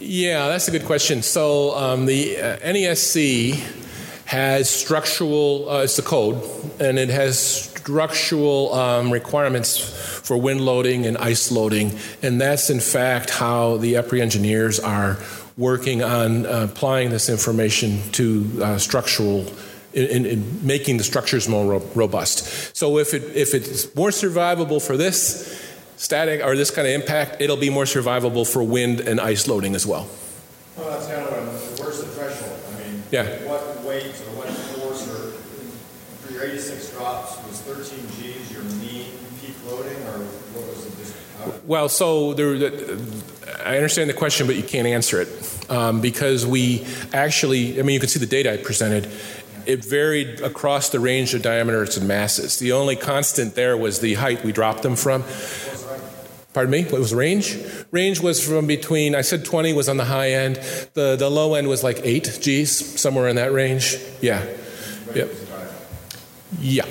Yeah, 0.00 0.48
that's 0.48 0.68
a 0.68 0.70
good 0.70 0.84
question. 0.84 1.22
So 1.22 1.74
um, 1.76 2.04
the 2.06 2.36
uh, 2.36 2.56
NESC 2.58 3.54
has 4.26 4.68
structural, 4.68 5.70
uh, 5.70 5.84
it's 5.84 5.96
the 5.96 6.02
code, 6.02 6.42
and 6.78 6.98
it 6.98 7.08
has 7.08 7.74
structural 7.88 8.74
um, 8.74 9.10
requirements 9.10 9.78
for 9.78 10.36
wind 10.36 10.60
loading 10.60 11.06
and 11.06 11.16
ice 11.16 11.50
loading. 11.50 11.90
And 12.20 12.38
that's, 12.38 12.68
in 12.68 12.80
fact, 12.80 13.30
how 13.30 13.78
the 13.78 13.94
EPRI 13.94 14.20
engineers 14.20 14.78
are 14.78 15.16
working 15.56 16.02
on 16.02 16.44
uh, 16.44 16.68
applying 16.70 17.08
this 17.08 17.30
information 17.30 18.02
to 18.12 18.60
uh, 18.62 18.78
structural. 18.78 19.46
In, 19.94 20.26
in, 20.26 20.66
making 20.66 20.98
the 20.98 21.02
structures 21.02 21.48
more 21.48 21.64
ro- 21.64 21.90
robust. 21.94 22.76
So 22.76 22.98
if 22.98 23.14
it 23.14 23.22
if 23.34 23.54
it's 23.54 23.92
more 23.96 24.10
survivable 24.10 24.86
for 24.86 24.98
this 24.98 25.48
static 25.96 26.44
or 26.44 26.54
this 26.56 26.70
kind 26.70 26.86
of 26.86 26.92
impact, 26.92 27.40
it'll 27.40 27.56
be 27.56 27.70
more 27.70 27.84
survivable 27.84 28.46
for 28.46 28.62
wind 28.62 29.00
and 29.00 29.18
ice 29.18 29.48
loading 29.48 29.74
as 29.74 29.86
well. 29.86 30.06
Well, 30.76 30.90
that's 30.90 31.06
kind 31.06 31.26
of 31.26 31.80
where's 31.80 32.00
the 32.00 32.06
threshold? 32.06 32.60
I 32.68 32.84
mean, 32.84 33.02
yeah. 33.10 33.24
what 33.48 33.82
weight 33.82 34.04
or 34.04 34.36
what 34.36 34.48
force 34.76 35.08
or 35.08 35.32
for 36.28 36.34
your 36.34 36.44
86 36.44 36.92
drops 36.92 37.42
was 37.48 37.60
13 37.62 38.04
G's 38.20 38.52
your 38.52 38.62
mean 38.84 39.08
peak 39.40 39.56
loading, 39.64 39.96
or 40.12 40.20
what 40.52 40.68
was 40.68 40.84
the 40.84 41.57
Well, 41.68 41.90
so 41.90 42.32
there, 42.32 42.54
I 43.62 43.76
understand 43.76 44.08
the 44.08 44.14
question, 44.14 44.46
but 44.46 44.56
you 44.56 44.62
can't 44.62 44.86
answer 44.86 45.20
it 45.20 45.28
um, 45.68 46.00
because 46.00 46.46
we 46.46 46.86
actually, 47.12 47.78
I 47.78 47.82
mean, 47.82 47.92
you 47.92 48.00
can 48.00 48.08
see 48.08 48.18
the 48.18 48.24
data 48.24 48.54
I 48.54 48.56
presented. 48.56 49.06
it 49.66 49.84
varied 49.84 50.40
across 50.40 50.88
the 50.88 50.98
range 50.98 51.34
of 51.34 51.42
diameters 51.42 51.98
and 51.98 52.08
masses. 52.08 52.58
The 52.58 52.72
only 52.72 52.96
constant 52.96 53.54
there 53.54 53.76
was 53.76 54.00
the 54.00 54.14
height 54.14 54.42
we 54.42 54.50
dropped 54.50 54.82
them 54.82 54.96
from. 54.96 55.24
Pardon 56.54 56.70
me? 56.70 56.84
What 56.84 57.02
was 57.02 57.14
range? 57.14 57.58
Range 57.90 58.18
was 58.18 58.42
from 58.42 58.66
between, 58.66 59.14
I 59.14 59.20
said 59.20 59.44
20 59.44 59.74
was 59.74 59.90
on 59.90 59.98
the 59.98 60.06
high 60.06 60.30
end. 60.30 60.56
The, 60.94 61.16
the 61.16 61.28
low 61.28 61.52
end 61.52 61.68
was 61.68 61.84
like 61.84 62.00
8 62.02 62.40
Gs, 62.42 62.98
somewhere 62.98 63.28
in 63.28 63.36
that 63.36 63.52
range. 63.52 63.96
Yeah. 64.22 64.42
Yep. 65.14 65.30
Yeah. 66.60 66.86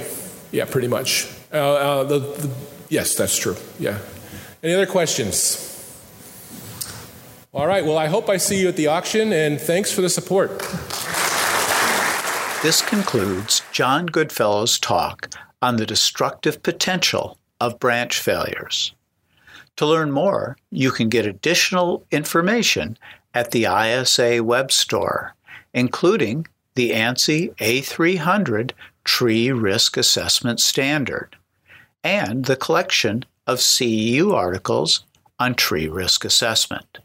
Yeah, 0.51 0.65
pretty 0.65 0.87
much. 0.87 1.27
Uh, 1.51 1.57
uh, 1.57 2.03
the, 2.03 2.19
the, 2.19 2.51
yes, 2.89 3.15
that's 3.15 3.35
true. 3.39 3.55
Yeah. 3.79 3.97
Any 4.63 4.73
other 4.73 4.85
questions? 4.87 5.63
All 7.53 7.67
right. 7.67 7.85
Well, 7.85 7.97
I 7.97 8.07
hope 8.07 8.27
I 8.29 8.37
see 8.37 8.59
you 8.59 8.67
at 8.67 8.75
the 8.75 8.87
auction, 8.87 9.31
and 9.31 9.59
thanks 9.59 9.91
for 9.91 10.01
the 10.01 10.09
support. 10.09 10.59
This 12.63 12.81
concludes 12.81 13.61
John 13.71 14.07
Goodfellow's 14.07 14.79
talk 14.79 15.29
on 15.61 15.75
the 15.75 15.85
destructive 15.85 16.63
potential 16.63 17.37
of 17.61 17.79
branch 17.79 18.19
failures. 18.19 18.93
To 19.77 19.85
learn 19.85 20.11
more, 20.11 20.57
you 20.71 20.91
can 20.91 21.07
get 21.07 21.27
additional 21.27 22.03
information 22.09 22.97
at 23.33 23.51
the 23.51 23.65
ISA 23.65 24.43
web 24.43 24.71
store, 24.71 25.35
including 25.73 26.47
the 26.73 26.91
ANSI 26.91 27.55
A300 27.57 28.71
Tree 29.03 29.51
Risk 29.51 29.97
Assessment 29.97 30.59
Standard 30.59 31.35
and 32.03 32.45
the 32.45 32.55
collection 32.55 33.23
of 33.47 33.59
CEU 33.59 34.33
articles 34.33 35.05
on 35.39 35.55
tree 35.55 35.87
risk 35.87 36.25
assessment. 36.25 36.99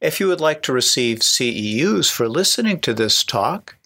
If 0.00 0.20
you 0.20 0.28
would 0.28 0.40
like 0.40 0.62
to 0.62 0.72
receive 0.72 1.18
CEUs 1.18 2.10
for 2.10 2.28
listening 2.28 2.80
to 2.80 2.92
this 2.92 3.24
talk, 3.24 3.76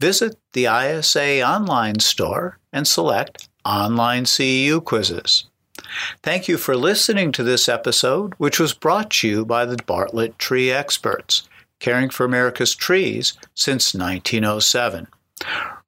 visit 0.00 0.38
the 0.54 0.64
ISA 0.64 1.42
online 1.42 2.00
store 2.00 2.58
and 2.72 2.88
select 2.88 3.48
Online 3.64 4.24
CEU 4.24 4.82
Quizzes. 4.82 5.44
Thank 6.22 6.48
you 6.48 6.56
for 6.56 6.76
listening 6.76 7.30
to 7.32 7.42
this 7.42 7.68
episode, 7.68 8.34
which 8.38 8.58
was 8.58 8.72
brought 8.72 9.10
to 9.10 9.28
you 9.28 9.44
by 9.44 9.66
the 9.66 9.76
Bartlett 9.86 10.38
Tree 10.38 10.70
Experts, 10.70 11.48
caring 11.78 12.10
for 12.10 12.24
America's 12.24 12.74
trees 12.74 13.34
since 13.54 13.94
1907. 13.94 15.08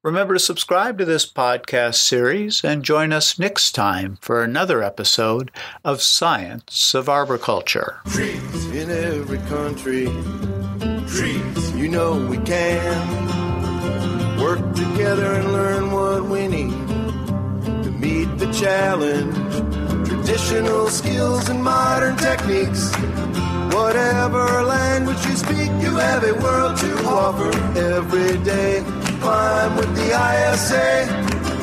Remember 0.03 0.33
to 0.33 0.39
subscribe 0.39 0.97
to 0.97 1.05
this 1.05 1.25
podcast 1.25 1.95
series 1.95 2.61
and 2.61 2.83
join 2.83 3.13
us 3.13 3.39
next 3.39 3.71
time 3.71 4.17
for 4.19 4.43
another 4.43 4.83
episode 4.83 5.49
of 5.85 6.01
Science 6.01 6.93
of 6.93 7.07
Arboriculture. 7.07 8.01
Trees 8.09 8.65
in 8.71 8.91
every 8.91 9.37
country. 9.47 10.07
Trees, 11.07 11.71
you 11.71 11.87
know 11.87 12.17
we 12.17 12.37
can 12.39 14.37
work 14.41 14.59
together 14.75 15.35
and 15.35 15.53
learn 15.53 15.89
what 15.89 16.25
we 16.25 16.49
need 16.49 16.71
to 17.85 17.91
meet 17.91 18.25
the 18.37 18.51
challenge. 18.51 19.33
Traditional 20.05 20.89
skills 20.89 21.47
and 21.47 21.63
modern 21.63 22.17
techniques. 22.17 22.93
Whatever 23.73 24.63
language 24.63 25.25
you 25.25 25.37
speak, 25.37 25.71
you 25.81 25.95
have 25.95 26.25
a 26.25 26.33
world 26.33 26.75
to 26.79 27.05
offer 27.05 27.57
every 27.77 28.37
day. 28.43 28.83
Climb 29.23 29.77
with 29.77 29.95
the 29.95 30.09
ISA 30.11 31.62